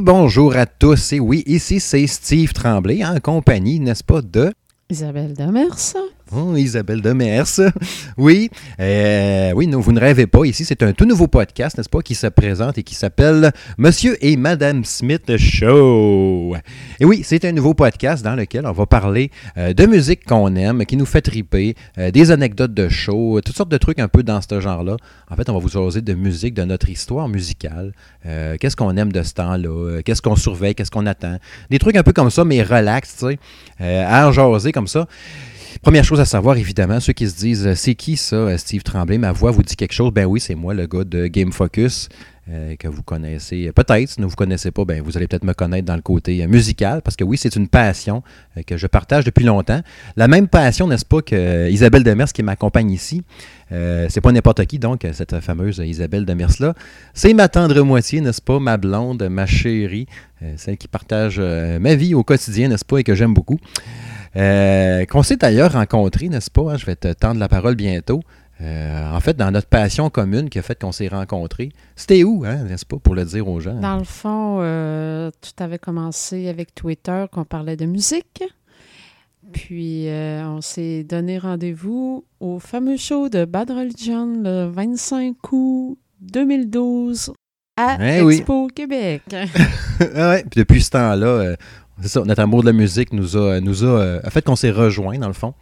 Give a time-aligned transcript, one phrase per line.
[0.00, 1.12] Bonjour à tous.
[1.12, 4.50] Et oui, ici c'est Steve Tremblay en compagnie, n'est-ce pas, de
[4.88, 5.94] Isabelle Demers.
[6.34, 7.60] Oh, Isabelle Demers.
[8.16, 8.48] Oui,
[8.80, 10.44] euh, oui, non, vous ne rêvez pas.
[10.46, 14.16] Ici, c'est un tout nouveau podcast, n'est-ce pas, qui se présente et qui s'appelle Monsieur
[14.24, 16.56] et Madame Smith Show.
[17.00, 20.54] Et oui, c'est un nouveau podcast dans lequel on va parler euh, de musique qu'on
[20.56, 24.08] aime, qui nous fait triper, euh, des anecdotes de show, toutes sortes de trucs un
[24.08, 24.96] peu dans ce genre-là.
[25.30, 27.92] En fait, on va vous jaser de musique, de notre histoire musicale.
[28.24, 30.02] Qu'est-ce qu'on aime de ce temps-là?
[30.02, 30.74] Qu'est-ce qu'on surveille?
[30.74, 31.38] Qu'est-ce qu'on attend?
[31.70, 35.06] Des trucs un peu comme ça, mais relax, tu sais, à en comme ça.
[35.82, 38.84] Première chose à savoir, évidemment, ceux qui se disent euh, c'est qui ça, euh, Steve
[38.84, 39.18] Tremblay?
[39.18, 42.08] Ma voix vous dit quelque chose Ben oui, c'est moi, le gars de Game Focus,
[42.48, 44.10] euh, que vous connaissez peut-être.
[44.10, 46.46] Si vous ne vous connaissez pas, ben vous allez peut-être me connaître dans le côté
[46.46, 48.22] musical, parce que oui, c'est une passion
[48.64, 49.80] que je partage depuis longtemps.
[50.14, 53.24] La même passion, n'est-ce pas, que Isabelle Demers qui m'accompagne ici.
[53.70, 56.74] C'est pas n'importe qui, donc, cette fameuse Isabelle Demers-là.
[57.12, 60.06] C'est ma tendre moitié, n'est-ce pas, ma blonde, ma chérie,
[60.56, 63.58] celle qui partage ma vie au quotidien, n'est-ce pas, et que j'aime beaucoup.
[64.36, 66.72] Euh, qu'on s'est d'ailleurs rencontrés, n'est-ce pas?
[66.72, 68.20] hein, je vais te tendre la parole bientôt.
[68.60, 71.70] Euh, en fait, dans notre passion commune qui a fait qu'on s'est rencontrés.
[71.96, 73.74] C'était où, hein, n'est-ce pas, pour le dire aux gens?
[73.80, 78.42] Dans le fond, euh, tout avait commencé avec Twitter, qu'on parlait de musique.
[79.52, 85.98] Puis, euh, on s'est donné rendez-vous au fameux show de Bad Religion le 25 août
[86.20, 87.32] 2012
[87.76, 88.36] à Eh oui.
[88.36, 89.22] Expo Québec.
[90.16, 91.54] Ah ouais, puis depuis ce temps-là,
[92.00, 94.56] c'est ça, notre amour de la musique nous a, nous a, euh, a fait qu'on
[94.56, 95.54] s'est rejoints, dans le fond.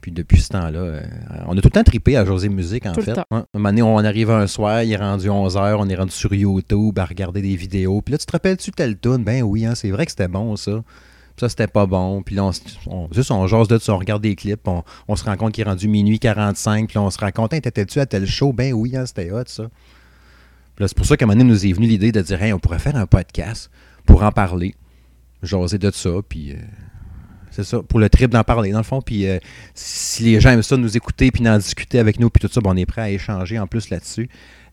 [0.00, 1.02] Puis depuis ce temps-là, euh,
[1.46, 3.18] on a tout le temps trippé à José Musique, en Tout fait.
[3.30, 6.32] Un moment donné, on arrive un soir, il est rendu 11h, on est rendu sur
[6.32, 8.00] YouTube à regarder des vidéos.
[8.00, 9.24] Puis là, tu te rappelles-tu telle tune?
[9.24, 10.72] Ben oui, hein, c'est vrai que c'était bon, ça.
[10.72, 12.22] Puis ça, c'était pas bon.
[12.22, 12.52] Puis là, on,
[12.86, 15.52] on, juste, on jase de ça, on regarde des clips, on, on se rend compte
[15.52, 18.26] qu'il est rendu minuit 45, puis là, on se rend compte, Hey, t'étais-tu à tel
[18.26, 18.54] show?
[18.54, 19.64] Ben oui, hein, c'était hot, ça.
[20.76, 22.42] Puis là, c'est pour ça qu'à un moment donné, nous est venue l'idée de dire,
[22.42, 23.70] hey, on pourrait faire un podcast
[24.06, 24.74] pour en parler,
[25.42, 26.52] jaser de ça, puis...
[26.52, 26.56] euh,
[27.52, 29.02] c'est ça, pour le trip d'en parler, dans le fond.
[29.02, 29.38] Puis euh,
[29.74, 32.60] si les gens aiment ça, nous écouter, puis d'en discuter avec nous, puis tout ça,
[32.60, 34.28] ben, on est prêt à échanger en plus là-dessus.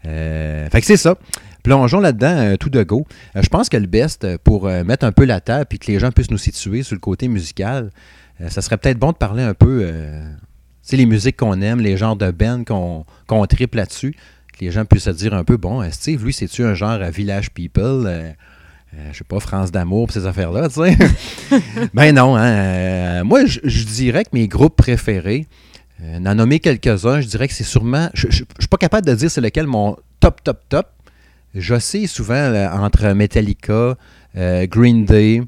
[0.06, 1.18] Euh, fait que c'est ça.
[1.64, 3.08] Plongeons là-dedans tout de go.
[3.34, 6.12] Je pense que le best, pour mettre un peu la table, puis que les gens
[6.12, 7.90] puissent nous situer sur le côté musical,
[8.48, 10.38] ça serait peut-être bon de parler un peu, tu
[10.84, 14.14] sais, les musiques qu'on aime, les genres de bands qu'on qu'on tripe là-dessus,
[14.54, 17.10] que les gens puissent se dire un peu, bon, Steve, lui, c'est-tu un genre à
[17.10, 18.36] Village People
[18.96, 20.98] euh, je sais pas, France d'amour, pis ces affaires-là, tu sais.
[21.94, 22.46] ben non, hein.
[22.46, 25.46] euh, moi, je dirais que mes groupes préférés,
[26.04, 28.10] euh, d'en nommer quelques-uns, je dirais que c'est sûrement.
[28.14, 30.88] Je je- je suis pas capable de dire c'est lequel mon top, top, top.
[31.80, 32.54] Sais souvent
[32.84, 33.96] entre Metallica,
[34.36, 35.42] euh, Green Day,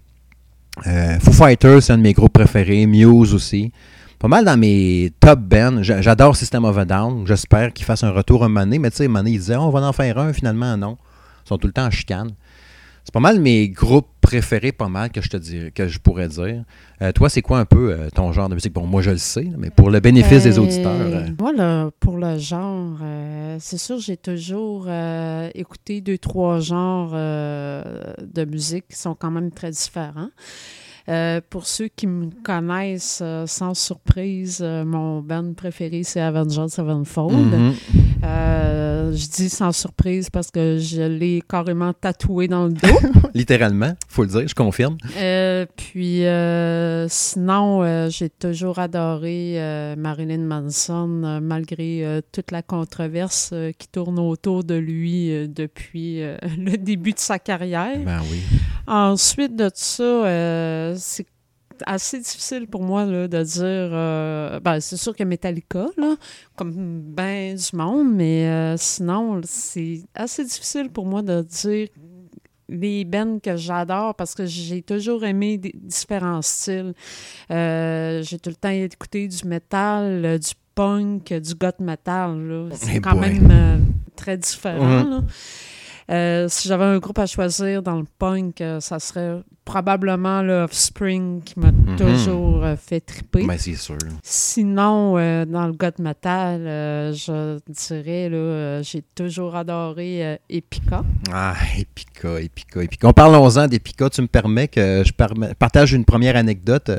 [0.87, 3.71] euh, Foo Fighters, c'est un de mes groupes préférés, Muse aussi.
[4.17, 5.81] Pas mal dans mes top bands.
[5.83, 7.25] J'a- J'adore System of a Down.
[7.27, 8.79] J'espère qu'ils fassent un retour moment donné.
[8.79, 10.33] Mais tu sais, donné, ils disaient, Oh, on va en faire un.
[10.33, 10.97] Finalement, non.
[11.45, 12.31] Ils sont tout le temps en chicane.
[13.09, 16.27] C'est pas mal mes groupes préférés, pas mal, que je te dirais, que je pourrais
[16.27, 16.63] dire.
[17.01, 18.71] Euh, toi, c'est quoi un peu euh, ton genre de musique?
[18.71, 20.91] Bon, moi, je le sais, mais pour le bénéfice des Euh, auditeurs.
[20.95, 22.97] euh, Moi, là, pour le genre,
[23.57, 24.87] c'est sûr, j'ai toujours
[25.55, 30.29] écouté deux, trois genres de musique qui sont quand même très différents.
[31.07, 36.67] Euh, pour ceux qui me connaissent, euh, sans surprise, euh, mon band préféré, c'est Avenged
[36.67, 37.33] Sevenfold.
[37.35, 37.73] mhm.
[38.23, 42.87] Euh, je dis sans surprise parce que je l'ai carrément tatoué dans le dos.
[43.33, 44.97] Littéralement, faut le dire, je confirme.
[45.17, 54.19] Euh, puis euh, sinon, j'ai toujours adoré Marilyn Manson, malgré toute la controverse qui tourne
[54.19, 56.21] autour de lui depuis
[56.57, 57.99] le début de sa carrière.
[58.03, 58.41] Ben oui.
[58.87, 61.25] Ensuite de ça, c'est
[61.85, 63.63] assez difficile pour moi là, de dire.
[63.63, 66.15] euh, ben, c'est sûr que Metallica, là,
[66.55, 71.87] comme ben du monde, mais euh, sinon, c'est assez difficile pour moi de dire
[72.69, 76.93] les bands que j'adore parce que j'ai toujours aimé des différents styles.
[77.51, 82.69] Euh, j'ai tout le temps écouté du metal, euh, du punk, du goth metal.
[82.73, 83.39] C'est quand boy.
[83.39, 83.85] même
[84.15, 85.03] très différent.
[85.03, 85.21] Là.
[86.09, 90.63] Euh, si j'avais un groupe à choisir dans le punk, euh, ça serait probablement le
[90.63, 91.95] Offspring qui m'a Mhm.
[91.97, 93.45] toujours euh, fait triper.
[93.45, 93.97] Ben c'est sûr.
[94.23, 95.13] Sinon,
[95.45, 96.61] dans le goth metal,
[97.13, 101.03] je dirais, là, j'ai toujours adoré Epica.
[101.31, 103.07] Ah, Epica, Epica, Epica.
[103.07, 105.11] En parlons-en d'Epica, tu me permets que je
[105.53, 106.89] partage une première anecdote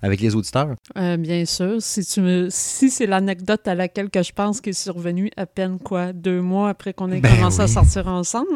[0.00, 0.76] avec les auditeurs?
[0.94, 4.72] Bien sûr, si, tu me- si c'est l'anecdote à laquelle que je pense qui est
[4.74, 8.50] survenue à peine, quoi, deux mois après qu'on ait Ben commencé à sortir ensemble.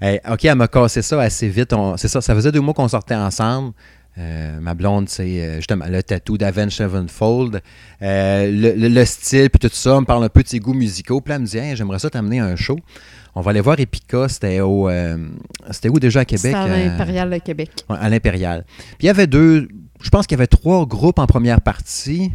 [0.00, 1.74] Hey, OK, elle m'a cassé ça assez vite.
[1.96, 3.72] C'est ça, ça faisait deux mois qu'on sortait ensemble.
[4.16, 7.60] Euh, ma blonde, c'est euh, justement le tatou d'Avenge Sevenfold.
[8.02, 10.60] Euh, le, le- le style, puis tout ça, on me parle un peu de ses
[10.60, 11.20] goûts musicaux.
[11.20, 12.76] Puis là, elle me dit, Hey, j'aimerais ça t'amener à un show.
[13.34, 14.28] On va aller voir Epica.
[14.28, 14.88] C'était au.
[14.88, 15.16] euh,
[15.72, 16.54] c'était où déjà à Québec?
[16.54, 17.70] à l'Impérial de Québec.
[17.90, 18.64] ouais, à l'Impérial.
[18.68, 19.66] Puis il y avait deux.
[20.00, 22.30] Je pense qu'il y avait trois groupes en première partie.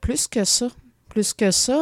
[0.00, 0.66] Plus que ça.
[1.10, 1.72] Plus que ça,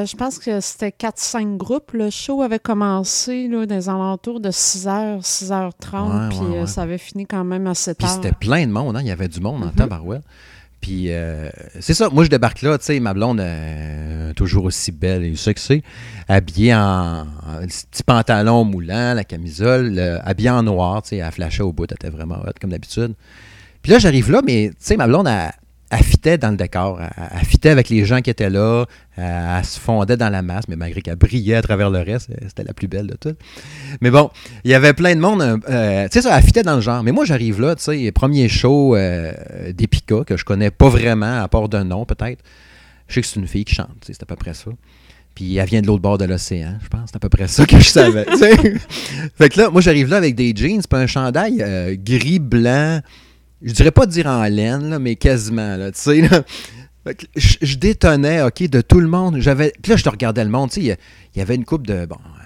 [0.00, 1.92] euh, je pense que c'était 4-5 groupes.
[1.92, 5.62] Le show avait commencé là, dans les alentours de 6h, 6h30,
[5.94, 6.66] Ouais, puis ouais, euh, ouais.
[6.66, 9.00] ça avait fini quand même à 7 Puis c'était plein de monde, hein.
[9.00, 9.72] il y avait du monde en Mhm.
[9.74, 10.22] tabarouette.
[10.80, 11.48] Puis euh,
[11.78, 15.36] c'est ça, moi je débarque là, tu sais, ma blonde, euh, toujours aussi belle et
[15.36, 15.80] sexy,
[16.26, 21.30] habillée en, en petit pantalon moulant, la camisole, le- habillée en noir, tu sais, elle
[21.30, 23.14] flashait au bout, elle était vraiment hot comme d'habitude.
[23.80, 25.52] Puis là, j'arrive là, mais tu sais, ma blonde, elle,
[25.92, 28.86] elle fitait dans le décor, elle, avec les gens qui étaient là,
[29.16, 32.64] elle, se fondait dans la masse, mais malgré qu'elle brillait à travers le reste, c'était
[32.64, 33.38] la plus belle de toutes.
[34.00, 34.30] Mais bon,
[34.64, 35.42] il y avait plein de monde.
[35.42, 37.02] euh, tu sais, ça, elle fitait dans le genre.
[37.02, 39.32] Mais moi, j'arrive là, tu sais, premier show euh,
[39.74, 42.42] d'Epica, que je connais pas vraiment, à part d'un nom, peut-être.
[43.08, 44.70] Je sais que c'est une fille qui chante, c'est à peu près ça.
[45.34, 47.10] Puis elle vient de l'autre bord de l'océan, je pense.
[47.10, 48.24] C'est à peu près ça que je savais.
[49.36, 53.00] fait que là, moi, j'arrive là avec des jeans, puis un chandail euh, gris, blanc.
[53.62, 56.22] Je dirais pas dire en laine, là, mais quasiment, là, tu sais.
[57.36, 59.38] je, détonnais, OK, de tout le monde.
[59.38, 60.98] J'avais, là, je te regardais le monde, tu sais.
[61.34, 62.42] Il y avait une coupe de, bon, euh,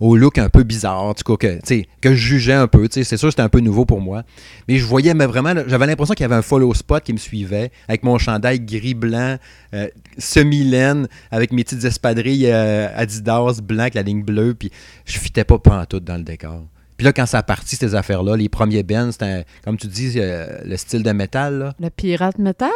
[0.00, 2.88] au look un peu bizarre, tout cas, que, que je jugeais un peu.
[2.90, 4.22] C'est sûr c'était un peu nouveau pour moi.
[4.68, 7.18] Mais je voyais, mais vraiment, j'avais l'impression qu'il y avait un follow spot qui me
[7.18, 9.36] suivait, avec mon chandail gris-blanc,
[9.74, 9.88] euh,
[10.18, 14.70] semi-laine, avec mes petites espadrilles euh, Adidas blanc la ligne bleue, puis
[15.04, 16.64] je fitais pas pantoute dans le décor.
[16.98, 20.14] Puis là, quand ça a parti, ces affaires-là, les premiers bands, c'était, comme tu dis,
[20.16, 21.74] euh, le style de métal, là.
[21.80, 22.68] Le pirate métal?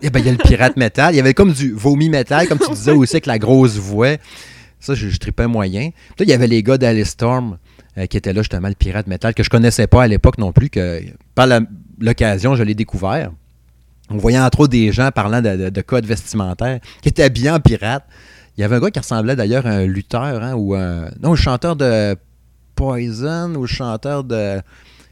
[0.00, 1.12] Eh ben, il y a le pirate métal.
[1.12, 4.16] Il y avait comme du vomi métal, comme tu disais aussi, avec la grosse voix.
[4.80, 5.90] Ça, je, je tripais moyen.
[5.90, 7.58] Puis là, il y avait les gars d'Alice Storm
[7.98, 10.52] euh, qui étaient là, justement, le pirate métal, que je connaissais pas à l'époque non
[10.52, 11.02] plus, que
[11.34, 11.46] par
[12.00, 13.32] l'occasion, je l'ai découvert.
[14.08, 17.50] On voyait entre autres des gens parlant de, de, de codes vestimentaires qui étaient habillés
[17.50, 18.04] en pirate.
[18.56, 21.10] Il y avait un gars qui ressemblait d'ailleurs à un lutteur, hein, ou un.
[21.20, 22.16] Non, un chanteur de
[22.76, 24.58] Poison, ou le chanteur de.
[24.58, 24.62] Tu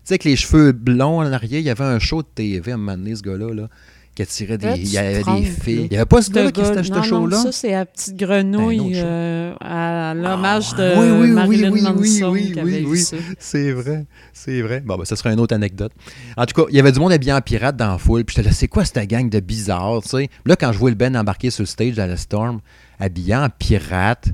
[0.05, 2.75] sais, avec les cheveux blonds en arrière, il y avait un show de TV à
[2.75, 3.69] un moment donné, ce gars-là, là,
[4.15, 4.67] qui attirait des.
[4.67, 5.87] Là, il y avait des filles.
[5.87, 7.37] Il n'y avait pas ce gars-là qui gars- était à ce show-là?
[7.39, 9.01] ça, c'est la petite Ben, grenouille show.
[9.03, 11.83] euh, à l'hommage de Ah, oui, oui, oui, Marilyn oui, oui,
[12.21, 13.03] Manson oui, qui avait oui.
[13.39, 14.83] C'est vrai, c'est vrai.
[14.85, 15.93] Bon, ben, ça serait une autre anecdote.
[16.37, 18.25] En tout cas, il y avait du monde habillé en pirate dans la foule.
[18.25, 20.29] Puis j'étais là, c'est quoi cette gang de bizarres, tu sais?
[20.45, 22.61] Là, quand je vois le Ben embarquer sur le stage à la Storm,
[23.01, 24.29] habillé en pirate,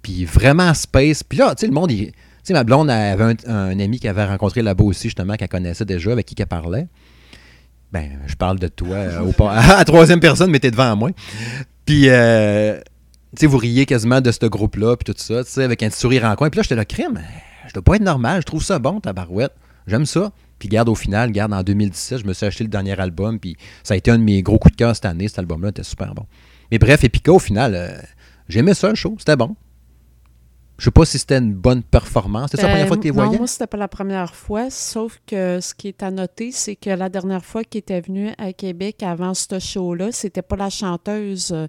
[0.00, 1.24] puis vraiment space.
[1.24, 2.12] Puis là, tu sais, le monde, il-
[2.52, 6.26] ma blonde avait un, ami qui avait rencontré là-bas aussi, justement, qu'elle connaissait déjà, avec
[6.26, 6.86] qui qu'elle parlait.
[7.92, 11.10] Ben, je parle de toi euh, à troisième personne, mais t'es devant moi.
[11.86, 12.78] Puis, euh,
[13.34, 15.88] tu sais, vous riez quasiment de ce groupe-là, puis tout ça, tu sais, avec un
[15.88, 16.50] petit sourire en coin.
[16.50, 17.20] Puis là, j'étais là, crime,
[17.66, 19.52] je dois pas être normal, je trouve ça bon, ta barouette.
[19.86, 20.32] J'aime ça.
[20.58, 23.56] Puis garde au final, garde en 2017, je me suis acheté le dernier album, puis
[23.82, 25.84] ça a été un de mes gros coups de cœur cette année, cet album-là était
[25.84, 26.26] super bon.
[26.70, 27.90] Mais bref, Epica, au final, euh,
[28.48, 29.56] j'aimais ça, le show, c'était bon.
[30.78, 32.50] Je sais pas si c'était une bonne performance.
[32.52, 33.38] C'était la première fois que tu les Non, voyais?
[33.38, 36.90] moi, c'était pas la première fois, sauf que ce qui est à noter, c'est que
[36.90, 41.50] la dernière fois qu'il était venu à Québec avant ce show-là, c'était pas la chanteuse
[41.52, 41.66] euh,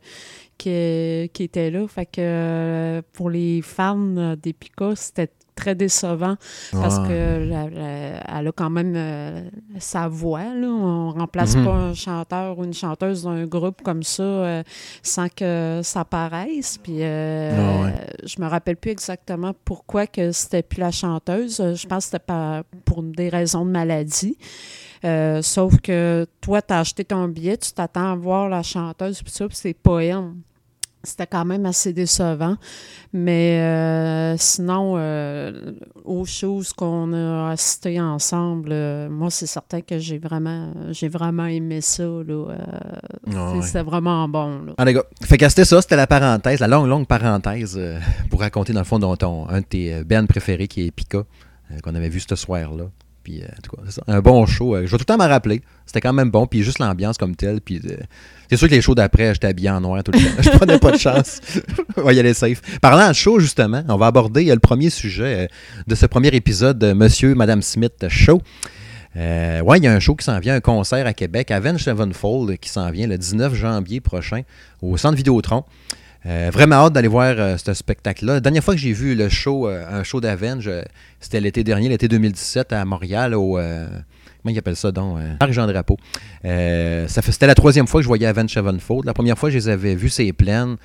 [0.60, 1.88] qui, qui était là.
[1.88, 6.36] Fait que euh, pour les fans euh, d'Epica, c'était très décevant
[6.72, 9.42] parce que la- la- elle a quand même euh,
[9.78, 10.44] sa voix.
[10.56, 10.68] Là.
[10.68, 11.66] On remplace Mhm.
[11.66, 14.64] pas un chanteur ou une chanteuse d'un groupe comme ça euh,
[15.04, 16.78] sans que ça paraisse.
[16.78, 17.94] Puis euh, Ah ouais.
[18.26, 21.58] je me rappelle plus exactement pourquoi que c'était plus la chanteuse.
[21.58, 24.38] Je pense que c'était pas pour des raisons de maladie.
[25.06, 29.22] Euh, sauf que toi, tu as acheté ton billet, tu t'attends à voir la chanteuse,
[29.24, 30.24] puis ça, puis c'est elle.
[31.04, 32.56] C'était quand même assez décevant.
[33.14, 35.72] Mais euh, sinon, euh,
[36.04, 41.46] aux choses qu'on a assisté ensemble, euh, moi, c'est certain que j'ai vraiment, j'ai vraiment
[41.46, 42.04] aimé ça.
[42.04, 42.48] Là,
[43.34, 43.62] Ah ouais.
[43.62, 44.66] C'était vraiment bon.
[44.66, 44.74] Là.
[44.78, 45.04] Ah, les gars.
[45.24, 47.80] Fait que c'était ça, c'était la parenthèse, la longue, longue parenthèse
[48.30, 51.24] pour raconter, dans le fond, ton, un de tes bands préférés qui est Pika,
[51.82, 52.86] qu'on avait vu ce soir-là.
[53.24, 54.04] Puis, euh, en tout cas, c'est ça.
[54.08, 54.76] Un bon show.
[54.76, 55.62] euh, je vais tout le temps m'en rappeler.
[55.86, 56.48] C'était quand même bon.
[56.48, 57.62] Puis, juste l'ambiance comme telle.
[57.62, 57.98] Puis, euh,
[58.50, 60.26] c'est sûr que les shows d'après, j'étais habillé en noir tout le temps.
[60.42, 61.40] Je prenais pas de chance.
[61.98, 62.62] on va y aller safe.
[62.80, 65.50] Parlant de show, justement, on va aborder le premier sujet
[65.88, 68.42] de ce premier épisode de Monsieur, Madame Smith Show.
[69.16, 71.84] Euh, ouais, il y a un show qui s'en vient, un concert à Québec, Avenge
[71.84, 74.42] Sevenfold, qui s'en vient le 19 janvier prochain
[74.82, 75.64] au Centre Vidéotron.
[76.26, 78.34] Euh, vraiment hâte d'aller voir euh, ce spectacle-là.
[78.36, 80.70] La dernière fois que j'ai vu le show, euh, un show d'Avenge,
[81.20, 83.54] c'était l'été dernier, l'été 2017 à Montréal, au.
[83.54, 85.98] comment ils appellent ça donc euh, Parc Jean Drapeau.
[86.44, 89.06] C'était la troisième fois que je voyais Avenge Sevenfold.
[89.06, 90.76] La première fois, je les avais vus, c'est pleines,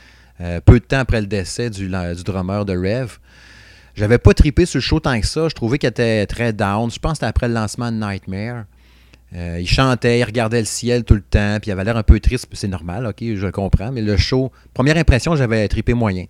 [0.41, 3.19] euh, peu de temps après le décès du, du drummer de Rev.
[3.95, 5.49] J'avais pas tripé sur le show tant que ça.
[5.49, 6.91] Je trouvais qu'il était très down.
[6.91, 8.65] Je pense que c'était après le lancement de Nightmare.
[9.35, 12.03] Euh, il chantait, il regardait le ciel tout le temps, puis il avait l'air un
[12.05, 15.67] peu triste, puis c'est normal, ok, je le comprends, mais le show, première impression, j'avais
[15.67, 16.27] trippé moyen.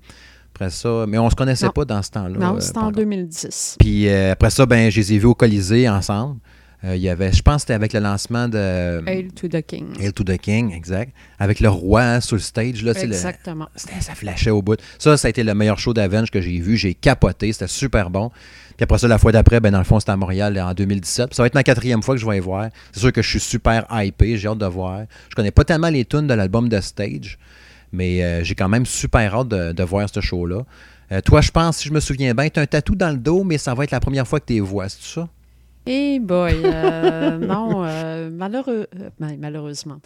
[0.54, 1.72] Après ça, mais on se connaissait Non.
[1.72, 2.38] pas dans ce temps-là.
[2.38, 2.92] Non, euh, c'était en encore.
[2.92, 3.76] 2010.
[3.78, 6.38] Puis euh, après ça, ben, je les ai vus au Colisée ensemble.
[6.84, 9.62] Euh, il y avait, je pense que c'était avec le lancement de Hail to the
[9.66, 9.86] King.
[9.98, 11.12] Hail to the King, exact.
[11.38, 12.82] Avec le roi hein, sur le stage.
[12.84, 13.68] Là, c'est le- Exactement.
[13.74, 14.78] c'était- ça flashait au bout.
[14.98, 16.76] Ça, ça a été le meilleur show d'Avenge que j'ai vu.
[16.76, 17.52] J'ai capoté.
[17.52, 18.30] C'était super bon.
[18.76, 21.28] Puis après ça, la fois d'après, ben, dans le fond, c'était à Montréal en 2017.
[21.28, 22.68] Puis ça va être ma quatrième fois que je vais y voir.
[22.92, 24.36] C'est sûr que je suis super hypé.
[24.36, 25.02] J'ai hâte de voir.
[25.28, 27.38] Je connais pas tellement les tunes de l'album de Stage,
[27.92, 30.64] mais euh, j'ai quand même super hâte de, voir ce show-là.
[31.12, 33.18] Euh, toi, je pense, si je me souviens bien, tu as un tatou dans le
[33.18, 34.88] dos, mais ça va être la première fois que tu les vois.
[34.88, 35.28] C'est ça?
[35.86, 38.86] Eh boy, euh, non, euh, malheureux,
[39.20, 39.98] ben, malheureusement.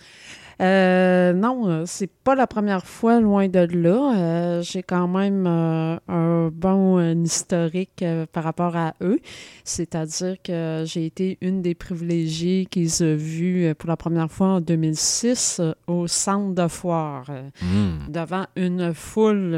[0.60, 4.14] Euh, non, euh, c'est pas la première fois, loin de là.
[4.16, 9.20] Euh, J'ai quand même euh, un bon historique par rapport à eux.
[9.64, 14.60] C'est-à-dire que j'ai été une des privilégiées qu'ils ont vues pour la première fois en
[14.60, 17.26] 2006 euh, au centre de foire,
[17.62, 18.10] Hmm.
[18.10, 19.54] devant une foule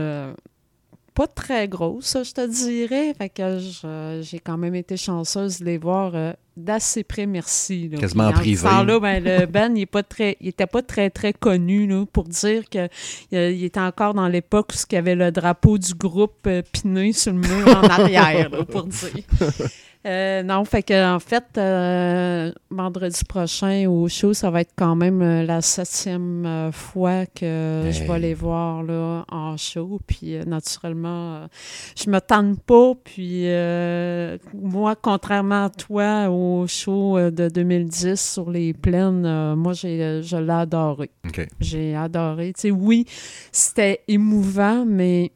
[1.15, 3.15] pas très grosse, je te dirais.
[3.15, 3.59] Fait que
[4.23, 7.89] j'ai quand même été chanceuse de les voir euh, d'assez près, merci.
[7.89, 7.99] là.
[7.99, 8.57] Quasiment en privé.
[8.57, 10.37] ce temps-là, ben, le band, il est pas très,
[10.83, 12.89] très, très connu là, pour dire que
[13.35, 16.63] euh, il était encore dans l'époque où il y avait le drapeau du groupe euh,
[16.73, 19.25] piné sur le mur en arrière, là, pour dire.
[20.07, 24.97] Euh, non, fait que en fait, euh, vendredi prochain au show, ça va être quand
[24.97, 30.01] même euh, la septième fois que je vais les voir là, en show.
[30.07, 31.47] Puis euh, naturellement,
[32.03, 32.95] je me tente pas.
[33.05, 33.45] Puis
[34.55, 40.51] moi, contrairement à toi, au show de 2010 sur les plaines, moi, j'ai, je l'ai
[40.51, 41.11] adoré.
[41.61, 42.55] J'ai adoré.
[42.55, 43.05] Tu sais, oui,
[43.53, 45.31] c'était émouvant, mais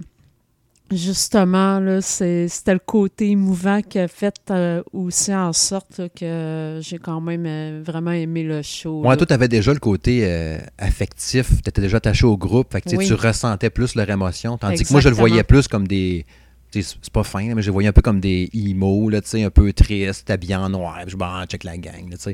[0.97, 6.09] justement, là, c'est- c'était le côté émouvant qui a fait euh, aussi en sorte là,
[6.09, 9.03] que j'ai quand même euh, vraiment aimé le show.
[9.03, 9.17] Ouais, là.
[9.17, 11.49] toi, tu avais déjà le côté euh, affectif.
[11.63, 12.73] Tu étais déjà attaché au groupe.
[12.73, 13.07] Fait que, tu sais, Oui.
[13.07, 14.57] tu ressentais plus leur émotion.
[14.59, 16.25] Tandis que moi, je le voyais plus comme des.
[16.73, 19.73] C'est pas fin, mais je le voyais un peu comme des emo, là, un peu
[19.73, 20.99] tristes, habillés en noir.
[21.07, 22.11] Je bon, check la gang.
[22.11, 22.33] là.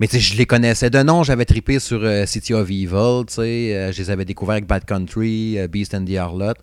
[0.00, 1.22] Mais je les connaissais de nom.
[1.22, 3.24] J'avais trippé sur City of Evil.
[3.36, 6.54] je les avais découverts avec Bad Country, Beast and the Harlot.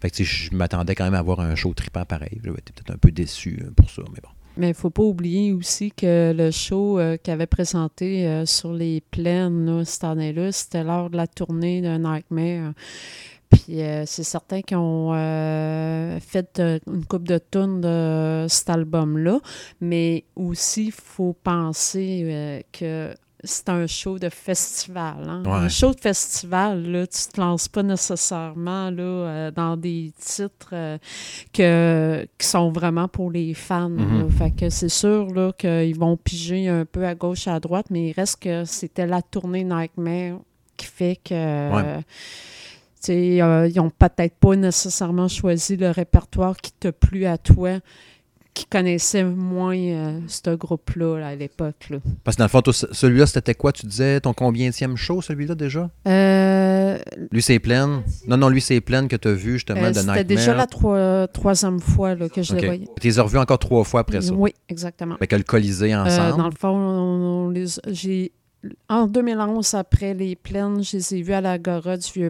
[0.00, 2.40] Fait que je m'attendais quand même à avoir un show trippant pareil.
[2.44, 4.30] J'avais été peut-être un peu déçu euh, pour ça, mais bon.
[4.58, 8.72] Mais il faut pas oublier aussi que le show euh, qu'il avait présenté euh, sur
[8.72, 12.72] les plaines cette année-là, c'était lors de la tournée de Nightmare.
[13.50, 15.12] Puis euh, c'est certain qu'ils ont
[16.20, 19.38] fait une coupe de tonnes de cet album-là,
[19.80, 23.14] mais aussi il faut penser que
[23.44, 25.24] c'est un show de festival.
[25.28, 25.42] hein.
[25.44, 25.52] Ouais.
[25.52, 30.70] Un show de festival, là, tu te lances pas nécessairement là, euh, dans des titres
[30.72, 30.98] euh,
[31.52, 33.88] que, qui sont vraiment pour les fans.
[33.90, 34.22] Mhm.
[34.22, 34.28] là.
[34.30, 38.08] Fait que c'est sûr là, qu'ils vont piger un peu à gauche, à droite, mais
[38.08, 40.38] il reste que c'était la tournée Nightmare
[40.76, 41.34] qui fait que.
[41.34, 42.00] euh,
[43.08, 47.78] euh, ils n'ont peut-être pas nécessairement choisi le répertoire qui t'a plu à toi,
[48.58, 51.90] qui connaissait moins euh, ce groupe-là là, à l'époque.
[51.90, 51.98] là.
[52.24, 55.54] Parce que dans le fond, toi, celui-là, c'était quoi Tu disais ton combienième show, celui-là
[55.54, 55.88] déjà?
[56.06, 56.98] Euh,
[57.30, 58.02] Lui, c'est pleine.
[58.26, 60.24] Non, non, lui, c'est pleine que tu as vu justement euh, de C'était Nightmare.
[60.24, 62.60] déjà la troi- troisième fois là, que je Ok.
[62.60, 62.88] les voyais.
[63.00, 64.32] Tu les as revus encore trois fois après ça.
[64.32, 65.14] Oui, exactement.
[65.14, 66.36] Avec le Colisée Euh, ensemble?
[66.38, 68.32] dans le fond, on- on les- j'ai
[68.88, 72.26] en 2011, après les plaines, je les ai vus à l'Agora du.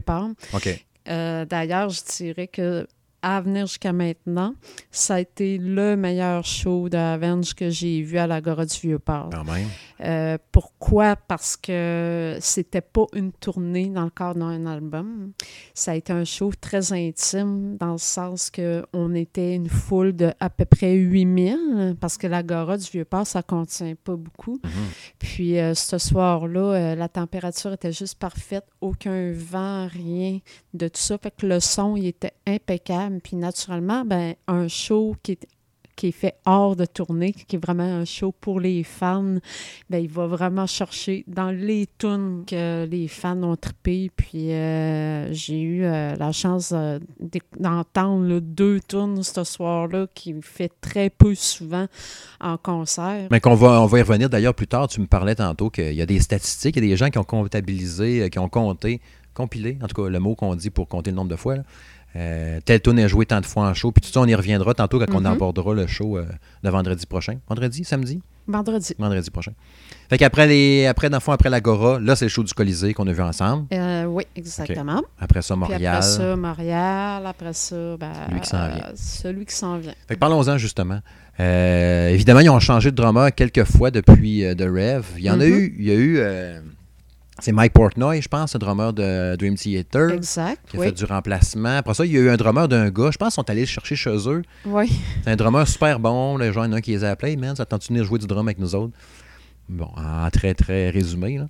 [0.52, 0.84] OK.
[1.08, 2.86] Euh, D'ailleurs, je dirais que
[3.22, 4.54] à venir jusqu'à maintenant,
[4.90, 9.30] ça a été le meilleur show d'Avenge que j'ai vu à l'Agora du Vieux-Port.
[10.04, 11.16] Euh, pourquoi?
[11.16, 15.32] Parce que c'était pas une tournée dans le cadre d'un album.
[15.74, 20.14] Ça a été un show très intime dans le sens que on était une foule
[20.14, 24.60] de à peu près 8000 parce que l'Agora du Vieux-Port, ça contient pas beaucoup.
[24.64, 24.70] Mhm.
[25.18, 30.38] Puis euh, ce soir-là, euh, la température était juste parfaite, aucun vent, rien
[30.74, 31.18] de tout ça.
[31.18, 33.20] Fait que le son, il était impeccable.
[33.20, 35.46] Puis naturellement, ben, un show qui est,
[35.98, 39.38] qui est fait hors de tournée, qui est vraiment un show pour les fans,
[39.90, 44.08] ben, il va vraiment chercher dans les tunes que les fans ont trippé.
[44.16, 47.00] Puis euh, j'ai eu euh, la chance euh,
[47.58, 51.88] d'entendre deux tunes ce soir-là qui fait très peu souvent
[52.40, 53.26] en concert.
[53.32, 54.86] Mais qu'on va, on va y revenir d'ailleurs plus tard.
[54.86, 57.18] Tu me parlais tantôt qu'il y a des statistiques, il y a des gens qui
[57.18, 59.00] ont comptabilisé, qui ont compté,
[59.34, 61.56] compilé, en tout cas le mot qu'on dit pour compter le nombre de fois.
[62.18, 63.92] Euh, tel tune est joué tant de fois en show.
[63.92, 65.26] Puis tout ça, on y reviendra tantôt quand on Mhm.
[65.26, 66.24] abordera le show euh,
[66.64, 67.36] de vendredi prochain.
[67.48, 68.20] Vendredi, samedi?
[68.48, 68.94] Vendredi.
[68.98, 69.52] Vendredi prochain.
[70.10, 72.94] Fait qu'après, les, après, dans le fond, après l'Agora, là, c'est le show du Colisée
[72.94, 73.66] qu'on a vu ensemble.
[73.74, 75.02] Euh, oui, exactement.
[75.20, 75.94] Après ça, Puis Montréal.
[75.96, 77.22] après ça, Montréal.
[77.26, 78.76] Après ça, ben, Celui qui s'en vient.
[78.84, 79.94] euh, celui qui s'en vient.
[80.08, 81.00] Fait que parlons-en justement.
[81.40, 85.04] Euh, évidemment, ils ont changé de drummer quelques fois depuis euh, The Rev.
[85.18, 85.52] Il y en a Mhm.
[85.52, 85.76] eu.
[85.78, 86.20] Il y a eu.
[87.40, 90.86] C'est Mike Portnoy, je pense, le drummer de Dream Theater, Exact, qui a oui.
[90.86, 91.76] fait du remplacement.
[91.78, 93.10] Après ça, il y a eu un drummer d'un gars.
[93.12, 94.42] Je pense qu'ils sont allés le chercher chez eux.
[94.66, 94.90] Oui.
[95.24, 96.36] C'est un drummer super bon.
[96.36, 97.36] Le genre, il y en a un qui les a appelés.
[97.36, 98.92] Man, ça tente de venir jouer du drum avec nous autres?
[99.68, 101.38] Bon, en très, très résumé.
[101.38, 101.46] Là.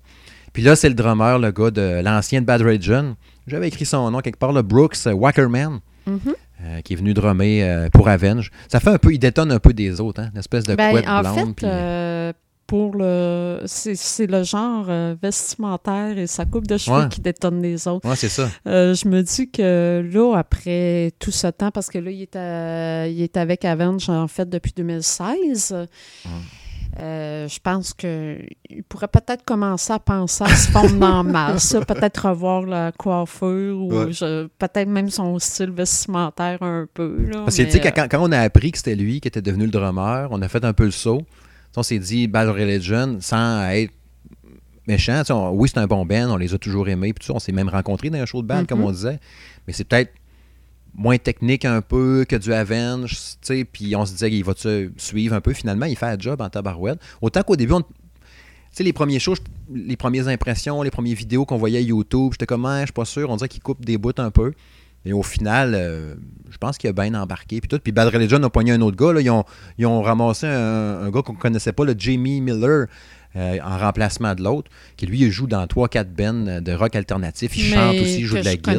[0.53, 3.15] Puis là, c'est le drummer, le gars de l'ancien de Bad Religion.
[3.47, 6.19] J'avais écrit son nom quelque part, le Brooks Wackerman, Mhm.
[6.63, 8.51] euh, qui est venu drummer euh, pour Avenge.
[8.67, 10.91] Ça fait un peu, il détonne un peu des autres, hein, une espèce de Ben,
[10.91, 11.59] couette en blonde.
[11.59, 12.33] fait, euh,
[12.69, 13.61] pour le.
[13.65, 17.09] C'est le genre euh, vestimentaire et sa coupe de cheveux Ouais.
[17.09, 18.07] qui détonne les autres.
[18.07, 18.47] Ouais, c'est ça.
[18.67, 22.35] Euh, je me dis que là, après tout ce temps, parce que là, il est,
[22.35, 25.73] à- il est avec Avenge, en fait, depuis 2016.
[26.99, 32.27] euh, je pense qu'il pourrait peut-être commencer à penser à se fondre la masse, peut-être
[32.29, 34.05] revoir la coiffure ou Ouais.
[34.59, 37.15] peut-être même son style vestimentaire un peu.
[37.31, 39.27] Là, Parce que, mais, tu sais, quand, quand on a appris que c'était lui qui
[39.27, 41.21] était devenu le drummer, on a fait un peu le saut.
[41.75, 43.93] On s'est dit, Bad Religion, sans être
[44.87, 47.51] méchant, on- oui, c'est un bon band, on les a toujours aimés, puis on s'est
[47.51, 48.85] même rencontrés dans un show de band, comme Mhm.
[48.85, 49.19] on disait,
[49.67, 50.11] mais c'est peut-être
[50.95, 53.15] moins technique un peu que du Avenge,
[53.71, 55.53] puis on se disait, il va-tu suivre un peu?
[55.53, 56.99] Finalement, il fait un job en tabarouette.
[57.21, 57.87] Autant qu'au début, on- tu
[58.71, 59.35] sais, les premiers shows,
[59.71, 62.93] les premières impressions, les premières vidéos qu'on voyait à YouTube, j'étais comme, Ah, je suis
[62.93, 64.53] pas sûr, on dirait qu'il coupe des bouts un peu.
[65.05, 66.15] Et au final, euh,
[66.49, 67.61] je pense qu'il a bien embarqué.
[67.61, 67.79] Puis tout.
[67.79, 69.13] Puis Bad Religion a poigné un autre gars.
[69.13, 69.21] là.
[69.21, 69.45] Ils, ont,
[69.77, 72.87] ils ont ramassé un, un gars qu'on ne connaissait pas, le Jamie Miller,
[73.35, 77.55] euh, en remplacement de l'autre, qui lui, il joue dans 3-4 bands de rock alternatif.
[77.57, 78.75] Il mais chante aussi, il joue de la guitare.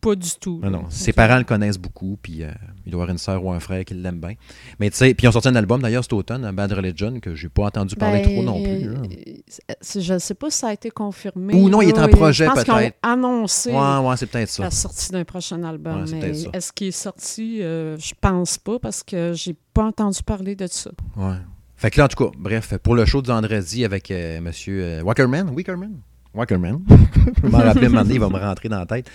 [0.00, 0.60] Pas du tout.
[0.62, 2.50] Non, non, ses parents le connaissent beaucoup, puis euh,
[2.86, 4.34] il doit avoir une sœur ou un frère qui l'aime bien.
[4.78, 7.34] Mais tu sais, puis ils ont sorti un album d'ailleurs cet automne, Bad Religion, que
[7.34, 8.88] j'ai pas entendu parler Ben, trop non plus.
[8.88, 9.00] là.
[9.02, 11.54] euh, Je ne sais pas si ça a été confirmé.
[11.54, 12.96] Ou non, il est en et projet, je pense peut-être.
[13.02, 14.62] annoncé Ouais, ouais, c'est peut-être ça.
[14.64, 16.00] la sortie d'un prochain album.
[16.00, 17.62] Ouais, c'est mais est-ce qu'il est sorti?
[17.62, 20.90] Euh, je pense pas parce que j'ai pas entendu parler de ça.
[21.16, 21.36] Ouais.
[21.76, 24.82] Fait que là, en tout cas, bref, pour le show de vendredi avec euh, monsieur
[24.82, 25.92] euh, Wackerman, Wickerman?
[26.34, 26.80] Wackerman?
[26.88, 29.10] je vais m'en moment donné, il va me rentrer dans la tête.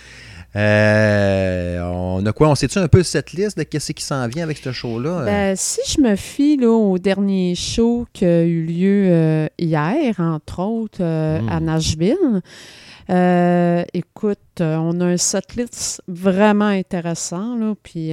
[0.56, 2.48] Euh, on a quoi?
[2.48, 5.24] On sait-tu un peu cette liste de qu'est-ce qui s'en vient avec ce show-là?
[5.24, 10.14] Ben, si je me fie là, au dernier show qui a eu lieu euh, hier,
[10.18, 11.48] entre autres, euh, Mm.
[11.50, 12.42] à Nashville,
[13.94, 18.12] écoute, on a un setlist vraiment intéressant, là, puis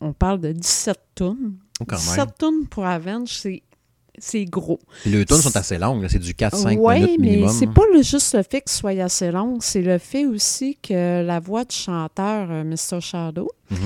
[0.00, 1.52] on parle de 17 tonnes.
[1.80, 2.26] oh, quand 17 même.
[2.38, 3.62] tonnes pour Avenge, c'est
[4.18, 4.78] c'est gros.
[5.02, 7.48] Puis les tunes sont assez longues, c'est du 4-5 Oui, minutes mais minimum.
[7.50, 7.72] c'est hein.
[7.74, 11.22] pas le- juste le fait que ce soit assez long, c'est le fait aussi que
[11.22, 13.00] la voix du chanteur, euh, Mr.
[13.00, 13.78] Shadow, Mhm.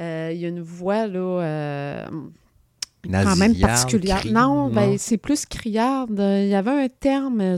[0.00, 2.06] euh, il y a une voix là, euh,
[3.12, 4.20] quand même particulière.
[4.20, 6.18] cri- non, ben, c'est plus criarde.
[6.18, 7.56] Il y avait un terme euh,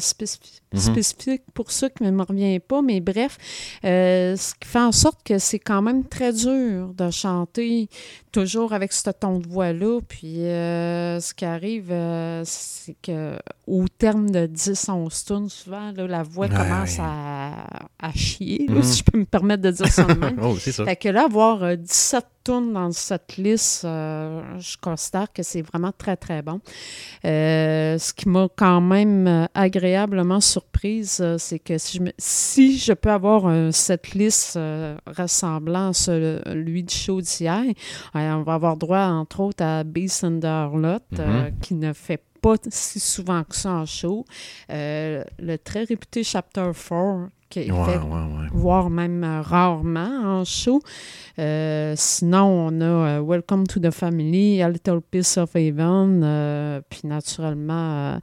[0.75, 0.81] Mhm.
[0.93, 3.39] spécifique pour ça qui ne me revient pas, mais bref,
[3.85, 7.89] euh, ce qui fait en sorte que c'est quand même très dur de chanter
[8.33, 10.01] toujours avec ce ton de voix-là.
[10.07, 16.07] Puis euh, ce qui arrive, euh, c'est que au terme de 10-11 tunes, souvent, là,
[16.07, 17.05] la voix Ouais, commence ouais.
[17.05, 17.67] à,
[18.01, 18.83] à chier, là, Mhm.
[18.83, 20.39] si je peux me permettre de dire ça de même.
[20.43, 20.85] Oh, c'est ça.
[20.85, 25.93] Fait que là, avoir euh, 17 dans cette liste, euh, je considère que c'est vraiment
[25.97, 26.61] très, très bon.
[27.25, 32.79] Euh, ce qui m'a quand même euh, agréablement surprise, c'est que si je, me- si
[32.79, 37.63] je peux avoir euh, cette liste euh, ressemblant à celui du show d'hier,
[38.15, 43.01] on va avoir droit, entre autres, à the Harlot, euh, qui ne fait pas si
[43.01, 44.25] souvent que ça en show.
[44.71, 47.31] Euh, le très réputé Chapter 4,
[47.63, 48.49] qui est Ouais, fait ouais, ouais.
[48.53, 50.81] voire même euh, rarement en show.
[51.39, 56.81] Euh, sinon, on a euh, Welcome to the Family, A Little Piece of Heaven, euh,
[56.89, 58.19] puis naturellement, euh,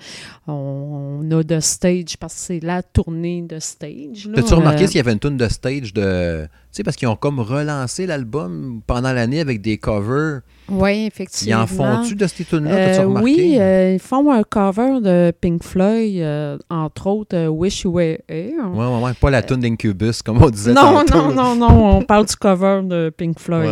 [0.48, 4.28] on, on a The Stage parce que c'est la tournée de Stage.
[4.28, 4.36] là.
[4.36, 6.48] T'as-tu remarqué Euh, s'il y avait une tune de stage de.
[6.73, 10.41] Tu sais, parce qu'ils ont comme relancé l'album pendant l'année avec des covers.
[10.67, 11.62] Oui, Ils effectivement.
[11.62, 12.71] en font-tu de ces tunes-là?
[13.01, 17.91] Euh, oui, euh, ils font un cover de Pink Floyd, euh, entre autres Wish You
[17.91, 18.53] Were Here.
[18.73, 19.12] Ouais, ouais, ouais.
[19.13, 22.36] Pas la tune d'Incubus, comme on disait Non, tantôt, non, non, non, on parle du
[22.36, 23.69] cover de Pink Floyd.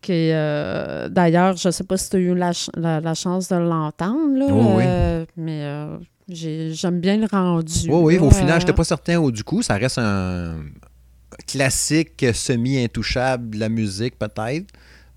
[0.00, 3.00] Qui est, euh, D'ailleurs, je ne sais pas si tu as eu la, ch- la-
[3.00, 4.82] la chance de l'entendre, là, oui.
[4.86, 5.96] euh, mais euh,
[6.28, 7.88] j'ai- j'aime bien le rendu.
[7.90, 10.54] Oui, oui, au final, euh, j'étais pas certain où du coup, ça reste un
[11.46, 14.66] classique semi-intouchable de la musique, peut-être.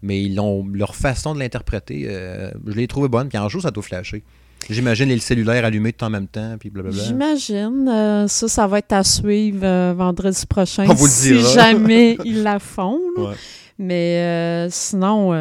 [0.04, 3.30] Mais ils ont, leur façon de l'interpréter, euh, je l'ai trouvé bonne.
[3.30, 4.24] Puis en jour, ça doit flasher.
[4.70, 7.04] J'imagine les cellulaires allumés tout en même temps, puis blablabla.
[7.04, 7.88] J'imagine.
[7.90, 12.18] euh, ça, ça va être à suivre euh, vendredi prochain On vous le si jamais
[12.26, 13.00] ils la font.
[13.18, 13.34] Ouais.
[13.80, 15.32] Mais euh, sinon,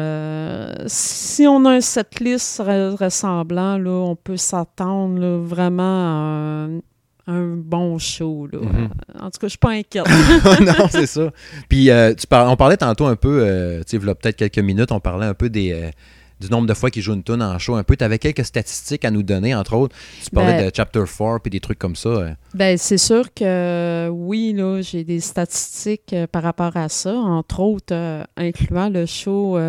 [0.87, 6.79] si on a un setlist re- ressemblant, là, on peut s'attendre vraiment à un,
[7.27, 8.47] un bon show.
[8.51, 8.59] là.
[8.59, 8.89] Mhm.
[9.19, 10.05] En tout cas, je suis pas inquiète.
[10.61, 11.31] non, c'est ça.
[11.69, 14.91] Puis, euh, tu par- on parlait tantôt un peu, euh, tu sais, peut-être quelques minutes,
[14.91, 15.89] on parlait un peu des, euh,
[16.39, 17.95] du nombre de fois qu'il joue une tune en show un peu.
[17.95, 19.95] Tu avais quelques statistiques à nous donner, entre autres.
[20.23, 22.09] Tu parlais Ben- de Chapter 4 puis des trucs comme ça.
[22.09, 22.29] euh.
[22.55, 28.25] Ben, c'est sûr que oui, là, j'ai des statistiques par rapport à ça, entre autres,
[28.37, 29.59] incluant le show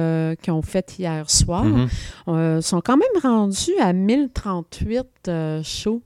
[0.43, 1.65] qu'ils ont fait hier soir.
[1.65, 1.89] Mhm.
[2.29, 6.03] Euh, sont quand même rendus à 1038 euh, shows,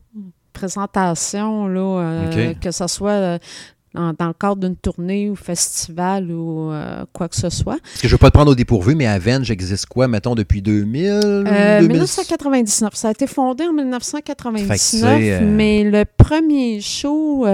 [0.57, 3.38] présentations, là, euh, que ce soit euh,
[3.97, 7.79] dans, le cadre d'une tournée ou festival ou euh, quoi que ce soit.
[7.83, 10.62] Parce que je veux pas te prendre au dépourvu, mais Avenge existe quoi, mettons, depuis
[10.62, 11.11] 2000?
[11.11, 11.88] Euh, 2000?
[11.88, 12.95] 1999.
[12.95, 17.47] Ça a été fondé en 1999, Fait que c'est, euh, mais le premier show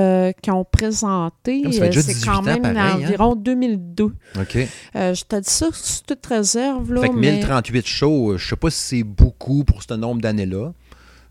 [0.43, 2.95] qu'ils ont présenté, c'est 18 quand ans, même hein?
[2.97, 4.05] environ 2002.
[4.05, 4.59] OK.
[4.95, 6.93] Je te dis ça sous toute réserve.
[6.93, 10.21] Là, Fait que mais, 1038 shows, je sais pas si c'est beaucoup pour ce nombre
[10.21, 10.73] d'années-là.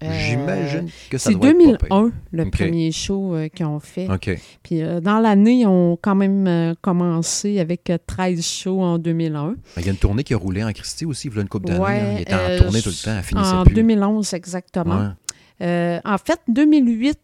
[0.03, 3.79] Euh, J'imagine que ça C'est doit être pas 2001, le premier show euh, qu'ils ont
[3.79, 4.05] fait.
[4.05, 4.13] pire.
[4.15, 4.39] OK.
[4.63, 8.97] Puis euh, dans l'année, ils ont quand même euh, commencé avec euh, 13 shows en
[8.97, 9.47] 2001.
[9.49, 11.41] Ben, Il y a une tournée qui a roulé en Christie aussi, il y a
[11.41, 11.79] une couple d'années.
[11.79, 12.13] Ouais, hein.
[12.15, 13.73] Il était en euh, tournée tout le temps, elle finissait En plus.
[13.75, 14.95] 2011, exactement.
[14.99, 15.07] Ouais.
[15.61, 17.19] Euh, en fait, 2008,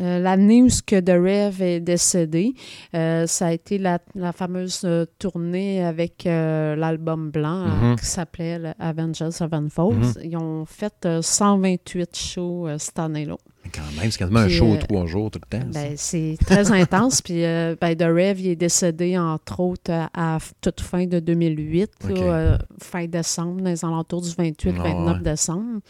[0.00, 2.54] euh, l'année où ce que The Rev est décédé,
[2.94, 7.96] euh, ça a été la, la fameuse euh, tournée avec euh, l'album blanc euh, Mhm.
[7.96, 9.98] qui s'appelait Avengers Sevenfold.
[9.98, 10.12] Mhm.
[10.24, 13.36] Ils ont fait euh, 128 shows cette année-là.
[13.72, 15.64] Quand même, c'est quasiment un show euh, trois jours tout le temps.
[15.72, 17.22] Ben, c'est très intense.
[17.22, 21.90] Puis euh, ben, The Rev il est décédé, entre autres, à, toute fin de 2008,
[22.04, 22.18] là, OK.
[22.20, 25.20] euh, fin décembre, dans les alentours du 28-29 Ah ouais.
[25.20, 25.80] décembre.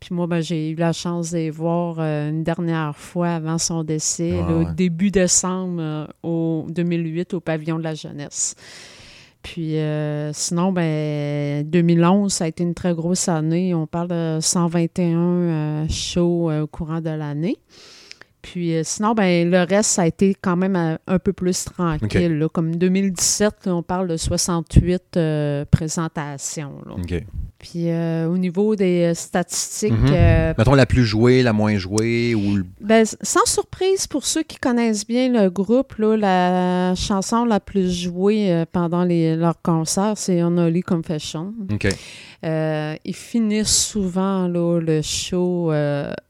[0.00, 3.58] Puis moi, ben, j'ai eu la chance de les voir euh, une dernière fois avant
[3.58, 4.66] son décès, là, ouais.
[4.74, 8.56] début décembre euh, au 2008 au pavillon de la jeunesse.
[9.42, 13.74] Puis euh, sinon, ben 2011, ça a été une très grosse année.
[13.74, 17.56] On parle de 121 euh, shows euh, au courant de l'année.
[18.42, 21.64] Puis euh, sinon, ben le reste, ça a été quand même euh, un peu plus
[21.64, 22.38] tranquille.
[22.38, 22.48] là.
[22.48, 26.72] Comme 2017, là, on parle de 68 euh, présentations.
[26.86, 26.94] là.
[27.58, 27.86] Puis
[28.26, 30.54] au niveau des statistiques, Mhm.
[30.58, 35.06] Mettons la plus jouée, la moins jouée, ou ben, sans surprise pour ceux qui connaissent
[35.06, 40.82] bien le groupe, là, la chanson la plus jouée pendant les, leurs concerts, c'est Unholy
[40.82, 41.54] Confession.
[41.72, 41.86] OK.
[42.44, 45.70] Euh, ils finissent souvent là, le show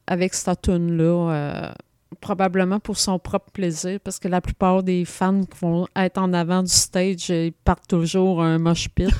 [0.06, 1.72] avec cette tune-là,
[2.20, 6.32] probablement pour son propre plaisir, parce que la plupart des fans qui vont être en
[6.32, 9.10] avant du stage, euh, ils partent toujours un mosh pit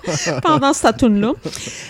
[0.42, 1.32] pendant cette tune-là.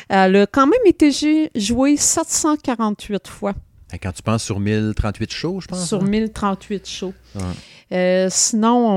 [0.08, 3.54] Elle a quand même été jou- jouée 748 fois
[3.92, 5.86] Et Quand tu penses sur 1038 shows, je pense.
[5.86, 6.06] sur hein?
[6.06, 7.12] 1038 shows.
[7.34, 7.42] Ouais.
[7.92, 8.88] Euh, sinon,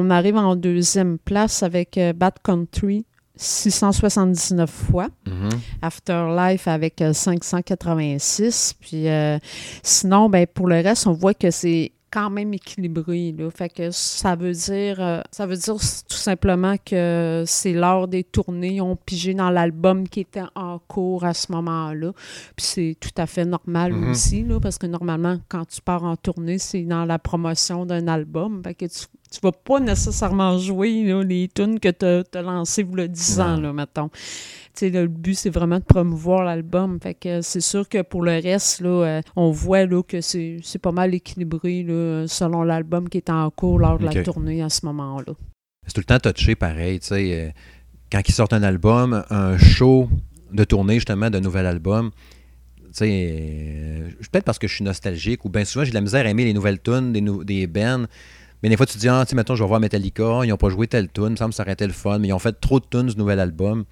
[0.00, 3.04] on arrive en deuxième place avec euh, Bad Country,
[3.36, 5.08] 679 fois.
[5.26, 5.50] Mhm.
[5.80, 8.74] Afterlife avec euh, 586.
[8.80, 9.38] Puis euh,
[9.82, 13.34] sinon, ben, pour le reste, on voit que c'est quand même équilibré.
[13.36, 13.50] Là.
[13.50, 18.22] Fait que ça veut dire euh, ça veut dire tout simplement que c'est lors des
[18.22, 22.12] tournées, ont pigé dans l'album qui était en cours à ce moment-là.
[22.56, 24.10] Puis c'est tout à fait normal Mhm.
[24.10, 28.06] aussi, là, parce que normalement, quand tu pars en tournée, c'est dans la promotion d'un
[28.08, 28.62] album.
[28.62, 32.82] Fait que tu tu vas pas nécessairement jouer là, les tunes que tu as, lancées
[32.82, 34.10] vous le 10 ans, là, mettons.
[34.74, 36.98] Sais, le but, c'est vraiment de promouvoir l'album.
[37.02, 40.60] Fait que c'est sûr que pour le reste, là, euh, on voit là, que c'est
[40.80, 44.70] pas mal équilibré là, selon l'album qui est en cours lors de la tournée à
[44.70, 45.34] ce moment-là.
[45.86, 47.32] C'est tout le temps touché pareil, tu sais.
[47.34, 47.50] euh,
[48.10, 50.08] quand ils sortent un album, un show
[50.52, 52.10] de tournée, justement, d'un nouvel album,
[52.96, 56.24] tu euh, peut-être parce que je suis nostalgique, ou bien souvent, j'ai de la misère
[56.26, 58.04] à aimer les nouvelles tunes des, nou- des bands.
[58.62, 60.56] Mais des fois, tu te dis, ah, tu mettons, je vais voir Metallica, ils n'ont
[60.56, 62.38] pas joué telle tune, il me semble ça aurait été le fun, mais ils ont
[62.38, 63.84] fait trop de tunes du nouvel album.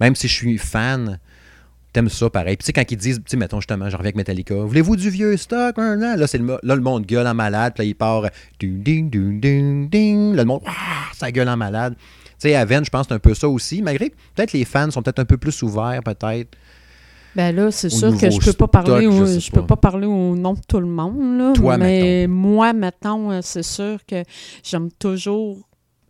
[0.00, 1.18] Même si je suis fan,
[1.92, 2.56] t'aimes ça pareil.
[2.56, 4.96] Puis tu sais, quand ils disent, tu sais, mettons justement, je reviens avec Metallica, voulez-vous
[4.96, 5.76] du vieux stock?
[5.78, 8.26] Là, c'est le, là, le monde gueule en malade, puis là, il part,
[8.60, 10.34] ding, ding, ding, ding, ding.
[10.34, 11.94] Là, le monde, ah, ça gueule en malade.
[11.96, 14.90] Tu sais, Aven, je pense que c'est un peu ça aussi, malgré peut-être les fans
[14.90, 16.54] sont peut-être un peu plus ouverts, peut-être.
[17.34, 19.66] Ben là, c'est sûr que je peux pas parler stock, je au, sais je peux
[19.66, 19.76] pas.
[19.76, 21.38] parler au nom de tout le monde.
[21.38, 24.22] Là, Toi, mais moi, mettons, euh, c'est sûr que
[24.62, 25.58] j'aime toujours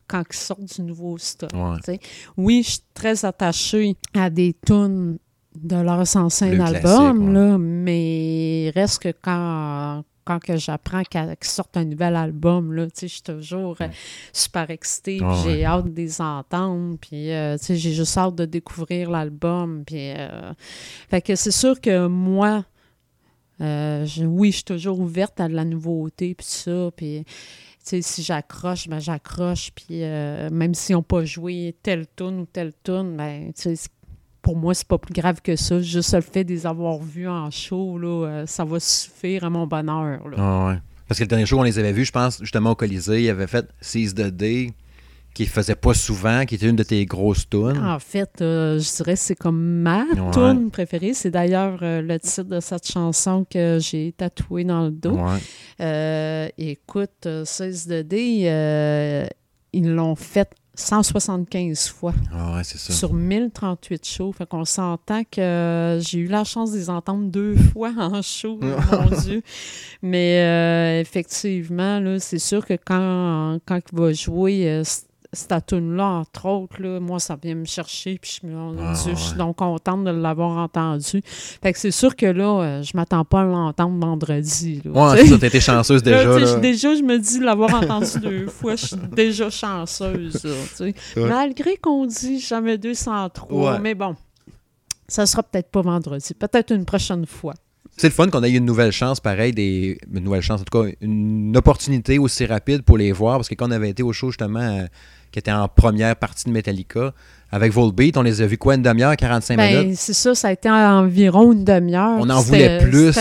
[0.09, 1.51] quand ils sortent du nouveau stock.
[1.55, 1.99] Ouais.
[2.37, 5.19] Oui, je suis très attachée à des tunes
[5.55, 7.33] de leurs anciens Le albums, ouais.
[7.35, 13.07] là, mais reste que quand, quand que j'apprends qu'ils sortent un nouvel album, là, je
[13.07, 13.89] suis toujours euh,
[14.35, 19.11] super excitée, Ouais, j'ai hâte de les entendre, puis euh, j'ai juste hâte de découvrir
[19.11, 20.13] l'album, puis...
[20.17, 20.53] euh,
[21.09, 22.65] fait que c'est sûr que moi,
[23.59, 27.25] je- oui, je suis toujours ouverte à de la nouveauté, puis ça, puis...
[27.87, 32.73] si j'accroche, ben j'accroche, puis euh, même s'ils n'ont pas joué telle tune ou telle
[32.83, 33.53] tune, ben,
[34.43, 35.81] pour moi, c'est pas plus grave que ça.
[35.81, 39.51] Juste le fait de les avoir vus en show, là, euh, ça va suffire à
[39.51, 40.29] mon bonheur.
[40.29, 40.37] là.
[40.39, 40.77] Ah.
[41.09, 43.31] Parce que le dernier show, on les avait vus, je pense, justement au Colisée, ils
[43.31, 44.73] avaient fait Seize the Day.
[45.37, 47.77] Qui faisait pas souvent, qui était une de tes grosses tunes?
[47.85, 50.31] En fait, euh, je dirais que c'est comme ma Ouais.
[50.33, 51.13] tune préférée.
[51.13, 55.11] C'est d'ailleurs euh, le titre de cette chanson que j'ai tatoué dans le dos.
[55.13, 55.39] Ouais.
[55.83, 59.29] Euh, écoute, euh, 16 de D,
[59.75, 62.93] ils l'ont fait 175 fois Ah ouais, c'est ça.
[62.93, 64.33] sur 1038 shows.
[64.33, 68.59] Fait qu'on s'entend que j'ai eu la chance de les entendre deux fois en show,
[68.93, 69.43] mon Dieu.
[70.03, 74.83] Mais effectivement, là, c'est sûr que quand, quand il va jouer euh,
[75.33, 78.19] cette tune-là, entre autres, là, moi, ça vient me chercher.
[78.21, 79.39] Puis je, Ah, je suis ouais.
[79.39, 81.21] donc contente de l'avoir entendu.
[81.25, 84.83] Fait que c'est sûr que là, euh, je m'attends pas à l'entendre vendredi.
[84.85, 86.39] là, Ouais, ça, été chanceuse Là, déjà.
[86.55, 86.61] là.
[86.61, 90.43] déjà, je me dis l'avoir entendu deux fois, je suis déjà chanceuse.
[90.45, 90.87] là.
[90.87, 91.29] Ouais.
[91.29, 93.79] Malgré qu'on dit jamais 203, Ouais.
[93.81, 94.15] mais bon,
[95.09, 97.55] ça sera peut-être pas vendredi, peut-être une prochaine fois.
[97.99, 100.65] C'est le fun qu'on ait eu une nouvelle chance, pareil, des, une nouvelle chance, en
[100.65, 104.03] tout cas, une opportunité aussi rapide pour les voir, parce que quand on avait été
[104.03, 104.85] au show, justement, euh,
[105.37, 107.13] qui était en première partie de Metallica,
[107.51, 109.89] avec Volbeat, on les a vus quoi, une demi-heure, 45 minutes?
[109.89, 112.17] Ben, c'est ça, ça a été environ une demi-heure.
[112.19, 113.15] On en voulait plus.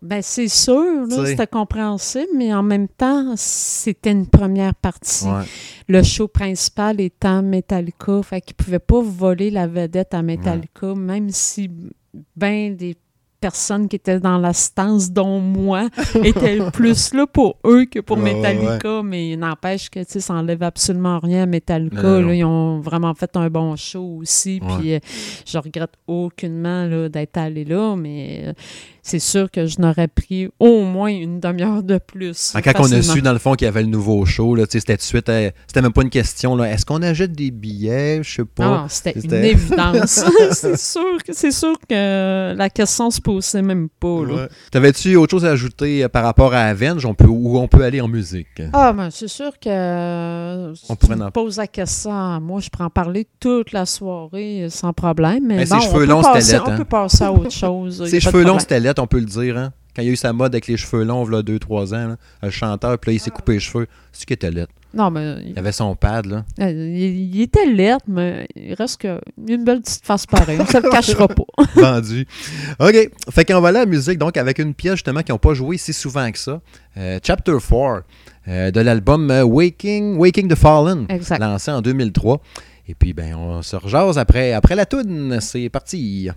[0.00, 5.24] Ben, c'est sûr, c'était compréhensible, mais en même temps, c'était une première partie.
[5.24, 5.42] Ouais.
[5.88, 10.94] Le show principal étant Metallica, fait qu'ils ne pouvaient pas voler la vedette à Metallica,
[10.94, 11.68] même si
[12.36, 12.96] ben des
[13.40, 15.88] personnes qui étaient dans l'assistance, dont moi,
[16.24, 20.34] étaient plus là pour eux que pour Ouais, Metallica, mais n'empêche que tu sais, ça
[20.34, 22.02] enlève absolument rien à Metallica.
[22.02, 22.28] Non, non, non.
[22.28, 24.98] là, ils ont vraiment fait un bon show aussi, puis euh,
[25.46, 28.52] je regrette aucunement d'être allé là, mais euh,
[29.06, 32.52] c'est sûr que je n'aurais pris au moins une demi-heure de plus.
[32.54, 34.96] Ah, Quand on a su, dans le fond, qu'il y avait le nouveau show, c'était
[34.96, 38.20] tout de suite, euh, c'était même pas une question, est-ce qu'on achète des billets?
[38.22, 38.84] Je sais pas.
[38.84, 40.24] Ah, c'était une évidence.
[40.52, 41.16] c'est sûr
[41.56, 44.08] sûr que la question se posait même pas.
[44.08, 44.48] Ouais.
[44.70, 47.84] T'avais-tu autre chose à ajouter euh, par rapport à Avenge, on peut, où on peut
[47.84, 48.46] aller en musique?
[48.72, 52.60] Ah, ben, c'est sûr que euh, si On tu me en- poses la question, moi,
[52.60, 55.44] je en parler toute la soirée euh, sans problème.
[55.46, 56.76] Mais Ben, ses bon, cheveux on, peut longs, passer, on hein.
[56.76, 58.06] peut passer à autre chose.
[58.10, 59.72] Ses cheveux longs, c'était lettre, on peut le dire, hein?
[59.94, 62.16] Quand il y a eu sa mode avec les cheveux longs, a 2-3 ans, là,
[62.42, 63.86] le chanteur, puis là, il s'est coupé les cheveux.
[64.12, 64.72] C'est ce qui était lettre.
[64.92, 66.44] Non, mais Il avait son pad, là.
[66.60, 70.58] euh, il, il était laid, mais il reste que une belle petite face pareille.
[70.70, 71.44] Se le cachera pas.
[71.76, 72.26] vendu.
[72.78, 73.10] OK.
[73.30, 75.54] Fait qu'on va aller à la musique, donc, avec une pièce, justement, qui n'ont pas
[75.54, 76.60] joué si souvent que ça.
[76.98, 78.02] Euh, Chapter 4,
[78.48, 81.38] euh, de l'album euh, Waking, Waking the Fallen, Exact.
[81.40, 82.40] lancé en 2003.
[82.88, 85.38] Et puis, ben, on se rejase après, après la toune.
[85.40, 86.28] C'est parti.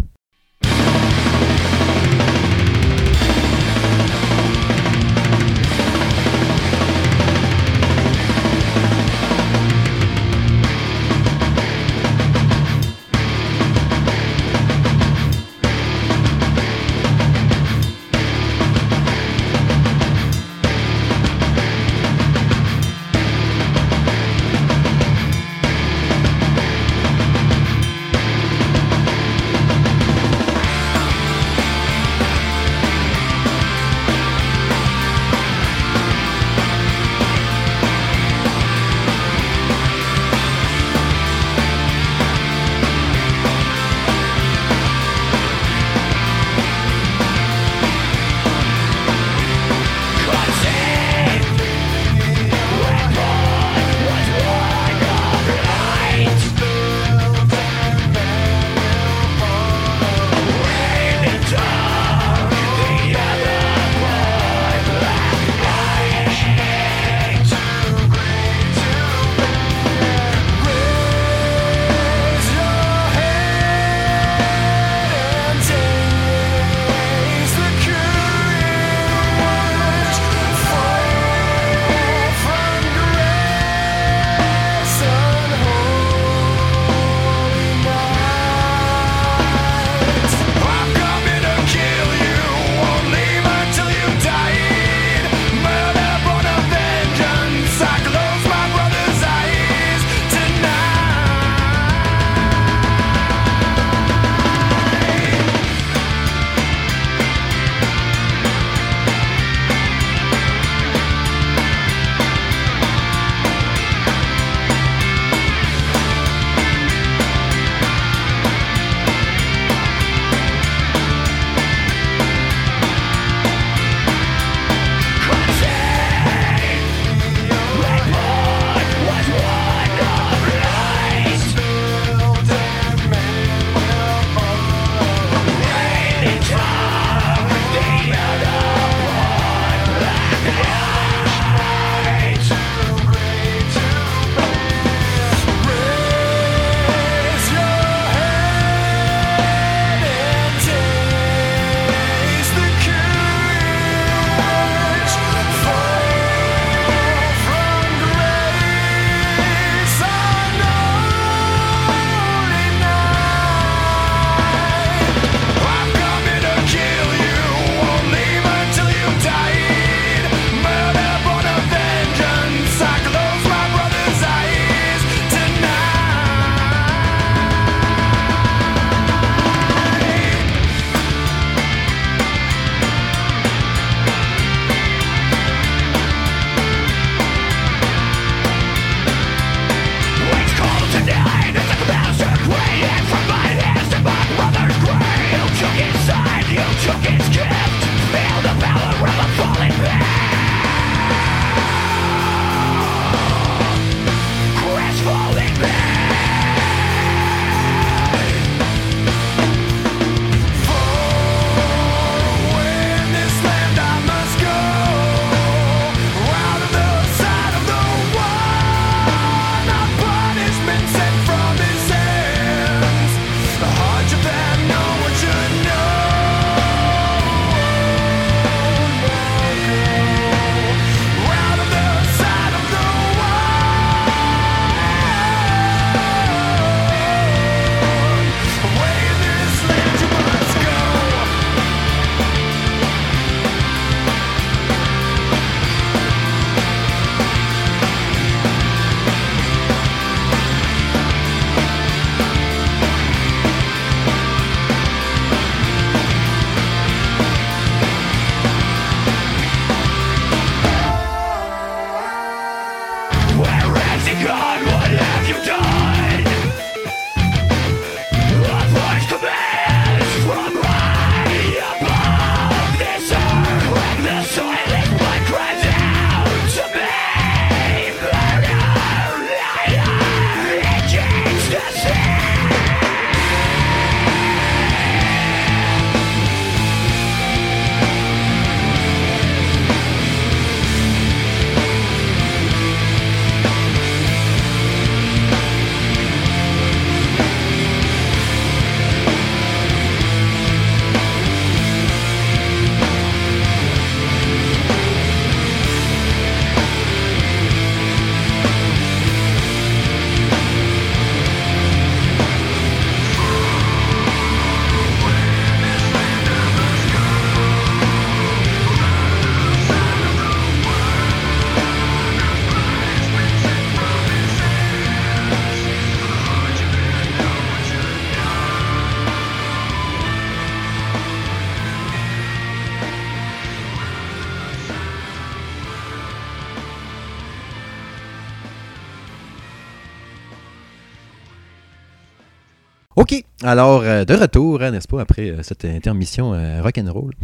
[343.50, 347.14] Alors euh, de retour, hein, n'est-ce pas, après euh, cette intermission euh, rock'n'roll.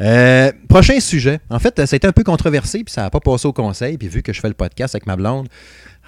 [0.00, 1.38] Euh, prochain sujet.
[1.50, 3.96] En fait, ça a été un peu controversé, puis ça n'a pas passé au conseil.
[3.96, 5.46] Puis vu que je fais le podcast avec ma blonde,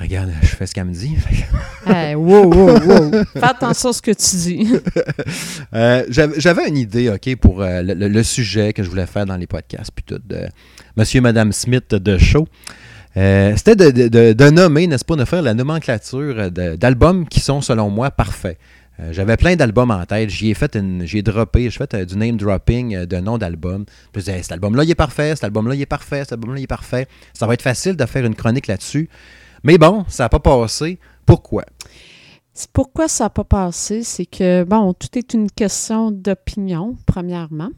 [0.01, 1.17] regarde, je fais ce qu'elle me dit.
[1.87, 3.11] Hey, wow, wow, wow.
[3.33, 4.73] Fais attention à ce que tu dis.
[5.73, 9.25] Euh, J'avais une idée, OK, pour euh, le, le- le sujet que je voulais faire
[9.25, 10.41] dans les podcasts, puis tout, de
[10.97, 12.49] Monsieur et Madame Smith de show.
[13.17, 17.39] Euh, C'était de, de- de- de nommer, n'est-ce pas, de faire la nomenclature d'albums qui
[17.39, 18.59] sont, selon moi, parfaits.
[19.01, 20.31] Euh, J'avais plein d'albums en tête.
[20.31, 23.39] J'y ai fait une, j'ai droppé, j'ai fait euh, du name dropping euh, de noms
[23.39, 23.85] d'albums.
[24.15, 26.65] Je disais, cet album-là, il est parfait, cet album-là, il est parfait, cet album-là, il
[26.65, 27.07] est parfait.
[27.35, 29.09] Ça va être facile de faire une chronique là-dessus.
[29.65, 30.99] Mais bon, ça n'a pas passé.
[31.27, 31.65] Pourquoi?
[32.73, 34.03] Pourquoi ça n'a pas passé?
[34.03, 37.71] C'est que, bon, tout est une question d'opinion, premièrement.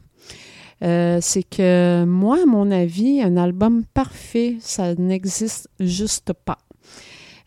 [0.81, 6.59] C'est que moi, à mon avis, un album parfait, ça n'existe juste pas.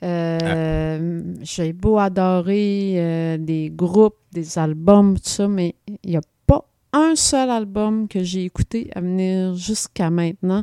[0.03, 6.21] Euh, J'ai beau adorer euh, des groupes, des albums, tout ça, mais il n'y a
[6.47, 10.63] pas un seul album que j'ai écouté à venir jusqu'à maintenant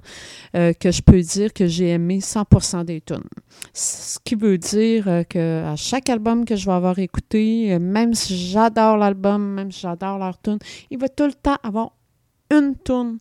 [0.56, 3.24] euh, que je peux dire que j'ai aimé 100% des tunes.
[3.74, 8.14] Ce qui veut dire euh, que à chaque album que je vais avoir écouté, même
[8.14, 10.60] si j'adore l'album, même si j'adore leur tune,
[10.92, 11.92] il va tout le temps avoir
[12.52, 13.20] une tune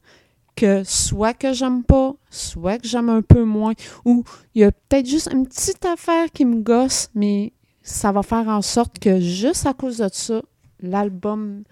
[0.59, 4.72] que soit que j'aime pas, soit que j'aime un peu moins, ou il y a
[4.72, 7.52] peut-être juste une petite affaire qui me gosse, mais
[7.82, 10.42] ça va faire en sorte que juste à cause de ça,
[10.80, 11.62] l'album,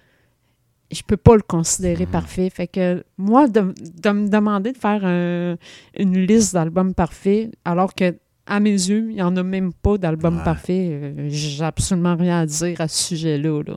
[0.91, 2.11] je peux pas le considérer Mhm.
[2.13, 2.49] parfait.
[2.51, 5.57] Fait que moi, de, de me demander de faire un-
[5.99, 8.17] une liste d'albums parfaits, alors que
[8.49, 10.45] à mes yeux, il n'y en a même pas d'album Ouais.
[10.45, 13.63] parfait, euh, j'ai absolument rien à dire à ce sujet-là.
[13.67, 13.77] là.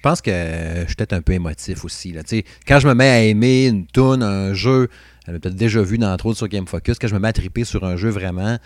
[0.00, 2.12] Je pense que je suis peut-être un peu émotif aussi.
[2.12, 2.22] Là.
[2.66, 4.88] Quand je me mets à aimer une tune, un jeu,
[5.26, 7.64] elle peut-être déjà vu dans trop sur Game Focus, quand je me mets à triper
[7.64, 8.56] sur un jeu vraiment,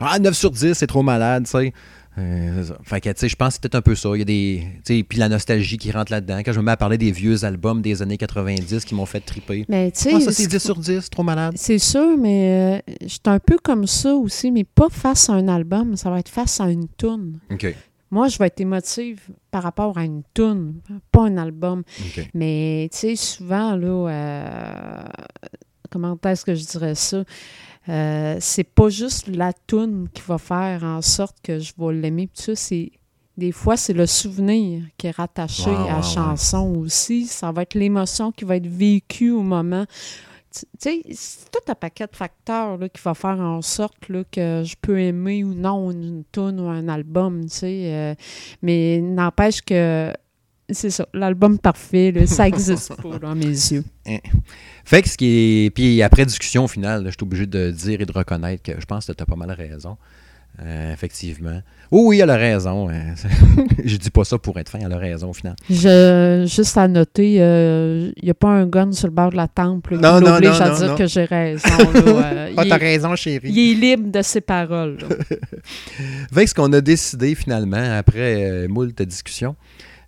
[0.00, 1.72] ah, 9 sur 10, c'est trop malade, tu sais.
[2.18, 4.08] Euh, fait que, tu sais, je pense que c'est peut-être un peu ça.
[4.14, 4.66] Il y a des.
[4.84, 6.40] tu sais, Puis la nostalgie qui rentre là-dedans.
[6.44, 9.20] Quand je me mets à parler des vieux albums des années 90 qui m'ont fait
[9.20, 9.64] triper.
[9.68, 11.54] Mais tu sais, Ah, ça, c'est ce 10 sur 10, trop malade.
[11.56, 15.34] C'est sûr, mais euh, je suis un peu comme ça aussi, mais pas face à
[15.34, 17.38] un album, ça va être face à une toune.
[17.52, 17.72] OK.
[18.10, 20.80] Moi, je vais être émotive par rapport à une toune,
[21.12, 21.82] pas un album.
[22.34, 25.02] Mais tu sais, souvent, là, euh,
[25.90, 27.24] comment est-ce que je dirais ça?
[27.88, 32.28] Euh, c'est pas juste la toune qui va faire en sorte que je vais l'aimer.
[32.34, 32.92] Ça, c'est
[33.36, 37.26] des fois, c'est le souvenir qui est rattaché à la chanson aussi.
[37.26, 39.86] Ça va être l'émotion qui va être vécue au moment.
[40.78, 44.98] Sais, c'est tout un paquet de facteurs qui va faire en sorte que je peux
[44.98, 47.92] aimer ou non une, une tune ou un album, tu sais.
[47.92, 48.14] euh,
[48.62, 50.12] mais n'empêche que
[50.70, 53.84] c'est ça, l'album parfait, ça existe pas dans mes yeux.
[54.84, 55.68] Fait que.
[55.70, 58.78] Puis après discussion, au final, là, je suis obligé de dire et de reconnaître que
[58.78, 59.96] je pense que tu as pas mal raison.
[60.60, 61.60] Euh, effectivement.
[61.92, 62.90] Oui, oui, elle a raison.
[62.90, 63.14] hein.
[63.84, 65.54] je dis pas ça pour être fin, elle a raison au final.
[65.70, 69.46] Je, juste à noter, il n'y a pas un gun sur le bord de la
[69.46, 70.96] temple là, Non, qui non, non, à non, dire non.
[70.96, 71.68] que j'ai raison.
[71.68, 73.50] là, euh, Ah, il, t'as est, raison, chérie.
[73.52, 74.96] il est libre de ses paroles.
[76.32, 79.54] que ce qu'on a décidé finalement, après euh, moult discussions,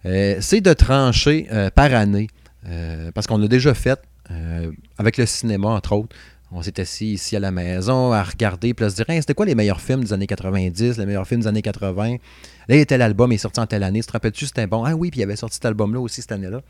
[0.07, 2.27] euh, c'est de trancher euh, par année.
[2.69, 3.99] Euh, parce qu'on l'a déjà fait
[4.31, 6.15] euh, avec le cinéma, entre autres.
[6.53, 9.47] On s'est assis ici à la maison à regarder, puis à se dire c'était quoi
[9.47, 12.17] les meilleurs films des années 90, les meilleurs films des années 80
[12.69, 14.01] Là, tel album est sorti en telle année.
[14.01, 14.85] Tu te rappelles-tu, c'était bon?
[14.85, 16.61] Ah oui, puis il avait sorti cet album-là aussi cette année-là.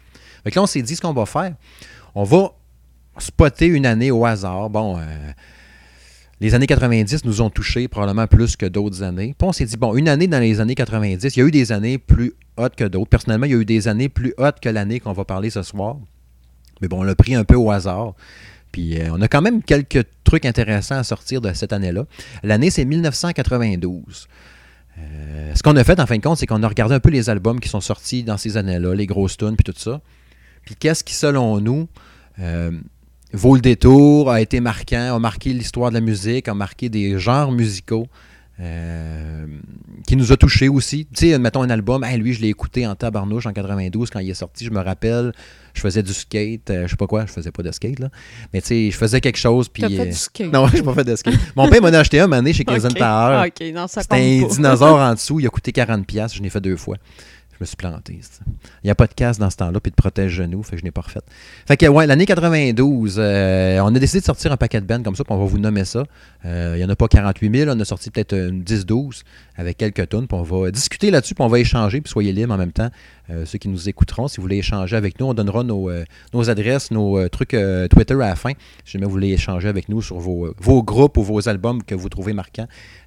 [0.45, 1.55] Fait que là, on s'est dit ce qu'on va faire.
[2.15, 2.53] On va
[3.19, 4.71] spotter une année au hasard.
[4.71, 5.03] Bon, euh,
[6.41, 9.35] les années 90 nous ont touchés probablement plus que d'autres années.
[9.39, 11.51] Puis on s'est dit, bon, une année dans les années 90, il y a eu
[11.51, 13.11] des années plus hautes que d'autres.
[13.11, 15.63] Personnellement, il y a eu des années plus hautes que l'année qu'on va parler ce
[15.63, 15.97] soir.
[16.81, 18.15] Mais bon, on l'a pris un peu au hasard.
[18.73, 22.05] Puis euh, on a quand même quelques trucs intéressants à sortir de cette année-là.
[22.43, 24.29] L'année, c'est 1992.
[24.99, 27.11] Euh, ce qu'on a fait, en fin de compte, c'est qu'on a regardé un peu
[27.11, 30.01] les albums qui sont sortis dans ces années-là, les grosses tunes, puis tout ça.
[30.65, 31.89] Puis qu'est-ce qui, selon nous,
[32.39, 32.71] euh,
[33.33, 37.19] vaut le détour, a été marquant, a marqué l'histoire de la musique, a marqué des
[37.19, 38.07] genres musicaux
[40.07, 41.07] qui nous a touchés aussi?
[41.15, 44.19] Tu sais, mettons un album, hey, lui, je l'ai écouté en tabarnouche en 92 quand
[44.19, 45.33] il est sorti, je me rappelle,
[45.75, 48.09] je faisais du skate, euh, je sais pas quoi, je faisais pas de skate, là.
[48.53, 49.83] Mais tu sais, je faisais quelque chose, puis...
[49.83, 50.53] T'as fait euh, du skate.
[50.53, 51.35] Non, je pas fait de skate.
[51.57, 52.95] Mon père m'en a acheté un, année chez Ok.
[52.95, 53.49] Tower.
[53.89, 54.55] C'était un pas.
[54.55, 56.97] dinosaure en dessous, il a coûté 40$, piastres, je l'ai fait deux fois.
[57.61, 58.19] Je me suis planté.
[58.83, 60.85] Il n'y a pas de casse dans ce temps-là, puis de protège-genoux, fait que je
[60.85, 61.21] n'ai pas refait.
[61.69, 65.03] Fait que, ouais, l'année 92, euh, on a décidé de sortir un paquet de bands
[65.03, 66.05] comme ça, puis on va vous nommer ça.
[66.47, 69.25] Euh, Il n'y en a pas 48 000, on a sorti peut-être une 10-12
[69.57, 72.55] avec quelques tonnes, puis on va discuter là-dessus, puis on va échanger, puis soyez libres
[72.55, 72.89] en même temps.
[73.29, 76.05] Euh, ceux qui nous écouteront, si vous voulez échanger avec nous, on donnera nos, euh,
[76.49, 78.53] adresses, nos euh, trucs euh, Twitter à la fin.
[78.85, 81.83] Si jamais vous voulez échanger avec nous sur vos, euh, vos groupes ou vos albums
[81.83, 82.67] que vous trouvez marquants.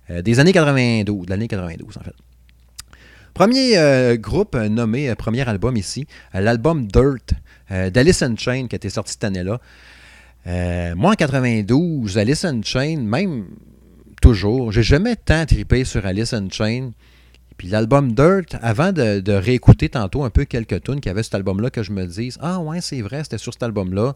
[0.09, 2.13] Euh, des années 92, de l'année 92 en fait.
[3.33, 6.05] Premier euh, groupe nommé, euh, premier album ici,
[6.35, 7.33] euh, l'album Dirt
[7.69, 9.59] d'Alice in Chain qui a été sorti cette année-là.
[10.95, 13.45] Moi, en 92, Alice in Chain, même
[14.21, 16.91] toujours, j'ai jamais tant trippé sur Alice in Chain.
[17.57, 21.23] Puis l'album Dirt, avant de, de réécouter tantôt un peu quelques tunes qu'il y avait
[21.23, 24.13] cet album-là, que je me dise Ah ouais, c'est vrai, c'était sur cet album-là.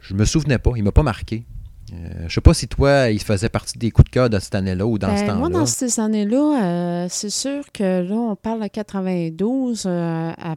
[0.00, 1.44] Je me souvenais pas, il m'a pas marqué.
[1.92, 4.54] Euh, je sais pas si toi, il faisait partie des coups de cœur de cette
[4.54, 5.34] année-là ou dans Ben, ce temps-là.
[5.38, 10.54] moi, dans ces années-là, euh, c'est sûr que là, on parle de 92, euh, à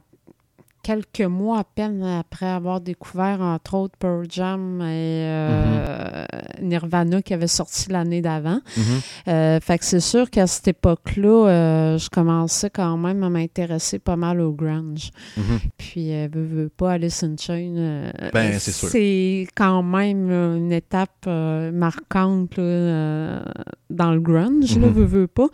[0.86, 4.84] quelques mois à peine après avoir découvert, entre autres, Pearl Jam et
[5.26, 6.24] euh,
[6.62, 8.60] Nirvana qui avait sorti l'année d'avant.
[8.76, 8.82] Mhm.
[9.26, 13.98] Euh, fait que c'est sûr qu'à cette époque-là, euh, je commençais quand même à m'intéresser
[13.98, 15.10] pas mal au grunge.
[15.36, 15.58] Mhm.
[15.76, 18.88] Puis, veux, veux pas, Alice in Chains, euh, Ben, c'est sûr.
[18.88, 23.42] c'est quand même une étape marquante là,
[23.90, 24.92] dans le grunge, là, Mhm.
[24.92, 25.48] veux, veux pas.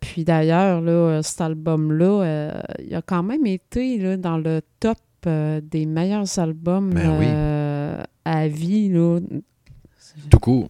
[0.00, 5.60] Puis d'ailleurs, là, cet album-là, il a quand même été là, dans le top euh,
[5.62, 7.26] des meilleurs albums Ben oui.
[7.28, 8.88] euh, à vie.
[8.90, 9.18] Là.
[10.30, 10.68] Tout court.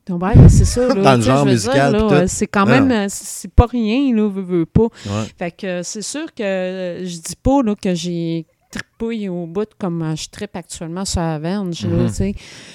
[0.48, 0.88] C'est ça.
[0.94, 4.42] Là, Dans le genre musical, c'est quand Ah même, euh, c'est pas rien, là, veux,
[4.42, 4.84] veux pas.
[4.84, 5.24] Ouais.
[5.38, 8.46] Fait que c'est sûr que je dis pas là, que j'ai
[8.78, 12.06] tripouille au bout comme je trippe actuellement sur Mhm.
[12.08, 12.34] tu sais.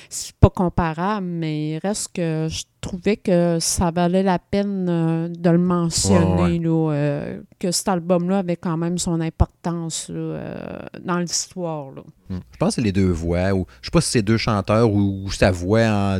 [0.09, 5.27] C'est pas comparable, mais il reste que je trouvais que ça valait la peine euh,
[5.27, 6.59] de le mentionner, Ouais, ouais.
[6.59, 11.91] là, euh, que cet album-là avait quand même son importance là, euh, dans l'histoire.
[12.29, 12.37] Hmm.
[12.51, 14.89] Je pense que c'est les deux voix, ou je sais pas si c'est deux chanteurs
[14.91, 16.19] ou, ou sa voix en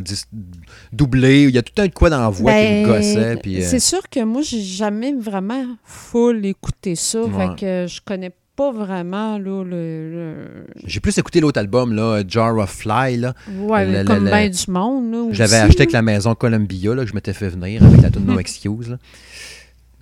[0.92, 1.44] doublée.
[1.44, 3.62] Il y a tout un de quoi dans la voix qui me Ben, gossait.
[3.62, 7.22] C'est sûr que moi, j'ai jamais vraiment full écouté ça.
[7.22, 7.30] Ouais.
[7.48, 12.22] Fait que je connais pas vraiment là, le, le- J'ai plus écouté l'autre album, là,
[12.28, 13.16] Jar of Fly.
[13.16, 13.32] Là.
[13.56, 15.28] Ouais, Le- comme le- bien du monde.
[15.32, 18.24] J'avais acheté avec la maison Columbia, là, que je m'étais fait venir avec la tune
[18.26, 18.90] No Excuse.
[18.90, 18.96] Là.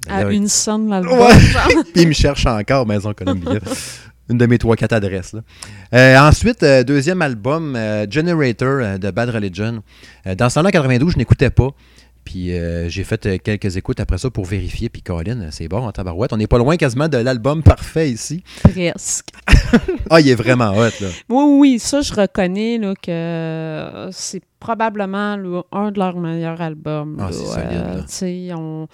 [0.09, 1.19] À Là, une scène l'album.
[1.21, 1.39] Ouais.
[1.39, 1.69] genre.
[1.93, 3.61] Puis il me cherche encore, Maison Columbia.
[4.29, 5.35] Une de mes trois, quatre adresses.
[5.35, 5.41] là.
[5.95, 9.83] Euh, ensuite, euh, deuxième album, euh, Generator de Bad Religion.
[10.37, 11.69] Dans ce temps-là, en 92, je n'écoutais pas.
[12.29, 14.91] Puis euh, j'ai fait euh, quelques écoutes après ça pour vérifier.
[14.91, 16.31] Puis Colin, euh, c'est bon en tabarouette.
[16.35, 18.43] On n'est pas loin quasiment de l'album parfait ici.
[18.63, 19.31] Presque.
[20.11, 21.09] Ah, il est vraiment hot, là.
[21.29, 27.19] Oui, oui, ça, je reconnais là, que c'est probablement là, un de leurs meilleurs albums.
[27.21, 28.89] Ah, c'est solide,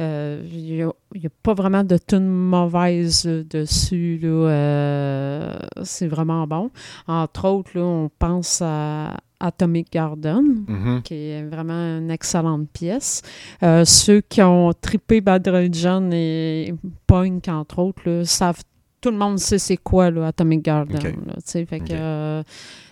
[0.00, 0.74] euh, Il
[1.20, 4.18] n'y a, pas vraiment de tunes mauvaises là, dessus.
[4.22, 4.28] là.
[4.28, 6.70] Euh, c'est vraiment bon.
[7.08, 10.64] Entre autres, là, on pense à Atomic Garden.
[10.66, 11.02] Mhm.
[11.02, 13.22] qui est vraiment une excellente pièce.
[13.62, 16.74] Euh, ceux qui ont trippé Bad Religion et
[17.06, 18.62] Punk, entre autres, là, savent,
[19.00, 21.00] tout le monde sait c'est quoi là, Atomic Garden.
[21.26, 21.34] Là,
[21.78, 22.42] que, euh,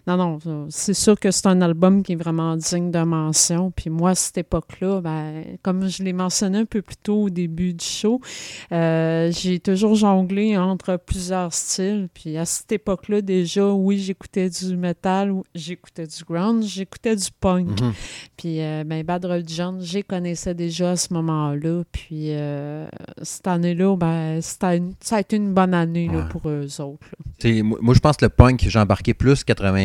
[0.07, 3.71] non, non, ça, c'est sûr que c'est un album qui est vraiment digne de mention.
[3.71, 7.31] Puis moi, à cette époque-là, ben, comme je l'ai mentionné un peu plus tôt au
[7.31, 8.21] début du show,
[8.73, 12.09] euh, j'ai toujours jonglé entre plusieurs styles.
[12.13, 17.29] Puis à cette époque-là, déjà, oui, j'écoutais du metal, ou- j'écoutais du grunge, j'écoutais du
[17.41, 17.81] punk.
[17.81, 17.93] Mhm.
[18.37, 21.83] Puis, euh, ben, Bad Religion, j'ai connaissais déjà à ce moment-là.
[21.93, 22.87] Puis, euh,
[23.23, 26.29] cette année-là, ben, c'était une- ça a été une bonne année là, Ouais.
[26.31, 27.07] pour eux autres.
[27.63, 29.45] Moi, je pense que le punk, j'ai embarqué plus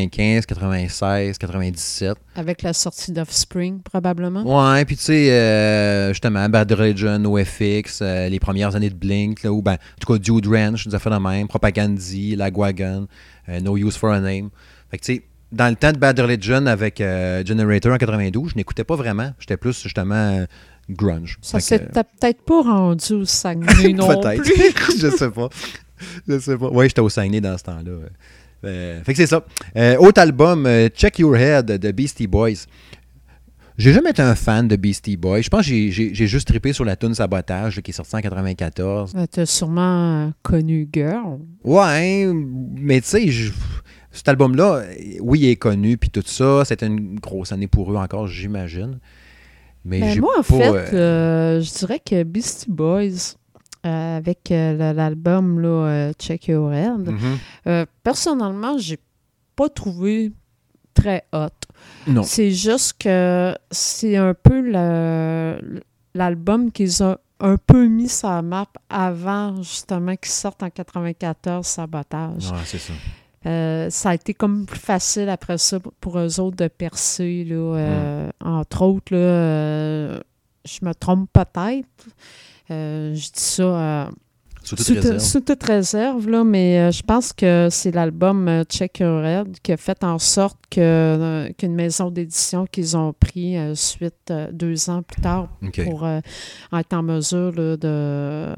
[0.10, 2.18] 95, 96, 97.
[2.36, 4.44] Avec la sortie d'Offspring, probablement.
[4.44, 9.44] Ouais, puis tu sais, euh, justement, Bad Religion, OFX, euh, les premières années de Blink,
[9.44, 13.08] là, ou ben, en tout cas, Dude Ranch, des affaires de même, Propagandhi, Lagwagon,
[13.50, 14.50] euh, No Use for a Name.
[14.92, 18.52] Fait que tu sais, dans le temps de Bad Religion avec euh, Generator en 92,
[18.52, 19.32] je n'écoutais pas vraiment.
[19.40, 20.46] J'étais plus, justement,
[20.90, 21.38] grunge.
[21.42, 24.44] Ça Fait s'était peut-être pas rendu au Saguenay non Peut-être.
[24.44, 25.00] plus.
[25.00, 25.50] je sais pas.
[26.28, 26.70] Je sais pas.
[26.72, 27.92] Oui, j'étais au Saguenay dans ce temps-là.
[28.66, 29.44] Euh, fait que c'est ça.
[29.78, 32.66] Euh, autre album, euh, Check Your Head de Beastie Boys.
[33.78, 35.42] J'ai jamais été un fan de Beastie Boys.
[35.42, 39.14] Je pense que j'ai- juste trippé sur la tune Sabotage qui est sortie en 94.
[39.16, 41.40] Euh, T'as sûrement connu Girl.
[41.64, 42.30] Ouais,
[42.76, 43.52] mais tu sais,
[44.12, 44.84] cet album-là,
[45.22, 46.66] oui, il est connu, puis tout ça.
[46.66, 49.00] C'était une grosse année pour eux encore, j'imagine.
[49.86, 53.38] Mais Ben, moi, en pas, fait, euh, euh, je dirais que Beastie Boys,
[53.86, 57.38] euh, avec euh, l'album là, euh, Check Your Head, mhm.
[57.68, 59.00] euh, personnellement, j'ai
[59.56, 60.32] pas trouvé
[60.94, 61.48] très hot.
[62.08, 62.24] Non.
[62.24, 64.62] C'est juste que c'est un peu
[66.14, 71.66] l'album qu'ils ont un peu mis sur la map avant justement qu'ils sortent en 94
[71.66, 72.52] Sabotage.
[72.52, 72.94] Ouais, c'est ça.
[73.46, 77.46] Euh, ça a été comme plus facile après ça pour- eux autres de percer.
[77.46, 80.20] Là, euh, Entre autres, là, euh,
[80.66, 81.88] je me trompe peut-être.
[82.70, 84.10] Je dis ça
[84.62, 85.20] Sous toute Sous, réserve.
[85.20, 89.60] sous toute réserve, là, mais euh, je pense que c'est l'album euh, Check Your Head
[89.64, 94.90] qui a fait en sorte que, euh, qu'une maison d'édition qu'ils ont pris suite deux
[94.90, 95.48] ans plus tard
[95.86, 98.54] pour être en mesure là, de,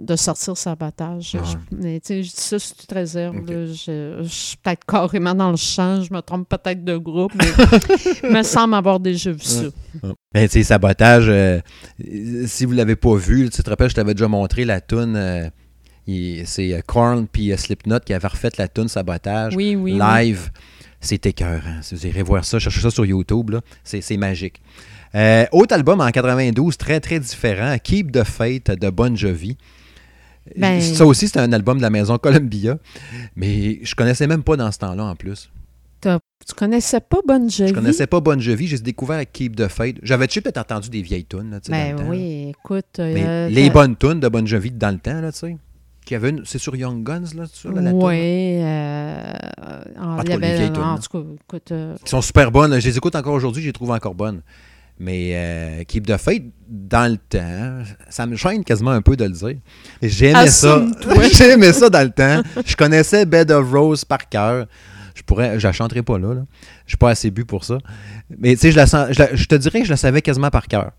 [0.00, 1.34] de sortir sabotage.
[1.34, 1.40] Ouais.
[1.44, 3.36] Je, mais je dis ça sous toute réserve.
[3.36, 3.50] Ok.
[3.50, 3.66] là.
[3.66, 7.46] je, je suis peut-être carrément dans le champ, je me trompe peut-être de groupe, mais
[8.24, 9.64] il me semble avoir déjà vu ça.
[10.34, 11.60] Ben, tu sais, sabotage, euh,
[12.46, 15.14] si vous l'avez pas vu, tu te rappelles, je t'avais déjà montré la toune.
[15.16, 15.48] euh,
[16.44, 19.92] c'est euh, Korn puis Slipknot qui avait refait la toune Sabotage Oui, oui.
[19.92, 19.98] oui.
[20.00, 20.50] live.
[21.00, 21.80] C'est écœurant.
[21.82, 23.54] Si vous irez voir ça, cherchez ça sur YouTube,
[23.84, 24.60] c'est, magique.
[25.14, 29.56] Euh, autre album en 92, très très différent, Keep the Faith de Bon Jovi.
[30.56, 32.78] Ben- Ça aussi, c'est un album de la maison Columbia,
[33.36, 35.50] mais je connaissais même pas dans ce temps-là en plus.
[36.46, 37.68] Tu connaissais pas Bonne Jovi?
[37.70, 39.98] Je connaissais pas Bon Jovi, j'ai découvert avec Keep the Faith.
[40.02, 42.08] J'avais peut-être entendu des vieilles tunes, là, Ben dans le temps, là?
[42.10, 42.84] oui, écoute.
[42.98, 45.56] Mais euh, les bonnes tunes de Bon Jovi dans le temps, là, tu sais.
[46.14, 47.92] Avait une- C'est sur Young Guns, là, là, la?
[47.94, 48.14] Oui.
[48.18, 49.32] euh,
[49.98, 52.50] en- tout il y avait, vieilles tunes, en tout cas, écoute, euh, Qui sont super
[52.52, 52.78] bonnes.
[52.78, 54.42] Je les écoute encore aujourd'hui, je les trouve encore bonnes.
[55.00, 59.24] Mais euh, Keep the Faith, dans le temps, ça me gêne quasiment un peu de
[59.24, 59.56] le dire.
[60.02, 60.84] Mais J'aimais ça.
[61.32, 62.42] J'aimais ça dans le temps.
[62.66, 64.66] Je connaissais Bed of Rose par cœur.
[65.14, 66.34] Je pourrais, je la chanterai pas là.
[66.34, 66.42] là.
[66.86, 67.78] Je suis pas assez bu pour ça.
[68.38, 70.22] Mais tu sais, je, la sens- je, la- je te dirais que je la savais
[70.22, 70.92] quasiment par cœur.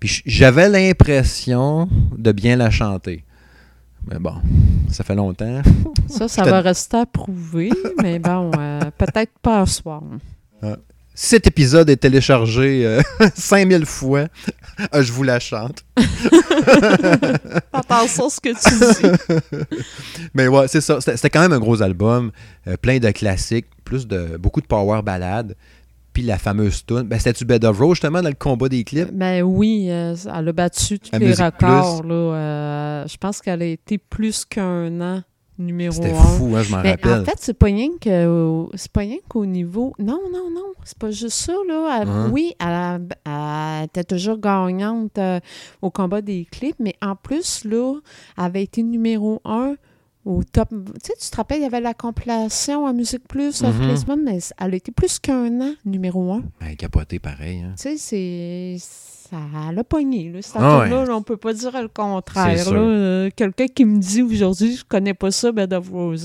[0.00, 3.24] Puis j'avais l'impression de bien la chanter.
[4.10, 4.34] Mais bon,
[4.90, 5.62] ça fait longtemps.
[6.08, 7.70] ça, ça va rester à prouver,
[8.02, 10.02] mais bon, euh, peut-être pas à soir.
[10.62, 10.68] Si
[11.14, 13.00] cet épisode est téléchargé euh,
[13.34, 14.26] 5000 fois,
[14.94, 15.84] euh, je vous la chante.
[17.72, 19.76] Attention à ce que tu dis.
[20.34, 21.00] Mais ouais, c'est ça.
[21.00, 22.32] C'était quand même un gros album,
[22.66, 25.54] euh, plein de classiques, plus de beaucoup de power ballades.
[26.14, 29.10] Puis la fameuse tune, ben c'était-tu Bed of Rose justement dans le combat des clips?
[29.12, 32.04] Ben oui, euh, elle a battu tous La les records.
[32.04, 35.22] Là, euh, je pense qu'elle a été plus qu'un an
[35.58, 37.20] numéro C'était fou, hein, je m'en rappelle.
[37.20, 39.92] en fait, c'est pas rien que c'est pas rien qu'au niveau.
[39.98, 42.00] Non, non, non, c'est pas juste ça là.
[42.02, 42.30] Elle- Hein?
[42.32, 45.40] Oui, elle, était toujours gagnante euh,
[45.82, 47.94] au combat des clips, mais en plus là,
[48.36, 49.76] elle avait été numéro un
[50.24, 50.70] au top.
[50.70, 53.70] Tu sais, tu te rappelles, il y avait la compilation à Musique Plus, à.
[53.72, 56.42] Christmas, mais elle a été plus qu'un an numéro un.
[56.60, 57.60] Ben, capoté pareil.
[57.60, 57.74] Hein.
[57.76, 58.76] Tu sais, c'est.
[59.34, 60.40] Ça l'a pogné, là.
[60.42, 60.90] Cette Ah ouais.
[60.90, 62.56] là, on peut pas dire le contraire.
[62.70, 66.16] Euh, Quelqu'un qui me dit aujourd'hui, je connais pas ça, Bed of Ouais.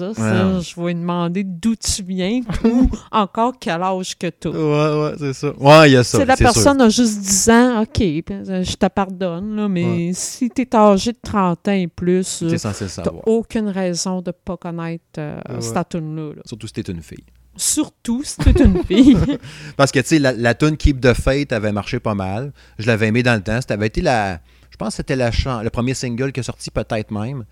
[0.61, 5.13] je vais lui demander d'où tu viens ou encore quel âge que tu Ouais, ouais,
[5.17, 5.47] c'est ça.
[5.57, 6.19] Ouais, il y a ça.
[6.19, 6.45] Si la sûr.
[6.45, 10.75] personne a juste 10 ans, OK, euh, je te pardonne, là, mais si tu es
[10.75, 13.27] âgé de 30 ans et plus, t'as savoir.
[13.27, 16.33] aucune raison de pas connaître euh, cette tune-là.
[16.35, 16.41] là.
[16.45, 17.23] Surtout si t'es une fille.
[17.61, 19.17] Surtout si tu es une fille.
[19.77, 22.51] Parce que, tu sais, la, la tune Keep the Faith avait marché pas mal.
[22.77, 23.59] Je l'avais aimé dans le temps.
[23.59, 24.39] C'était avait été la.
[24.71, 25.29] Je pense que c'était la
[25.61, 27.43] le premier single qui est sorti, peut-être même.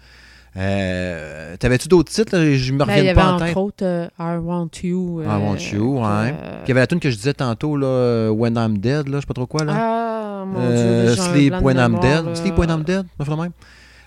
[0.55, 2.35] Euh, T'avais-tu d'autres titres?
[2.35, 2.55] là?
[2.55, 3.57] Je me Ben, il y reviens avait pas en entre tête.
[3.57, 5.21] autre euh, I Want You.
[5.21, 6.03] I Want You, ouais.
[6.05, 9.07] euh, Puis il y avait la tune que je disais tantôt, là, When I'm Dead,
[9.07, 9.73] là, je sais pas trop quoi, là.
[9.75, 12.35] Ah, mon Euh, Dieu, un Sleep When I'm Dead.
[12.35, 13.51] Sleep When I'm Dead, ça fait le même.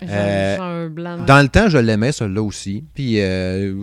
[0.09, 1.17] Euh, un blanc.
[1.25, 2.83] Dans le temps, je l'aimais, celui-là aussi.
[2.93, 3.75] Puis euh,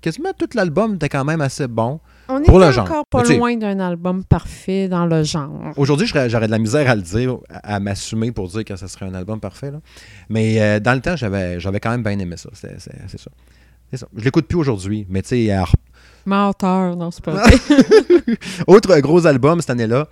[0.00, 2.00] quasiment tout l'album était quand même assez bon.
[2.28, 2.86] On est pour le genre.
[2.86, 5.50] encore pas Mais loin d'un album parfait dans le genre.
[5.76, 8.86] Aujourd'hui, j'aurais de la misère à le dire, à, à m'assumer pour dire que ce
[8.86, 9.70] serait un album parfait.
[9.70, 9.80] là.
[10.30, 12.48] Mais euh, dans le temps, j'avais j'avais quand même bien aimé ça.
[12.54, 12.78] C'est
[13.18, 14.06] ça.
[14.16, 15.66] Je l'écoute plus aujourd'hui, mais tu sais, à
[16.26, 17.52] Menteur, non, c'est pas vrai.
[18.66, 20.08] Autre gros album cette année-là.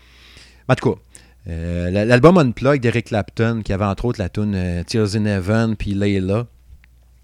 [0.68, 1.00] En tout cas,
[1.48, 5.76] euh, l'album Unplugged d'Eric Clapton, qui avait entre autres la tune euh, Tears in Heaven
[5.76, 6.46] puis Layla,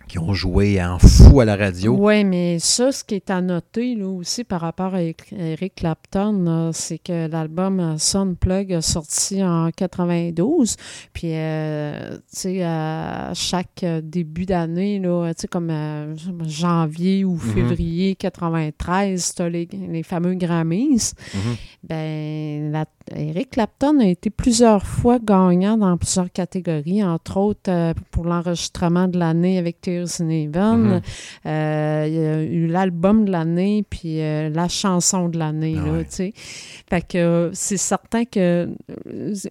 [0.09, 1.95] qui ont joué en fou à la radio.
[1.99, 6.71] Oui, mais ça, ce qui est à noter là, aussi par rapport à Eric- Clapton,
[6.73, 10.77] c'est que l'album euh, Sunplug a sorti en 92.
[11.13, 16.15] Puis, euh, tu sais, à chaque début d'année, tu sais, comme euh,
[16.47, 21.13] janvier ou février 93, tu les, les fameux Grammys.
[21.35, 21.57] Mhm.
[21.87, 27.95] Ben, la- Eric Clapton a été plusieurs fois gagnant dans plusieurs catégories, entre autres euh,
[28.11, 31.03] pour l'enregistrement de l'année avec Tears in Heaven.
[31.47, 35.87] Euh, il y a eu l'album de l'année, puis euh, la chanson de l'année, Ah
[35.87, 36.05] là, ouais.
[36.05, 36.33] tu sais.
[36.35, 38.69] Fait que c'est certain que,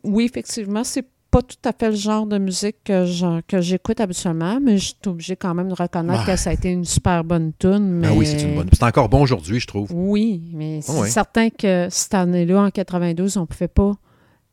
[0.03, 3.99] oui, effectivement, c'est pas tout à fait le genre de musique que je- que j'écoute
[3.99, 7.23] habituellement, mais je suis obligée quand même de reconnaître que ça a été une super
[7.23, 8.01] bonne tune.
[8.05, 8.69] Ah oui, c'est une bonne.
[8.71, 9.89] C'est encore bon aujourd'hui, je trouve.
[9.93, 11.09] Oui, mais c'est ouais.
[11.09, 13.93] certain que cette année-là, en 92, on ne pouvait pas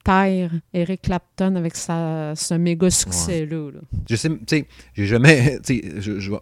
[0.05, 3.71] taire Eric Clapton avec sa, ce méga succès-là.
[3.73, 3.81] là.
[4.09, 5.59] Je sais, tu sais, j'ai jamais.
[5.69, 6.33] je- je-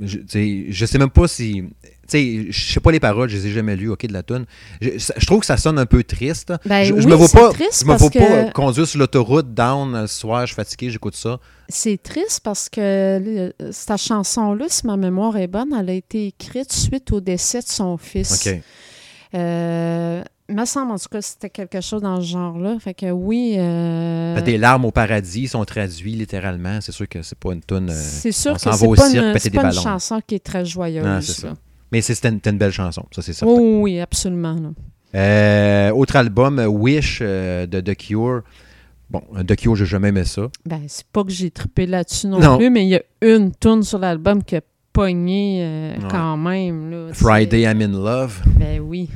[0.00, 0.18] je,
[0.68, 1.64] je sais même pas si.
[2.12, 4.44] Je sais pas les paroles, je les ai jamais lues, OK, de la tune.
[4.80, 6.52] Je, trouve que ça sonne un peu triste.
[6.66, 10.02] Ben je, je oui, me vois pas, je me vois que- conduire sur l'autoroute down
[10.02, 11.40] le soir, je suis fatigué, j'écoute ça.
[11.68, 16.26] C'est triste parce que euh, cette chanson-là, si ma mémoire est bonne, elle a été
[16.26, 18.46] écrite suite au décès de son fils.
[18.46, 18.60] OK.
[19.34, 22.76] Euh, me semble en tout cas que c'était quelque chose dans ce genre-là.
[22.78, 23.54] Fait que oui.
[23.58, 26.80] euh, Des larmes au paradis sont traduits littéralement.
[26.80, 27.88] C'est sûr que c'est pas une tune.
[27.90, 31.04] euh, c'est sûr que c'est pas, cirque une, pas une chanson qui est très joyeuse.
[31.04, 31.54] Non, ça.
[31.92, 33.54] Mais c'est- c'était une, belle chanson, ça c'est certain.
[33.54, 34.56] Oui, oui, absolument.
[35.14, 38.42] Euh, autre album, Wish de The Cure.
[39.10, 40.48] Bon, The Cure, j'ai jamais aimé ça.
[40.66, 42.56] Ben, c'est pas que j'ai trippé là-dessus non, Non.
[42.58, 44.60] plus, mais il y a une tune sur l'album qui a
[44.92, 46.08] pogné Ouais.
[46.10, 46.90] quand même.
[46.90, 47.62] Là, Friday.
[47.62, 48.42] I'm in Love.
[48.58, 49.08] Ben oui.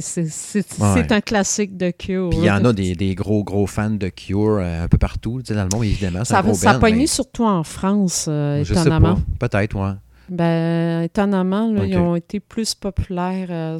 [0.00, 1.12] C'est Ouais.
[1.12, 2.30] un classique de Cure.
[2.30, 4.98] Puis il y en a des, des gros, gros fans de Cure euh, un peu
[4.98, 5.40] partout.
[5.42, 7.44] Tu sais, dans le monde, évidemment, Ça, un gros ça a band, pogné mais surtout
[7.44, 9.18] en France, euh, Je étonnamment.
[9.38, 9.92] Peut-être, ouais.
[10.28, 13.78] Ben, étonnamment, là, ils ont été plus populaires euh,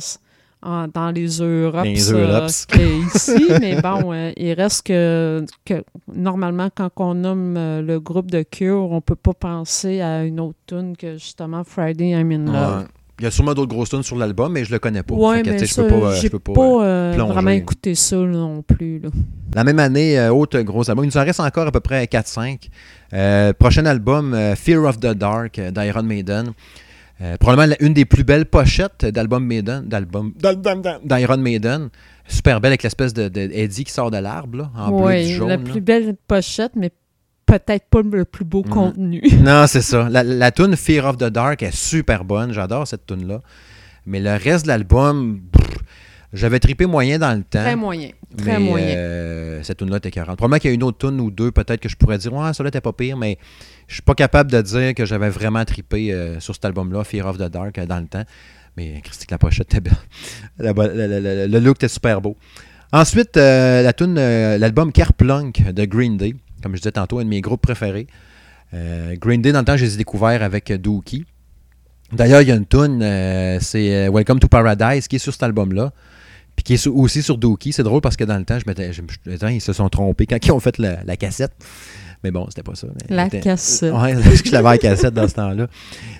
[0.62, 2.50] en- dans les Europes Les Europes.
[2.68, 8.90] qu'ici, mais bon, il reste que, que normalement, quand on nomme le groupe de Cure,
[8.90, 12.78] on peut pas penser à une autre tune que justement Friday I'm in Love.
[12.78, 12.84] Ouais.
[13.20, 15.14] Il y a sûrement d'autres grosses tunes sur l'album, mais je le connais pas.
[15.14, 17.32] Ouais, que, mais sais, je peux pas, euh, je peux pas, pas, euh, euh, plonger.
[17.32, 19.00] vraiment écouté ça non plus.
[19.00, 19.08] là.
[19.54, 21.04] La même année, euh, autre gros album.
[21.04, 22.68] Il nous en reste encore à peu près 4-5.
[23.14, 26.50] Euh, prochain album, euh, Fear of the Dark euh, d'Iron Maiden.
[27.20, 30.32] Euh, probablement une des plus belles pochettes d'album Maiden, d'album
[31.04, 31.88] d'Iron Maiden.
[32.28, 35.24] Super belle avec l'espèce de, de Eddie qui sort de l'arbre, là, en bleu Ouais,
[35.24, 35.48] et du jaune.
[35.48, 35.62] la là.
[35.64, 36.90] plus belle pochette, mais
[37.48, 38.70] peut-être pas le plus beau Mhm.
[38.72, 39.22] contenu.
[39.40, 40.08] Non, c'est ça.
[40.08, 42.52] La, la tune Fear of the Dark est super bonne.
[42.52, 43.40] J'adore cette tune là
[44.06, 45.40] Mais le reste de l'album,
[46.32, 47.60] j'avais trippé moyen dans le temps.
[47.62, 48.10] Très moyen.
[48.36, 48.86] Très mais moyen.
[48.96, 50.36] euh, cette tune là était 40.
[50.36, 52.52] Probablement qu'il y a une autre tune ou deux, peut-être que je pourrais dire, ouais,
[52.52, 53.38] ça là, t'es pas pire, mais
[53.86, 57.26] je suis pas capable de dire que j'avais vraiment trippé euh, sur cet album-là, Fear
[57.26, 58.24] of the Dark, euh, dans le temps.
[58.76, 59.94] Mais Christy, la pochette était belle.
[60.58, 62.36] Le, look était super beau.
[62.92, 67.28] Ensuite, euh, la tune, l'album Kerplunk de Green Day, comme je disais tantôt, un de
[67.28, 68.06] mes groupes préférés.
[68.74, 71.24] Euh, Green Day, dans le temps, je les ai découverts avec Dookie.
[72.12, 75.32] D'ailleurs, il y a une tune, euh, c'est euh, Welcome to Paradise, qui est sur
[75.32, 75.92] cet album-là.
[76.56, 77.72] Puis qui est sur- aussi sur Dookie.
[77.72, 78.90] C'est drôle parce que dans le temps, je m'étais,
[79.54, 81.52] ils se sont trompés quand ils ont fait la, la cassette.
[82.24, 82.88] Mais bon, c'était pas ça.
[83.08, 83.92] mais La cassette.
[83.92, 85.68] Ouais, parce que je l'avais en cassette dans ce temps-là.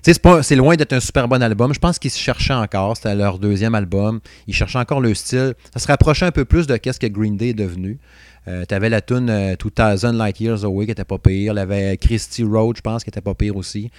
[0.04, 1.74] Tu sais, c'est, loin d'être un super bon album.
[1.74, 2.96] Je pense qu'ils se cherchaient encore.
[2.96, 4.20] C'était leur deuxième album.
[4.46, 5.54] Ils cherchaient encore le style.
[5.74, 7.98] Ça se rapprochait un peu plus de qu'est-ce que Green Day est devenu.
[8.46, 11.52] Euh, T'avais la tune euh, 2000 Light Years Away qui était pas pire.
[11.52, 13.90] Il y avait Christy Road, je pense, qui était pas pire aussi.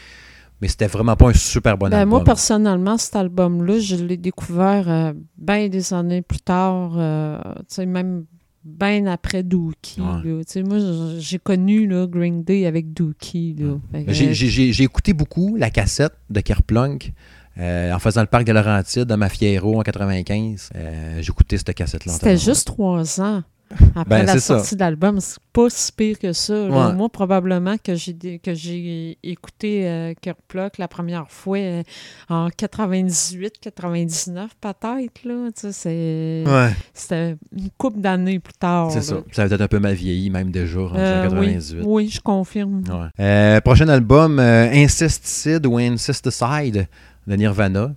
[0.62, 2.10] Mais c'était vraiment pas un super bon Ben, album.
[2.10, 7.76] moi, personnellement, cet album-là, je l'ai découvert euh, bien des années plus tard, euh, tu
[7.76, 8.26] sais, même
[8.66, 10.02] bien après Dookie.
[10.02, 10.64] Ouais.
[10.64, 10.78] moi,
[11.18, 13.56] j'ai connu là, Green Day avec Dookie.
[13.94, 17.14] que, J'ai, écouté beaucoup la cassette de Kerplunk
[17.58, 20.72] euh, en faisant le parc de Laurentides dans ma Fiero en 95.
[20.76, 22.14] Euh, j'ai écouté cette cassette-là.
[22.14, 24.58] C'était juste trois ans Ben, après la c'est ça.
[24.58, 25.20] sortie de l'album.
[25.20, 26.54] C'est pas si pire que ça.
[26.54, 26.94] Ouais.
[26.94, 31.84] Moi, probablement que j'ai que j'ai écouté euh, Kerplunk la première fois euh,
[32.30, 35.24] en 98, 99 peut-être.
[35.26, 35.50] Là.
[35.56, 38.92] Tu sais, c'est- Ouais, C'était une couple d'années plus tard.
[38.92, 39.18] c'est ça.
[39.32, 41.76] Ça avait peut-être un peu mal vieilli, même déjà, en Euh, 98.
[41.80, 42.84] oui, oui, je confirme.
[42.90, 43.08] Ouais.
[43.24, 46.88] Euh, prochain album, euh, Incesticide ou Incesticide
[47.28, 47.94] de Nirvana.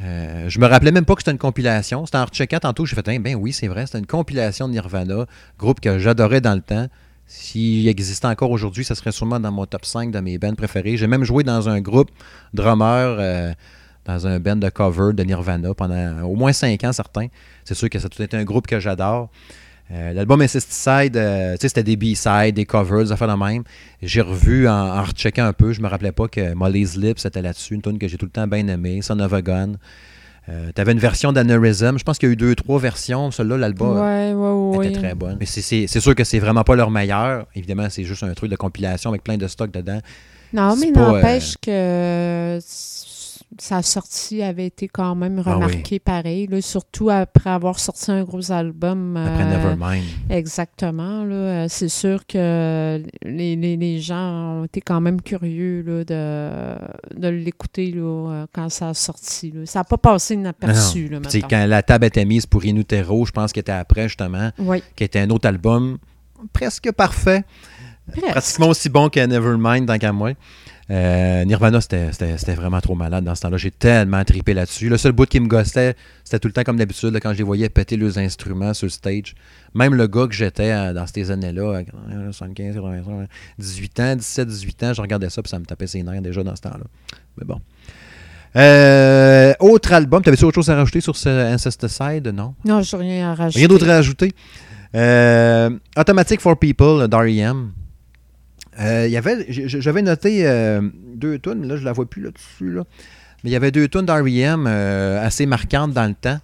[0.00, 2.04] Euh, je me rappelais même pas que c'était une compilation.
[2.06, 4.72] C'était en recheckant tantôt, j'ai fait, Hein, ben oui, c'est vrai, c'était une compilation de
[4.72, 5.26] Nirvana,
[5.58, 6.88] groupe que j'adorais dans le temps.
[7.26, 10.96] S'il existait encore aujourd'hui, ça serait sûrement dans mon top 5 de mes bands préférés.
[10.96, 12.10] J'ai même joué dans un groupe
[12.54, 13.52] drummer, euh,
[14.04, 17.26] dans un band de cover de Nirvana pendant au moins 5 ans, certains.
[17.64, 19.30] C'est sûr que ça a tout été un groupe que j'adore.
[19.92, 23.62] Euh, L'album Incesticide, euh, tu sais, c'était des B-sides, des covers, des affaires de même.
[24.02, 27.40] J'ai revu en, en recheckant un peu, je me rappelais pas que Molly's Lips était
[27.42, 29.74] là-dessus, une tune que j'ai tout le temps bien aimée, Son of a Gun.
[30.48, 33.30] Euh, T'avais une version d'Aneurysm, je pense qu'il y a eu deux, trois versions.
[33.30, 34.88] Celle-là, l'album ouais, ouais, ouais.
[34.88, 35.36] était très bonne.
[35.40, 37.46] Mais c'est- sûr que c'est vraiment pas leur meilleur.
[37.54, 40.00] Évidemment, c'est juste un truc de compilation avec plein de stocks dedans.
[40.52, 42.95] Non, mais n'empêche que s-
[43.58, 45.54] sa sortie avait été quand même Ah oui.
[45.54, 49.16] remarquée pareil, là, surtout après avoir sorti un gros album.
[49.16, 50.04] Après euh, Nevermind.
[50.28, 51.24] Exactement.
[51.24, 56.04] Là, Euh, c'est sûr que les, les- les gens ont été quand même curieux là,
[56.04, 59.52] de, de l'écouter là, euh, quand ça a sorti.
[59.52, 59.64] là.
[59.64, 61.08] Ça n'a pas passé inaperçu.
[61.08, 61.48] Là, mettons.
[61.48, 65.04] quand la table était mise pour Inutero, je pense qu'il était après, justement, Oui, qui
[65.04, 65.98] était un autre album
[66.52, 67.44] presque parfait.
[68.10, 68.26] presque.
[68.30, 70.32] Pratiquement aussi bon que Nevermind, tant qu'à moi.
[70.88, 73.56] Euh, Nirvana, c'était vraiment trop malade dans ce temps-là.
[73.56, 74.88] J'ai tellement trippé là-dessus.
[74.88, 77.44] Le seul bout qui me gossait, c'était tout le temps comme d'habitude, quand je les
[77.44, 79.34] voyais péter leurs instruments sur le stage.
[79.74, 83.26] Même le gars que j'étais euh, dans ces années-là, euh, 75, 80,
[83.58, 86.44] 18 ans, 17, 18 ans, je regardais ça, puis ça me tapait ses nerfs déjà
[86.44, 86.84] dans ce temps-là.
[87.38, 87.60] Mais bon.
[88.54, 92.28] Euh, autre album, t'avais-tu autre chose à rajouter sur ce Ancesticide?
[92.28, 92.54] Non?
[92.64, 93.58] Non, j'ai rien à rajouter.
[93.58, 94.32] Rien d'autre à ajouter?
[94.94, 97.72] Euh, Automatic for People d'R.E.M.
[98.80, 100.80] Euh, y avait, j'avais noté euh,
[101.14, 102.72] deux tunes, mais là je la vois plus là-dessus.
[102.72, 102.84] Là.
[103.42, 104.66] Mais il y avait deux tunes d'R.E.M.
[104.66, 106.38] euh, assez marquantes dans le temps.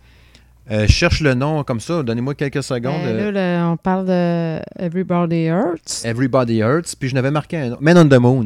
[0.71, 3.05] Euh, je cherche le nom comme ça, donnez-moi quelques secondes.
[3.05, 6.05] Là, là, on parle de Everybody Hurts.
[6.05, 7.83] Everybody Hurts, puis je n'avais marqué un autre.
[7.83, 8.45] Men on the Moon.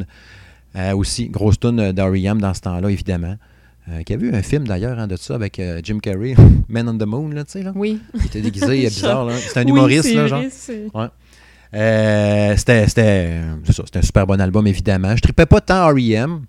[0.94, 2.38] Aussi, grosse tune d'R.E.M.
[2.40, 3.36] dans ce temps-là, évidemment.
[3.88, 6.34] Euh, qui a vu un film d'ailleurs hein, de ça avec euh, Jim Carrey,
[6.68, 7.72] Men on the Moon, là, tu sais, là.
[7.76, 8.00] Oui.
[8.14, 9.36] Il était déguisé, il est bizarre, là.
[9.36, 10.48] C'était un Oui, humoriste, c'est là, vrai,
[10.92, 11.10] genre.
[11.76, 13.42] Euh, c'était
[13.94, 15.14] un super bon album, évidemment.
[15.14, 16.42] Je tripais pas tant R.E.M.,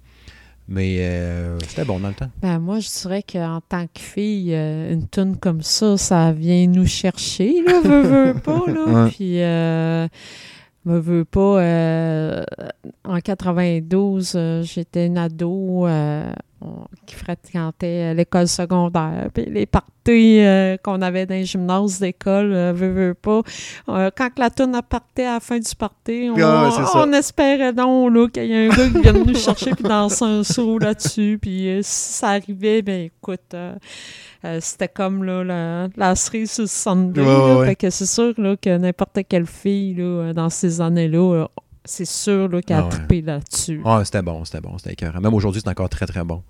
[0.69, 2.29] mais euh, c'était bon dans le temps.
[2.41, 6.67] Ben, moi, je dirais qu'en tant que fille, euh, une tune comme ça, ça vient
[6.67, 8.85] nous chercher, là, veux, veux pas, là.
[8.87, 9.09] Ouais.
[9.11, 9.39] Puis,
[10.87, 12.45] me veux pas,
[13.03, 15.85] en 92, euh, j'étais une ado
[16.61, 19.29] on- qui fréquentait à l'école secondaire.
[19.33, 23.41] Puis les parties euh, qu'on avait dans les gymnases d'école, euh, veux, veux pas.
[23.89, 27.73] Euh, quand la tune a partait à la fin du party, on, Ah, on espérait
[27.73, 31.37] donc qu'il y ait un gars qui vienne nous chercher puis danser un saut là-dessus.
[31.41, 33.75] Puis euh, si ça arrivait, ben écoute, euh,
[34.45, 37.21] euh, c'était comme là, la, la cerise sur le Sunday.
[37.21, 37.57] Ouais, là.
[37.57, 37.65] ouais.
[37.67, 41.45] Fait que c'est sûr là, que n'importe quelle fille là, euh, dans ces années-là, euh,
[41.87, 42.89] c'est sûr là, qu'elle Ah a ouais.
[42.89, 43.81] trippé là-dessus.
[43.85, 45.19] Ah, c'était bon, c'était bon, c'était écœurant.
[45.19, 46.43] Même aujourd'hui, c'est encore très, très bon.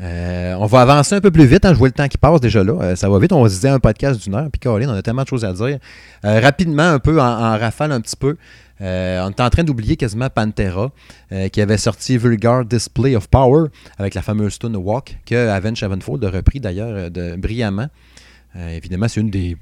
[0.00, 1.64] Euh, on va avancer un peu plus vite.
[1.64, 2.72] Hein, je vois le temps qui passe déjà là.
[2.80, 3.32] Euh, ça va vite.
[3.32, 4.48] On se disait un podcast d'une heure.
[4.50, 5.78] Puis Caroline, on a tellement de choses à dire.
[6.24, 8.36] Euh, rapidement, un peu, en, en rafale un petit peu.
[8.80, 8.84] on
[9.30, 10.90] est en train d'oublier quasiment Pantera,
[11.52, 13.68] qui avait sorti Vulgar Display of Power
[13.98, 17.86] avec la fameuse tune Walk, que Avenged Sevenfold a repris d'ailleurs de- brillamment.
[18.56, 19.56] Évidemment, c'est une des.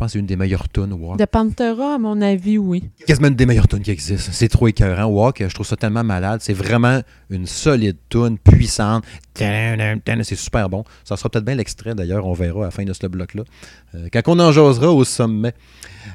[0.00, 1.18] Pense que c'est une des meilleures tunes, Walk.
[1.18, 2.84] De Pantera, à mon avis, oui.
[3.06, 4.30] quasiment une des meilleures tunes qui existent.
[4.32, 5.04] C'est trop écœurant.
[5.04, 6.40] Walk, je trouve ça tellement malade.
[6.42, 9.04] C'est vraiment une solide tune, puissante.
[9.34, 10.84] C'est super bon.
[11.04, 13.42] Ça sera peut-être bien l'extrait d'ailleurs, on verra à la fin de ce bloc-là.
[13.94, 15.52] Euh, quand on en jasera au sommet.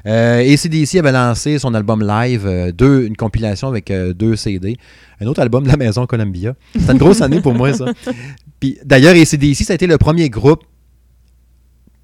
[0.04, 4.76] Euh, ACDC avait lancé son album live, euh, deux, une compilation avec deux CD.
[5.20, 6.54] Un autre album de la maison Columbia.
[6.76, 7.84] C'était une grosse année pour moi, ça.
[8.60, 10.64] Puis d'ailleurs, ACDC, ça a été le premier groupe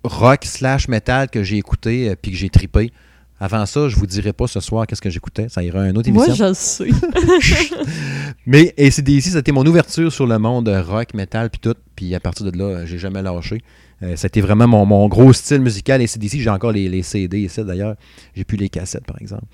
[0.05, 2.93] rock slash metal que j'ai écouté euh, puis que j'ai tripé.
[3.41, 5.49] Avant ça, je vous dirai pas ce soir qu'est-ce que j'écoutais.
[5.49, 6.45] Ça ira à une autre Moi, émission.
[6.45, 6.89] je le sais.
[8.47, 11.75] Mais ACDC, c'était mon ouverture sur le monde euh, rock, metal, puis tout.
[11.97, 13.61] Puis à partir de là, euh, j'ai jamais lâché.
[14.03, 16.01] Euh, c'était vraiment mon, mon gros style musical.
[16.01, 17.97] ACDC, j'ai encore les, les CD ici d'ailleurs.
[18.37, 19.45] J'ai plus les cassettes, par exemple.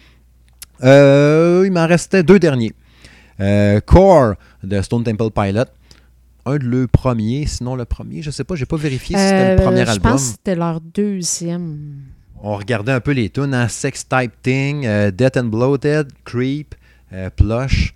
[0.85, 2.73] Euh, il m'en restait deux derniers.
[3.41, 5.65] Euh, Core de Stone Temple Pilot.
[6.49, 9.35] Un de leurs premiers, sinon le premier, je sais pas, j'ai pas vérifié si c'était
[9.35, 10.13] Euh, le premier je album.
[10.13, 12.03] pense que c'était leur deuxième.
[12.43, 16.75] On regardait un peu les tunes, hein, Sex Type Thing, euh, Death and Bloated, Creep,
[17.13, 17.95] euh, Plush.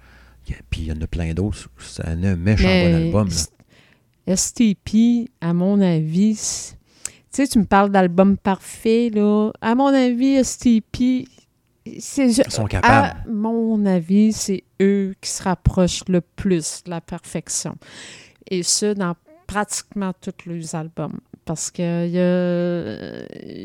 [0.71, 1.69] Puis il y en a plein d'autres.
[1.79, 3.29] C'est un méchant bon album.
[3.29, 4.37] là.
[4.37, 9.51] STP, à mon avis, tu sais, tu me parles d'album parfait, là.
[9.61, 11.27] À mon avis, STP,
[11.99, 13.17] c'est Ils sont capables.
[13.19, 17.77] À mon avis, c'est eux qui se rapprochent le plus de la perfection.
[18.51, 19.15] Et ce, dans
[19.47, 21.19] pratiquement tous leurs albums.
[21.45, 22.09] Parce que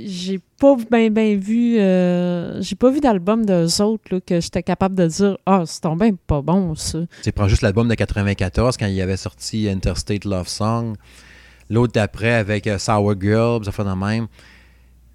[0.08, 5.06] j'ai pas bien vu euh, j'ai pas vu d'album d'eux autres que j'étais capable de
[5.06, 7.00] dire Ah, c'est tombé pas bon ça.
[7.24, 10.96] Tu prends juste l'album de 94 quand il avait sorti Interstate Love Song.
[11.70, 14.28] L'autre d'après avec euh, Sour Girl, ça fait de même.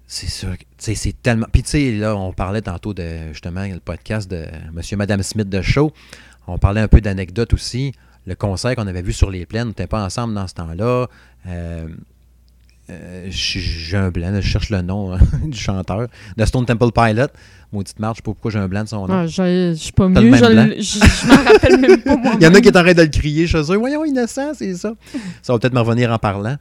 [0.07, 1.47] C'est sûr, c'est tellement.
[1.51, 5.49] Puis tu sais, là, on parlait tantôt de justement le podcast de Monsieur Madame Smith
[5.49, 5.91] de Show.
[6.47, 7.93] On parlait un peu d'anecdotes aussi.
[8.25, 11.07] Le concert qu'on avait vu sur les plaines, on n'était pas ensemble dans ce temps-là.
[11.47, 11.87] Euh,
[12.89, 16.07] euh, j'ai un blanc, je cherche le nom hein, du chanteur
[16.37, 17.27] de Stone Temple Pilot.
[17.71, 19.13] Maudite marche, je sais pas pourquoi j'ai un blanc de son nom.
[19.13, 20.43] Ah, je je suis pas mieux, je,
[20.79, 22.33] je, je m'en rappelle même pas moi.
[22.39, 23.77] Il y en a qui est en train de le crier chez eux.
[23.77, 24.93] Voyons, innocent, c'est ça.
[25.41, 26.57] Ça va peut-être me revenir en parlant.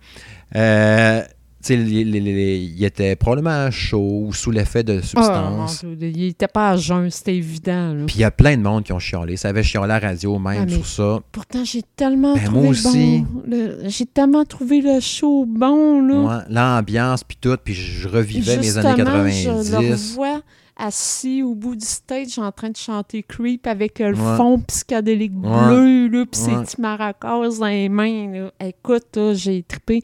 [0.55, 1.23] Euh,
[1.71, 5.85] il était probablement chaud ou sous l'effet de substances.
[6.01, 7.95] il était pas à jeun, c'était évident.
[8.07, 9.37] Puis il y a plein de monde qui ont chialé.
[9.37, 11.19] Ça avait chialé à la radio même Ah, sur ça.
[11.31, 13.21] Pourtant, j'ai tellement Ben, trouvé moi aussi.
[13.21, 13.43] bon.
[13.87, 16.27] J'ai tellement trouvé le show bon.
[16.29, 17.57] Ouais, L'ambiance, puis tout.
[17.63, 19.47] Puis je revivais mes années Je 90.
[19.71, 20.41] le revois
[20.77, 24.37] assis au bout du stage en train de chanter Creep avec euh, le Ouais.
[24.37, 25.67] fond psychédélique Ouais.
[25.69, 26.49] bleu, là, puis Ouais.
[26.49, 28.33] ses petits maracas dans les mains.
[28.33, 28.51] là.
[28.67, 30.03] Écoute, j'ai trippé.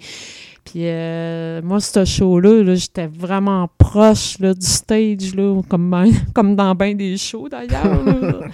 [0.71, 6.11] Puis euh, moi, ce show-là, là, j'étais vraiment proche là, du stage, là, comme, ben-
[6.35, 8.43] comme dans bien des shows d'ailleurs.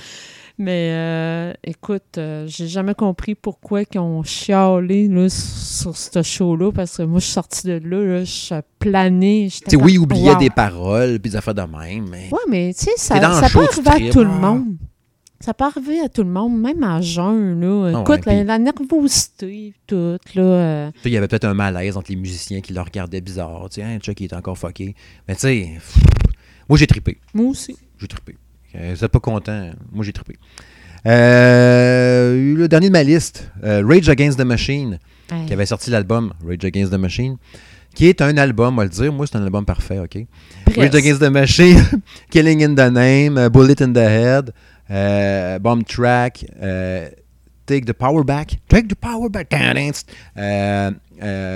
[0.56, 6.70] Mais euh, écoute, euh, j'ai jamais compris pourquoi ils ont chialé là, sur ce show-là,
[6.70, 9.48] parce que moi, je suis sortie de là, là je suis planée.
[9.50, 10.38] j'étais Tu sais, oui, il comme, oubliait wow.
[10.38, 12.28] des paroles, puis des affaires de même, mais...
[12.30, 14.38] Ouais, mais tu sais, ça, ça show, peut arriver à tout le Ah.
[14.38, 14.64] monde.
[15.44, 17.90] Ça peut arriver à tout le monde, même à jeun, là.
[17.92, 20.42] Ah ouais, Écoute, la, nervosité, tout, là.
[20.42, 23.66] euh, il y avait peut-être un malaise entre les musiciens qui le regardaient bizarre.
[23.70, 24.94] Tu sais, hein, Chuck, il était encore fucké.
[25.28, 25.68] Mais tu sais,
[26.66, 27.18] moi, j'ai trippé.
[27.34, 27.76] moi aussi.
[27.98, 28.36] J'ai trippé.
[28.74, 29.70] Euh, vous êtes pas content?
[29.92, 30.36] Moi, j'ai trippé.
[31.06, 34.98] Euh, le dernier de ma liste, euh, Rage Against the Machine,
[35.30, 35.46] Hey.
[35.46, 37.36] qui avait sorti l'album Rage Against the Machine,
[37.94, 40.18] qui est un album, on va le dire, moi, c'est un album parfait, OK?
[40.76, 41.78] Rage Against the Machine,
[42.30, 44.52] Killing in the Name, Bullet in the Head,
[44.90, 47.08] euh, Bomb Track, euh,
[47.66, 50.04] Take the Power Back, Take the Power Back, dance.
[50.36, 50.90] Euh,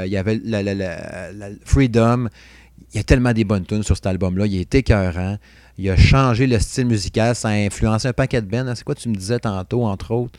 [0.07, 2.29] il y avait la, la- la- la- Freedom.
[2.95, 4.47] Il y a tellement des bonnes tunes sur cet album-là.
[4.47, 5.37] Il est écœurant.
[5.77, 7.35] Il a changé le style musical.
[7.35, 8.73] Ça a influencé un paquet de bands.
[8.75, 10.39] C'est quoi tu me disais tantôt, entre autres,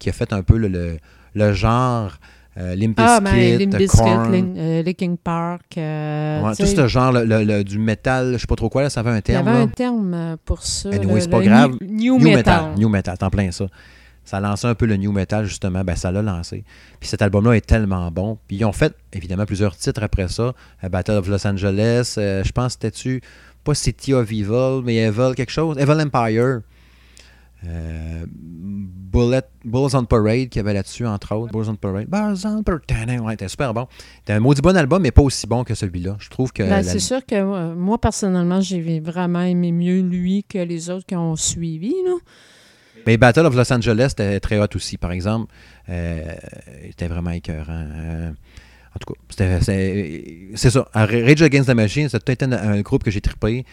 [0.00, 0.98] qui a fait un peu le, le,
[1.34, 2.18] le genre
[2.58, 4.32] euh, Limp Ah, ben, Bizkit, Limp euh, Bizkit, Korn.
[4.32, 5.76] Lin- euh, Linkin Park.
[5.78, 8.82] euh, Ouais, tout ce genre, le, le- le- du métal, je sais pas trop quoi,
[8.82, 9.48] là, ça avait un Il y terme.
[9.48, 9.62] avait là.
[9.64, 10.88] un terme pour ça.
[10.90, 11.72] Anyway, c'est pas grave.
[11.80, 12.36] New, new New metal.
[12.36, 12.78] metal.
[12.78, 13.66] New metal, t'en plein ça.
[14.26, 15.84] Ça a lancé un peu le new metal, justement.
[15.84, 16.64] Ben, ça l'a lancé.
[16.98, 18.38] Puis cet album-là est tellement bon.
[18.48, 20.54] Puis ils ont fait, évidemment, plusieurs titres après ça.
[20.90, 22.14] Battle of Los Angeles.
[22.16, 23.20] je pense c'était-tu,
[23.64, 25.76] pas City of Evil, mais Evil quelque chose.
[25.78, 26.60] Evil Empire.
[27.66, 31.52] Euh, Bullet, Bulls on Parade qui avait là-dessus, entre autres.
[31.52, 32.06] Bulls on Parade.
[32.08, 33.20] Bulls on Parade.
[33.20, 33.86] Ouais, super bon.
[34.18, 36.16] C'était un maudit bon album, mais pas aussi bon que celui-là.
[36.18, 36.62] Je trouve que.
[36.64, 40.90] Ben, la- C'est sûr que euh, moi, personnellement, j'ai vraiment aimé mieux lui que les
[40.90, 41.94] autres qui ont suivi.
[42.04, 42.14] Là.
[43.06, 45.52] Mais Battle of Los Angeles était très hot aussi, par exemple.
[45.88, 46.24] Euh,
[46.82, 47.86] il était vraiment écœurant.
[47.94, 50.88] Euh, en tout cas, c'est ça.
[50.94, 53.64] Rage Against the Machine, c'était peut-être un, un groupe que j'ai trippé.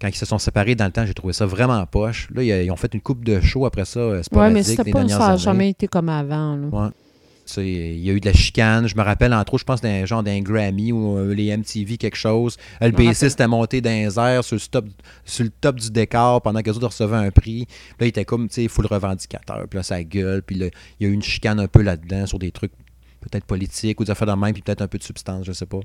[0.00, 2.28] Quand ils se sont séparés dans le temps, j'ai trouvé ça vraiment poche.
[2.34, 4.90] Là, ils, ont fait une coupe de show après ça, euh, Ouais, sporadique, mais c'était
[4.90, 6.56] pas, ça n'a jamais été comme avant.
[6.56, 6.66] Là.
[6.70, 6.90] Ouais.
[7.46, 8.88] Sais, Il y a eu de la chicane.
[8.88, 11.96] Je me rappelle, entre autres, je pense d'un genre d'un Grammy ou euh, les MTV,
[11.96, 12.56] quelque chose.
[12.80, 14.86] Le bassiste était monté dans les airs sur le, top,
[15.24, 17.66] sur le top du décor pendant que les autres recevaient un prix.
[17.66, 19.66] Puis là, il était comme, tu sais, full revendicateur.
[19.70, 20.42] Puis là, ça gueule.
[20.42, 20.66] Puis là,
[20.98, 22.72] il y a eu une chicane un peu là-dedans sur des trucs
[23.20, 25.66] peut-être politiques ou des affaires de même, puis peut-être un peu de substance, je sais
[25.66, 25.80] pas.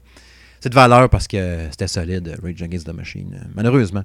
[0.61, 4.03] C'est de valeur parce que c'était solide, Rage Against the Machine, euh, malheureusement.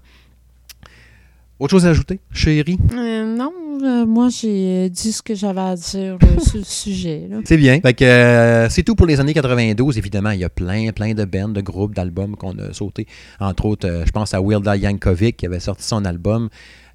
[1.58, 2.78] Autre chose à ajouter, chérie?
[2.94, 3.52] Euh, non,
[3.82, 7.28] euh, moi, j'ai dit ce que j'avais à dire sur le sujet.
[7.44, 7.80] C'est bien.
[7.80, 9.98] Fait que euh, c'est tout pour les années 92.
[9.98, 13.06] Évidemment, il y a plein, plein de bands, de groupes, d'albums qu'on a sauté.
[13.40, 16.48] Entre autres, euh, je pense à Weird Al Yankovic qui avait sorti son album.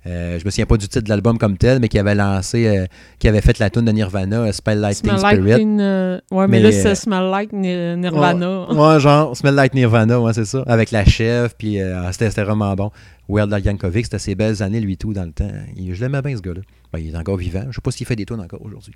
[0.08, 2.66] Euh, je me souviens pas du titre de l'album comme tel, mais qui avait lancé,
[2.68, 2.86] euh,
[3.20, 5.60] qui avait fait la tune de Nirvana, euh, Spell Lightning Smell like Spirit.
[5.60, 8.72] Teen, euh, ouais, mais, Mais, là, euh, c'est Smell Like Ni- Nirvana.
[8.72, 10.64] Ouais, genre, Smell Like Nirvana, ouais, c'est ça.
[10.66, 12.90] Avec la chef, puis euh, c'était vraiment bon.
[13.30, 15.52] Weird Al Yankovic, c'était ses belles années, lui, tout, dans le temps.
[15.78, 16.62] Il- je l'aimais bien, ce gars-là.
[16.92, 17.66] Ben, il est encore vivant.
[17.70, 18.94] Je sais pas s'il fait des tunes encore aujourd'hui.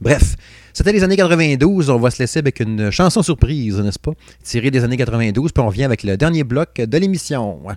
[0.00, 0.34] Bref,
[0.72, 1.90] c'était les années 92.
[1.90, 4.12] On va se laisser avec une chanson surprise, n'est-ce pas?
[4.42, 7.58] Tirée des années 92, puis on vient avec le dernier bloc de l'émission.
[7.64, 7.74] Ouais.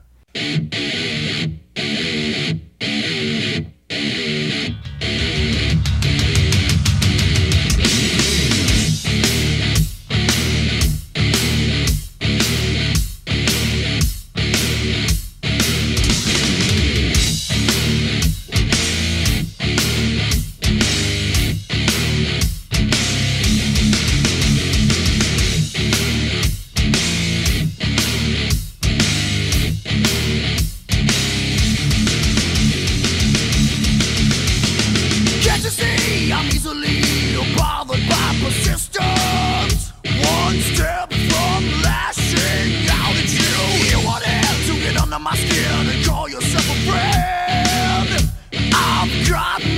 [49.31, 49.70] drop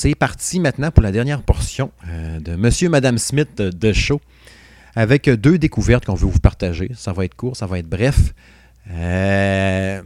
[0.00, 4.18] c'est parti maintenant pour la dernière portion euh, de Monsieur et Madame Smith de show
[4.96, 6.90] avec deux découvertes qu'on veut vous partager.
[6.94, 8.32] Ça va être court, ça va être bref.
[8.90, 10.00] Euh,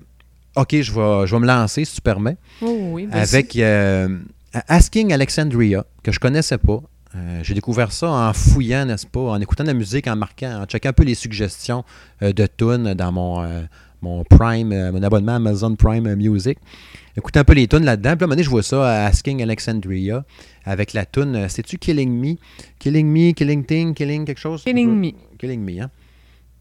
[0.57, 2.37] ok, je vais, je vais me lancer si tu permets.
[2.61, 4.19] Oh oui, avec euh,
[4.67, 6.83] Asking Alexandria, que je connaissais pas.
[7.15, 10.61] Euh, J'ai découvert ça en fouillant, n'est-ce pas, en écoutant de la musique, en marquant,
[10.61, 11.85] en checkant un peu les suggestions
[12.21, 13.65] de tunes dans mon,
[14.03, 16.59] mon Prime, mon abonnement Amazon Prime Music.
[17.17, 18.11] Écouter un peu les tunes là-dedans.
[18.11, 20.25] Puis là, à un moment donné, je vois ça, Asking Alexandria,
[20.65, 22.35] avec la tune, euh, c'est-tu Killing Me?
[22.79, 24.65] Killing Me, Killing Thing, Killing quelque chose?
[24.65, 25.13] Killing Me.
[25.39, 25.91] Killing Me, hein?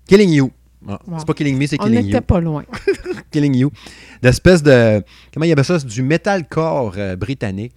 [0.07, 0.51] Killing You.
[0.87, 1.19] Ah, Wow.
[1.19, 2.05] C'est pas Killing Me, c'est On Killing You.
[2.07, 2.63] n'était pas loin.
[3.31, 3.71] Killing You.
[4.21, 5.01] D'espèce de.
[5.33, 5.79] Comment il y avait ça?
[5.79, 7.71] Du metalcore euh, britannique.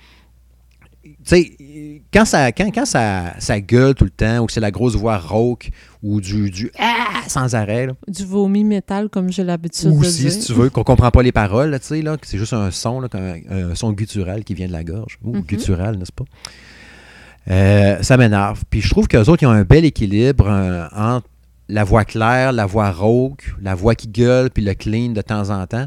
[1.02, 4.60] Tu sais, quand, ça, quand, quand ça, ça gueule tout le temps, ou que c'est
[4.60, 5.70] la grosse voix rauque,
[6.08, 10.06] ou du, du Ah sans arrêt, là, Du vomi métal, comme j'ai l'habitude ou de
[10.08, 10.30] dire.
[10.30, 12.52] si tu veux, qu'on comprend pas les paroles, là, tu sais, là, que c'est juste
[12.52, 15.18] un son, là, un, un son guttural qui vient de la gorge.
[15.24, 15.42] Ou Mhm.
[15.42, 16.24] guttural, n'est-ce pas?
[17.50, 18.62] Euh, ça m'énerve.
[18.70, 21.28] Puis je trouve qu'eux autres, ils ont un bel équilibre euh, entre
[21.68, 25.50] la voix claire, la voix rauque, la voix qui gueule, puis le clean de temps
[25.50, 25.86] en temps.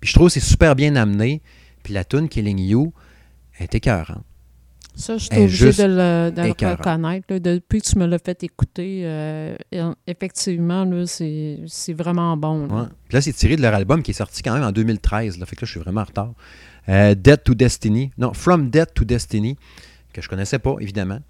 [0.00, 1.42] Puis je trouve que c'est super bien amené.
[1.82, 2.92] Puis la tune Killing You
[3.58, 4.24] est écœurante.
[4.96, 6.78] Ça, je suis obligée de le, de le écœurante.
[6.78, 7.26] reconnaître.
[7.30, 7.38] là.
[7.40, 9.56] Depuis que tu me l'as fait écouter, euh,
[10.06, 12.66] effectivement, c'est vraiment bon.
[12.66, 12.74] là.
[12.74, 12.88] Ouais.
[13.12, 15.38] Là, c'est tiré de leur album qui est sorti quand même en 2013.
[15.38, 16.32] Là, fait que là, je suis vraiment en retard.
[16.88, 18.10] Euh, Dead to Destiny.
[18.18, 19.56] Non, From Dead to Destiny,
[20.12, 21.20] que je connaissais pas, évidemment.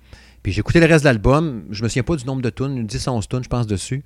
[0.42, 1.64] Puis j'ai écouté le reste de l'album.
[1.70, 4.02] Je me souviens pas du nombre de tunes, 10-11 tunes, je pense, dessus.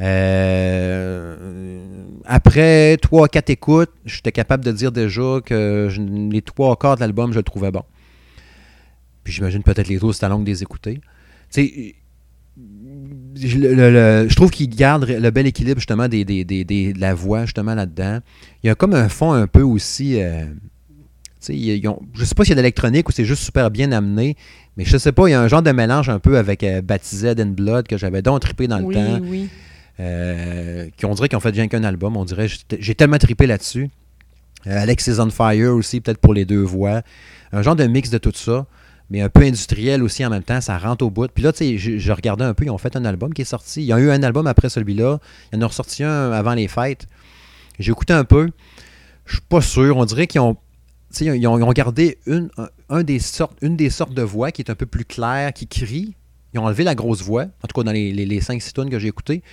[0.00, 1.78] Euh,
[2.24, 7.32] après 3-4 écoutes, j'étais capable de dire déjà que je- les trois quarts de l'album,
[7.32, 7.82] je le trouvais bon.
[9.24, 11.00] Puis j'imagine peut-être les autres, c'était long de les écouter.
[11.50, 11.94] Tu sais,
[13.36, 16.64] je, le- le- le- je trouve qu'il garde le bel équilibre justement des, des- des-
[16.64, 18.20] des- de la voix justement là-dedans.
[18.62, 20.20] Il y a comme un fond un peu aussi.
[20.22, 20.44] euh,
[21.40, 23.42] tu sais, ils ont- je sais pas s'il y a de l'électronique ou c'est juste
[23.42, 24.36] super bien amené,
[24.76, 26.80] mais je sais pas, il y a un genre de mélange un peu avec euh,
[26.80, 29.20] Baptized and Blood que j'avais donc trippé dans le oui, temps.
[29.22, 29.48] oui.
[30.00, 32.16] Euh, qui on dirait qu'ils ont fait rien qu'un album.
[32.16, 32.48] On dirait,
[32.78, 33.90] j'ai tellement trippé là-dessus.
[34.66, 37.02] Euh, Alex is on Fire aussi, peut-être pour les deux voix.
[37.52, 38.66] Un genre de mix de tout ça,
[39.14, 40.60] mais un peu industriel aussi en même temps.
[40.60, 41.28] Ça rentre au bout.
[41.32, 43.44] Puis là, tu sais, je, regardais un peu, ils ont fait un album qui est
[43.44, 43.80] sorti.
[43.80, 45.20] Il y a eu un album après celui-là.
[45.52, 47.06] Il y en a ressorti un avant les fêtes.
[47.78, 48.50] J'ai écouté un peu.
[49.24, 49.96] Je suis pas sûr.
[49.96, 50.56] On dirait qu'ils ont.
[51.20, 54.70] Ils ont, gardé une, un, un des sortes, une des sortes de voix qui est
[54.70, 56.16] un peu plus claire, qui crie.
[56.52, 58.90] Ils ont enlevé la grosse voix, en tout cas dans les, les, les 5-6 tonnes
[58.90, 59.44] que j'ai écoutées.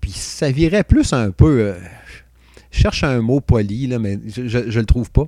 [0.00, 1.60] Puis ça virait plus un peu.
[1.60, 1.74] euh,
[2.70, 5.26] je cherche un mot poli, là, mais je, je le trouve pas.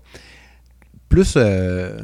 [1.11, 1.35] Plus.
[1.37, 2.01] euh,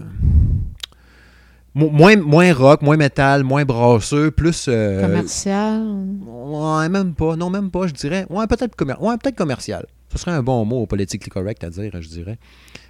[1.74, 4.66] moins, moins rock, moins métal, moins brasseux, plus.
[4.68, 5.82] euh, Commercial.
[6.26, 7.36] ouais, même pas.
[7.36, 8.26] Non, même pas, je dirais.
[8.30, 9.86] Ouais, peut-être commer- ouais, peut-être commercial.
[10.12, 12.38] Ce serait un bon mot politically correct à dire, je dirais.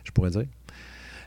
[0.05, 0.45] Je pourrais dire.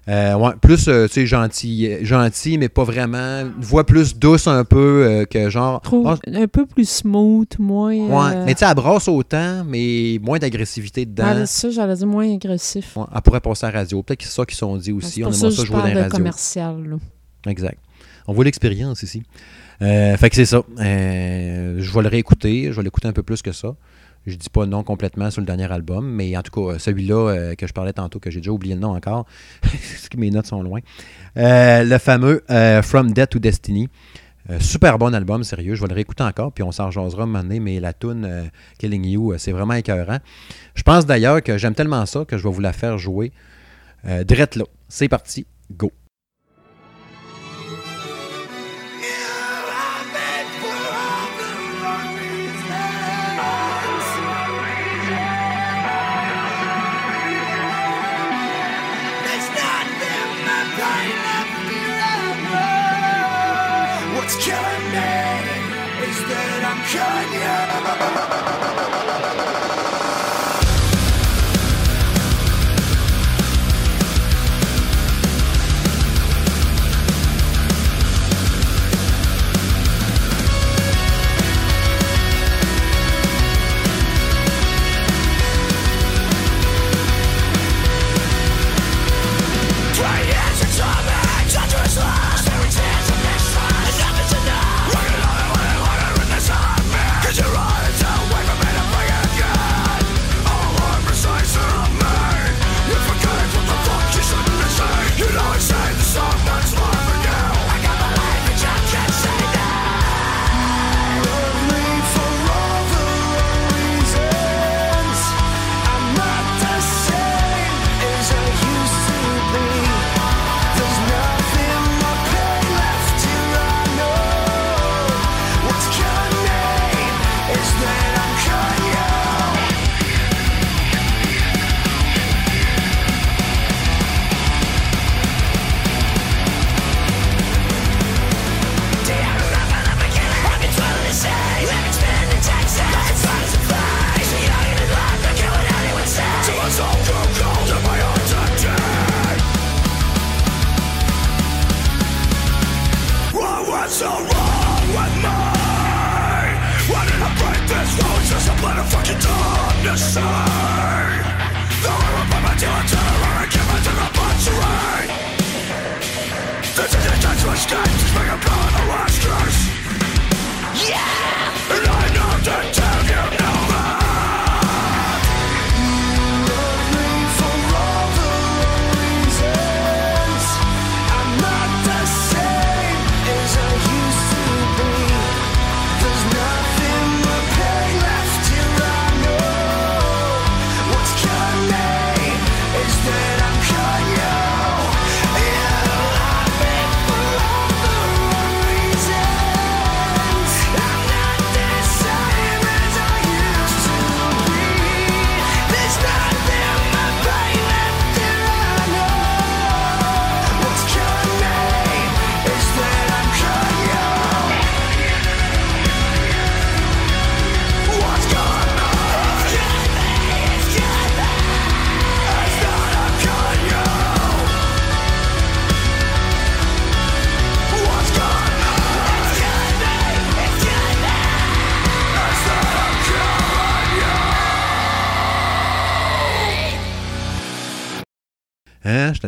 [0.07, 3.40] Euh, ouais, plus, euh, tu sais, gentil, gentil, mais pas vraiment.
[3.41, 5.82] Une voix plus douce un peu euh, que genre.
[5.82, 7.95] Trouve Ah, un peu plus smooth, moins.
[7.95, 11.34] Ouais, euh, mais tu sais, elle brasse autant, mais moins d'agressivité dedans.
[11.34, 12.95] ouais, ça, j'allais dire moins agressif.
[12.98, 14.03] Ouais, elle pourrait passer à la radio.
[14.03, 15.23] Peut-être que c'est ça qu'ils sont dit aussi.
[15.23, 16.10] On aimerait ça ça jouer dans la radio.
[16.18, 16.84] commercial.
[16.88, 16.98] là.
[17.45, 17.80] Exact.
[18.27, 19.23] On voit l'expérience ici.
[19.81, 20.63] Euh, fait que c'est ça.
[20.80, 22.72] Euh, je vais le réécouter.
[22.72, 23.76] Je vais l'écouter un peu plus que ça.
[24.26, 27.55] Je dis pas non complètement sur le dernier album, mais en tout cas, celui-là euh,
[27.55, 29.27] que je parlais tantôt, que j'ai déjà oublié le nom encore,
[29.61, 30.80] parce que mes notes sont loin.
[31.35, 32.43] Le fameux
[32.81, 33.88] From Death to Destiny.
[34.59, 35.76] Super bon album, sérieux.
[35.76, 38.49] Je vais le réécouter encore, puis on s'en jasera un moment mais la tune
[38.80, 40.19] Killing You, c'est vraiment écœurant.
[40.73, 43.31] Je pense d'ailleurs que j'aime tellement ça que je vais vous la faire jouer.
[44.03, 44.65] Drette là.
[44.88, 45.45] C'est parti.
[45.72, 45.91] Go.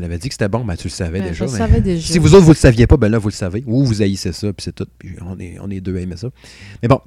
[0.07, 1.45] L'avais dit que c'était bon, ben, tu le savais Ben, déjà.
[1.45, 2.13] je mais- savais déjà.
[2.13, 3.63] Si vous autres, vous le saviez pas, ben là, vous le savez.
[3.67, 4.87] Ou vous haïssez ça, puis c'est tout.
[4.99, 6.29] Puis on est, on est deux à aimer ça.
[6.81, 7.01] Mais bon,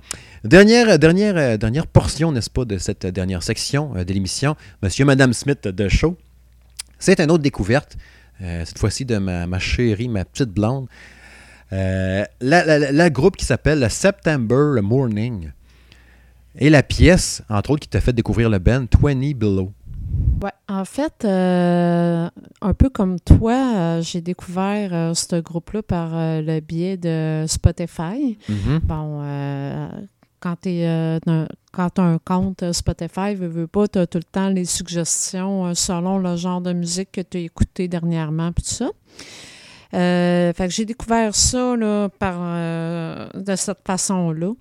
[0.44, 5.02] dernière, dernière, euh, dernière portion, n'est-ce pas, de cette dernière section euh, de l'émission, Monsieur
[5.02, 6.16] et Madame Smith de Show.
[6.98, 7.96] C'est une autre découverte,
[8.42, 10.86] euh, cette fois-ci de ma, ma chérie, ma petite blonde.
[11.72, 15.50] Euh, la, la- la- la groupe qui s'appelle September Morning.
[16.58, 19.72] Et la pièce, entre autres, qui t'a fait découvrir le band 20 Below.
[20.42, 22.28] Ouais, en fait, euh,
[22.62, 28.38] un peu comme toi, euh, j'ai découvert euh, ce groupe-là par le biais de Spotify.
[28.48, 28.80] Mhm.
[28.84, 29.22] Bon,
[30.40, 31.20] quand tu as
[31.98, 36.36] un compte Spotify, veux, veux pas, tu as tout le temps les suggestions selon le
[36.36, 38.90] genre de musique que tu as écouté dernièrement, puis tout ça.
[39.92, 44.52] Euh, fait que j'ai découvert ça là, par, euh, de cette façon-là.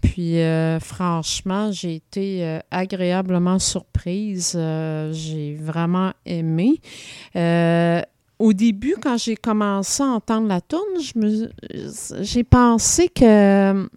[0.00, 4.54] Puis euh, franchement, j'ai été euh, agréablement surprise.
[4.56, 6.80] Euh, j'ai vraiment aimé.
[7.34, 8.00] Euh,
[8.38, 10.60] au début, quand j'ai commencé à entendre la
[11.16, 11.50] me,
[12.20, 13.88] j'ai pensé que,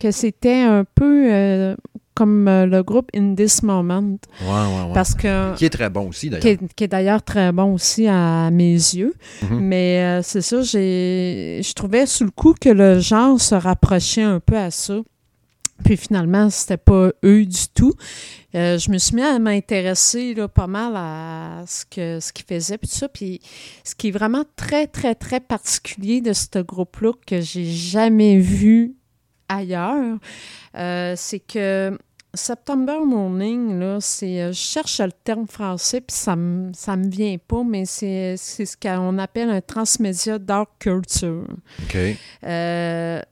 [0.00, 1.76] que c'était un peu
[2.14, 4.18] comme euh, le groupe In This Moment.
[4.40, 4.94] Ouais, ouais, ouais.
[4.94, 6.58] Parce que Qui est très bon aussi, d'ailleurs.
[6.76, 9.14] qui est d'ailleurs très bon aussi à mes yeux.
[9.42, 9.60] Mhm.
[9.60, 14.40] Mais euh, c'est ça, je trouvais sous le coup que le genre se rapprochait un
[14.40, 15.00] peu à ça.
[15.82, 17.92] Puis finalement, c'était pas eux du tout.
[18.54, 22.78] Euh, je me suis mis à m'intéresser pas mal à ce que ce qu'ils faisaient
[22.78, 23.08] puis tout ça.
[23.08, 23.40] Puis
[23.82, 28.94] ce qui est vraiment très très très particulier de ce groupe-là que j'ai jamais vu
[29.48, 30.18] ailleurs,
[30.76, 31.96] euh, c'est que
[32.32, 37.08] September Morning, là, c'est, euh, je cherche le terme français, puis ça me, ça me
[37.08, 41.46] vient pas, mais c'est, c'est ce qu'on appelle un transmédia dark culture,
[41.84, 41.96] OK.
[42.44, 43.22] euh,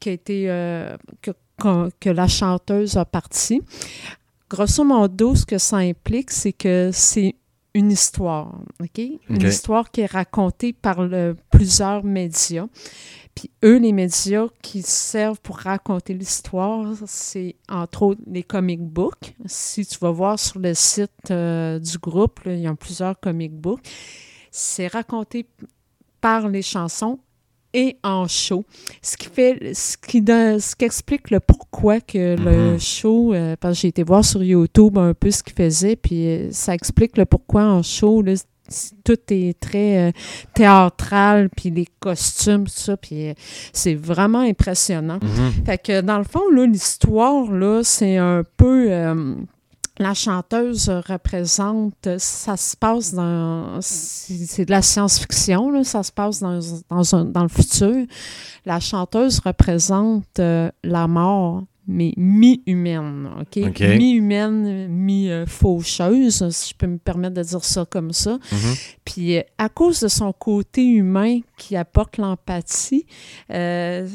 [0.00, 3.60] qui a été, euh, que, que, que la chanteuse a parti.
[4.48, 7.34] Grosso modo, ce que ça implique, c'est que c'est
[7.74, 8.98] une histoire, OK?
[9.28, 12.66] Une histoire qui est racontée par le- plusieurs médias.
[13.36, 19.34] Puis eux, les médias qui servent pour raconter l'histoire, c'est entre autres les comic books.
[19.44, 23.52] Si tu vas voir sur le site euh, du groupe, il y a plusieurs comic
[23.52, 23.82] books.
[24.50, 25.46] C'est raconté
[26.20, 27.18] par les chansons
[27.74, 28.64] et en show.
[29.02, 32.80] Ce qui fait, ce qui, donne- ce qui explique le pourquoi que le Mhm.
[32.80, 36.26] show, euh, parce que j'ai été voir sur YouTube un peu ce qu'il faisait, puis
[36.26, 38.32] euh, ça explique le pourquoi en show, là,
[39.04, 40.12] tout est très euh,
[40.54, 43.34] théâtral, puis les costumes, tout ça, puis euh,
[43.72, 45.18] c'est vraiment impressionnant.
[45.22, 45.64] Mhm.
[45.64, 48.86] Fait que dans le fond, là, l'histoire, là, c'est un peu.
[48.90, 49.34] euh,
[49.98, 56.40] la chanteuse représente, ça se passe dans, c'est de la science-fiction, là, ça se passe
[56.40, 56.60] dans,
[56.90, 58.04] dans, un- dans le futur.
[58.66, 63.56] La chanteuse représente la mort, mais mi-humaine, OK?
[63.56, 68.32] Mi-humaine, mi-faucheuse, si je peux me permettre de dire ça comme ça.
[68.52, 68.74] Mhm.
[69.04, 73.06] Puis euh, à cause de son côté humain qui apporte l'empathie,
[73.52, 74.08] euh,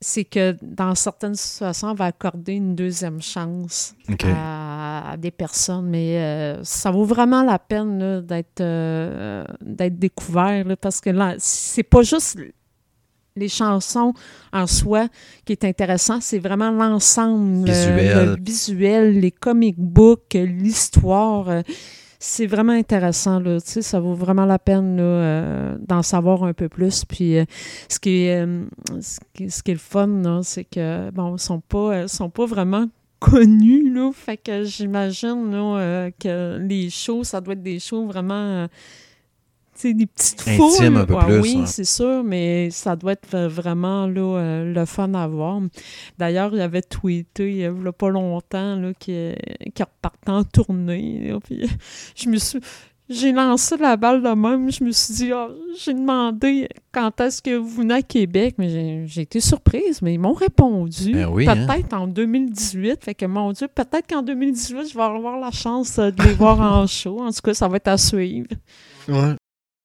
[0.00, 3.94] c'est que dans certaines situations, on va accorder une deuxième chance
[4.24, 5.88] à, à des personnes.
[5.88, 11.34] Mais euh, ça vaut vraiment la peine d'être euh, d'être découvert là, parce que là,
[11.38, 12.38] c'est pas juste
[13.36, 14.14] les chansons
[14.52, 15.08] en soi
[15.44, 18.28] qui est intéressant, c'est vraiment l'ensemble, euh, Visuel.
[18.28, 21.48] le visuel, les comic books, l'histoire.
[21.48, 21.62] euh,
[22.18, 23.60] c'est vraiment intéressant, là.
[23.60, 27.04] Tu sais, ça vaut vraiment la peine euh, d'en savoir un peu plus.
[27.04, 27.36] Puis,
[27.88, 28.44] ce, qui est,
[29.00, 32.46] ce, qui, ce qui est le fun, c'est que, bon, ils sont pas, sont pas
[32.46, 32.86] vraiment
[33.20, 34.10] connus, là.
[34.14, 35.50] Fait que j'imagine,
[36.18, 38.66] que les shows, ça doit être des shows vraiment...
[39.84, 40.96] euh, des petites Intime foules.
[40.96, 41.66] un peu Ouais, plus, Oui, hein.
[41.66, 45.60] c'est sûr, mais ça doit être v- vraiment là, euh, le fun à voir.
[46.18, 49.34] D'ailleurs, il avait tweeté il y a pas longtemps qu'il
[49.78, 51.28] repartait en tournée.
[51.30, 51.68] là, puis
[52.16, 52.60] je me suis.
[53.08, 54.68] J'ai lancé la balle de même.
[54.72, 55.46] Je me suis dit, Ah,
[55.78, 60.18] j'ai demandé quand est-ce que vous venez à Québec, mais j'ai- été surprise, mais ils
[60.18, 61.12] m'ont répondu.
[61.12, 61.54] Ben oui, hein.
[61.68, 63.04] peut-être en 2018.
[63.04, 66.32] Fait que, mon Dieu, peut-être qu'en 2018, je vais avoir la chance euh, de les
[66.32, 67.20] voir en show.
[67.22, 68.48] En tout cas, ça va être à suivre.
[69.08, 69.36] Ouais.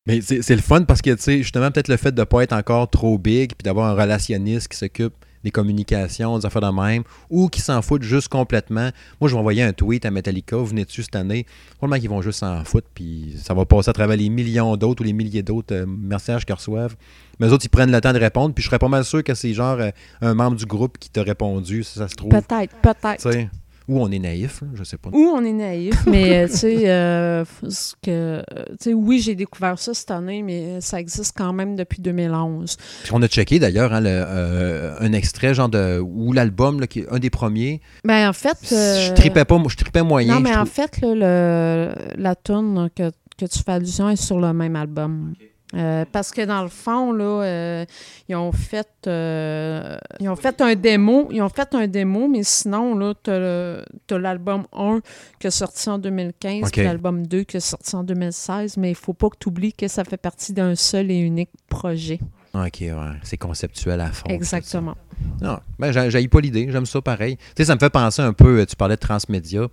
[0.07, 2.41] Mais c'est le fun parce que, tu sais, justement, peut-être le fait de ne pas
[2.41, 5.13] être encore trop big puis d'avoir un relationniste qui s'occupe
[5.43, 8.89] des communications, des affaires de même, ou qui s'en foutent juste complètement.
[9.19, 11.45] Moi, je vais envoyer un tweet à Metallica, vous venez dessus cette année?
[11.77, 15.01] Probablement qu'ils vont juste s'en foutre, puis ça va passer à travers les millions d'autres
[15.01, 16.95] ou les milliers d'autres euh, messages qu'ils reçoivent.
[17.39, 19.23] Mais eux autres, ils prennent le temps de répondre, puis je serais pas mal sûr
[19.23, 19.91] que c'est genre euh,
[20.21, 22.29] un membre du groupe qui t'a répondu, si ça se trouve.
[22.29, 23.49] Peut-être, peut-être.
[23.91, 25.09] Ou on est naïf, là, je sais pas.
[25.11, 29.35] Ou on est naïf, mais euh, tu sais, euh, ce que, tu sais, oui, j'ai
[29.35, 32.77] découvert ça cette année, mais ça existe quand même depuis 2011.
[33.03, 35.99] Puis on a checké d'ailleurs hein, le, euh, un extrait, genre de.
[35.99, 37.81] ou l'album, qui est un des premiers.
[38.05, 40.35] Ben en fait, Je tripais pas, je tripais moyen.
[40.35, 40.69] non, mais en trouve.
[40.69, 45.33] fait, là, le, la tune que, que tu fais allusion est sur le même album.
[45.73, 47.85] Euh, parce que dans le fond, là, euh,
[48.27, 51.29] ils ont fait euh, ils ont fait un démo.
[51.31, 54.99] Ils ont fait un démo, mais sinon, là, tu as l'album 1
[55.39, 56.71] qui est sorti en 2015, Ok.
[56.73, 59.73] puis l'album 2 qui est sorti en 2016, mais il faut pas que tu oublies
[59.73, 62.19] que ça fait partie d'un seul et unique projet.
[62.53, 62.91] Ok, ouais.
[63.23, 64.27] C'est conceptuel à fond.
[64.27, 64.95] Exactement.
[65.41, 66.67] Non, ben, j'ai j'ai pas l'idée.
[66.69, 67.37] J'aime ça pareil.
[67.37, 68.65] Tu sais, ça me fait penser un peu.
[68.65, 69.67] Tu parlais de transmédia.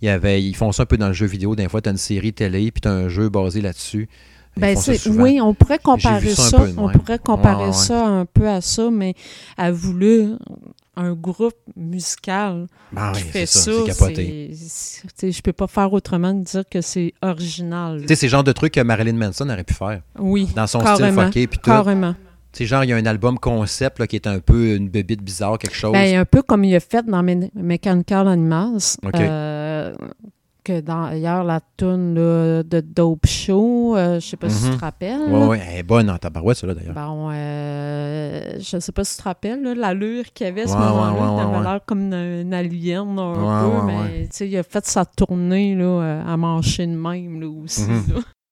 [0.00, 1.54] Il y avait, ils font ça un peu dans le jeu vidéo.
[1.54, 4.08] Des fois, tu as une série télé, puis tu as un jeu basé là-dessus.
[4.56, 7.72] Ben c'est oui, on pourrait comparer ça peu on pourrait comparer Ouais, ouais.
[7.72, 9.14] ça un peu à ça, mais
[9.56, 10.34] à voulu
[10.96, 13.72] un groupe musical Ben qui fait c'est ça.
[13.92, 18.00] C'est c'est- c'est- je peux pas faire autrement de dire que c'est original.
[18.02, 20.02] Tu sais, c'est le genre de truc que Marilyn Manson aurait pu faire.
[20.18, 21.70] Oui, Dans son style fucké, puis tout.
[21.70, 22.14] carrément.
[22.52, 25.20] Sais, genre, il y a un album concept là, qui est un peu une bébite
[25.22, 25.90] bizarre, quelque chose.
[25.92, 28.94] Ben, un peu comme il a fait dans Me- Mechanical Animals.
[29.04, 29.14] OK.
[29.16, 29.92] euh,
[30.64, 34.76] que dans, d'ailleurs, la tune de Dope Show, euh, je sais pas si tu Mhm.
[34.76, 35.20] te rappelles.
[35.20, 35.46] ouais, là.
[35.46, 36.94] ouais, elle est bonne en tabarouette, ça, là, d'ailleurs.
[36.94, 40.72] Bon, euh, je sais pas si tu te rappelles, l'allure qu'il y avait à ce
[40.72, 41.12] moment-là.
[41.12, 44.56] ouais, ouais, il avait l'air comme une, une alien, un peu, mais tu sais, il
[44.56, 47.82] a fait sa tournée là, euh, à mancher de même là, aussi.
[47.82, 48.04] Mhm.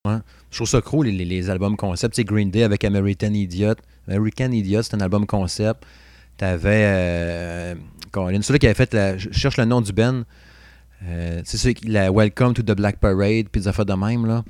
[0.04, 0.20] là.
[0.50, 2.16] Je trouve ça cool, les, les- albums concept.
[2.16, 3.74] Sais, Green Day avec American Idiot.
[4.08, 5.84] American Idiot, c'est un album concept.
[6.36, 6.82] T'avais.
[6.84, 7.74] Euh,
[8.10, 8.92] Colin, celui qui avait fait.
[8.94, 10.24] La, je cherche le nom du Ben.
[11.04, 14.44] Euh, c'est qui- la Welcome to the Black Parade, puis des affaires de même, là.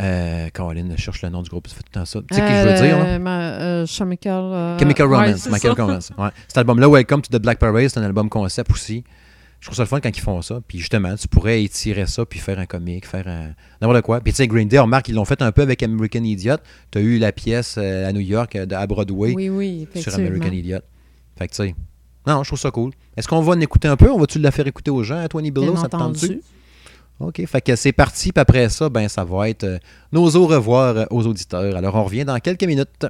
[0.00, 2.20] Euh, Colin, je cherche le nom du groupe, ça fait tout le temps ça.
[2.28, 3.04] Tu sais qui je veux dire, là?
[3.06, 5.48] Euh, ma- euh, Chemical, Chemical ouais, Romance.
[5.48, 5.72] ça.
[5.72, 6.12] Romance.
[6.18, 6.28] Ouais.
[6.48, 9.04] Cet album-là, Welcome to the Black Parade, c'est un album concept aussi.
[9.60, 10.60] Je trouve ça le fun quand ils font ça.
[10.66, 13.52] Puis justement, tu pourrais étirer ça puis faire un comique, faire un...
[13.80, 14.20] n'importe quoi.
[14.20, 16.56] Puis tu sais, Green Day, on remarque qu'ils l'ont fait un peu avec American Idiot.
[16.90, 20.12] Tu as eu la pièce à New York, à Broadway, Oui, oui, sur.
[20.16, 20.80] American Idiot.
[21.38, 21.74] Fait que tu sais,
[22.26, 22.92] non, je trouve ça cool.
[23.16, 24.10] Est-ce qu'on va en écouter un peu?
[24.10, 25.76] On va-tu la faire écouter aux gens, à 20 Below?
[25.76, 26.24] Ça te tente-tu?
[26.24, 26.40] entendu.
[27.20, 28.32] OK, fait que c'est parti.
[28.32, 29.78] Puis après ça, ben ça va être euh,
[30.12, 31.76] nos au revoir euh, aux auditeurs.
[31.76, 33.06] Alors on revient dans quelques minutes.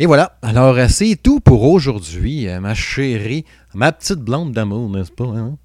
[0.00, 0.38] Et voilà.
[0.42, 3.44] Alors, c'est tout pour aujourd'hui, euh, ma chérie,
[3.74, 5.24] ma petite blonde d'amour, n'est-ce pas?
[5.24, 5.56] hein?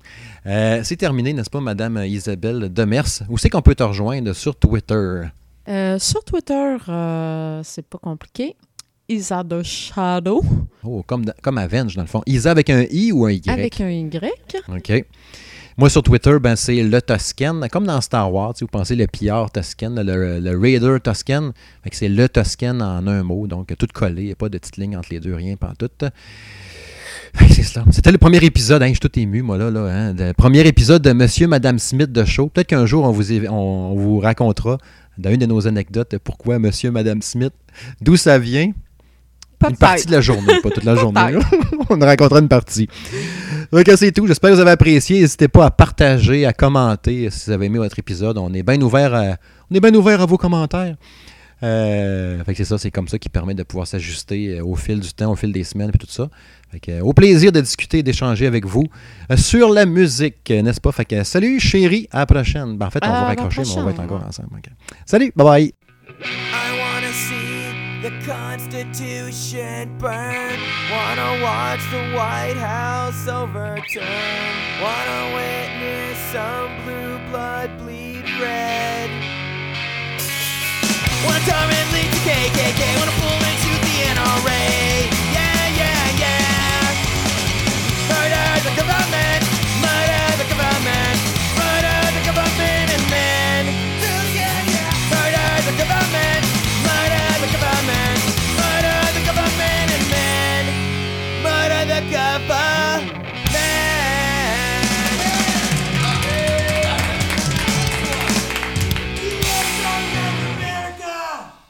[0.47, 3.05] Euh, c'est terminé, n'est-ce pas, Madame Isabelle Demers?
[3.29, 5.21] Où c'est qu'on peut te rejoindre sur Twitter?
[5.69, 8.55] Euh, sur Twitter, euh, c'est pas compliqué.
[9.07, 10.41] Isa de Shadow
[10.83, 12.23] Oh, comme, comme Avenge, dans le fond.
[12.25, 13.49] Isa avec un I ou un Y?
[13.49, 14.19] avec un Y.
[14.69, 15.05] OK.
[15.77, 17.61] Moi, sur Twitter, ben, c'est le Toscan.
[17.71, 21.51] Comme dans Star Wars, vous pensez le pillard Toscan, le, Raider Toscan.
[21.91, 24.21] C'est le Toscan en un mot, donc tout collé.
[24.21, 25.89] Il n'y a pas de petite ligne entre les deux, rien, pas tout.
[27.49, 27.85] C'est cela.
[27.89, 28.83] C'était le premier épisode.
[28.83, 29.71] Hein, je suis tout ému, moi, là.
[29.71, 32.49] là hein, le premier épisode de Monsieur, Madame Smith de Show.
[32.49, 34.77] Peut-être qu'un jour, on vous, on vous racontera
[35.17, 37.53] dans une de nos anecdotes pourquoi Monsieur, Madame Smith,
[38.01, 38.71] d'où ça vient.
[39.69, 41.19] Une partie de la journée, pas toute la journée.
[41.89, 42.87] On racontera une partie.
[43.71, 44.27] Donc, c'est tout.
[44.27, 45.21] J'espère que vous avez apprécié.
[45.21, 48.37] N'hésitez pas à partager, à commenter si vous avez aimé votre épisode.
[48.37, 49.35] On est bien ouvert à,
[49.71, 50.95] on est bien ouvert à vos commentaires.
[51.63, 54.75] Euh, fait que c'est ça, c'est comme ça qui permet de pouvoir s'ajuster euh, au
[54.75, 56.29] fil du temps, au fil des semaines et tout ça.
[56.71, 58.85] Fait que, euh, au plaisir de discuter et d'échanger avec vous
[59.37, 60.91] sur la musique, n'est-ce pas?
[60.91, 62.77] Fait que, salut chérie, à la prochaine.
[62.77, 64.49] Ben, en fait, on va raccrocher, mais on va être encore ensemble.
[65.05, 66.72] Salut, bye bye.
[68.25, 70.57] Constitution burn.
[70.89, 74.53] Wanna watch the White House overturn.
[74.81, 79.09] Wanna witness some blue blood bleed red.
[81.25, 82.99] Wanna torrent lead to KKK.
[82.99, 83.22] Wanna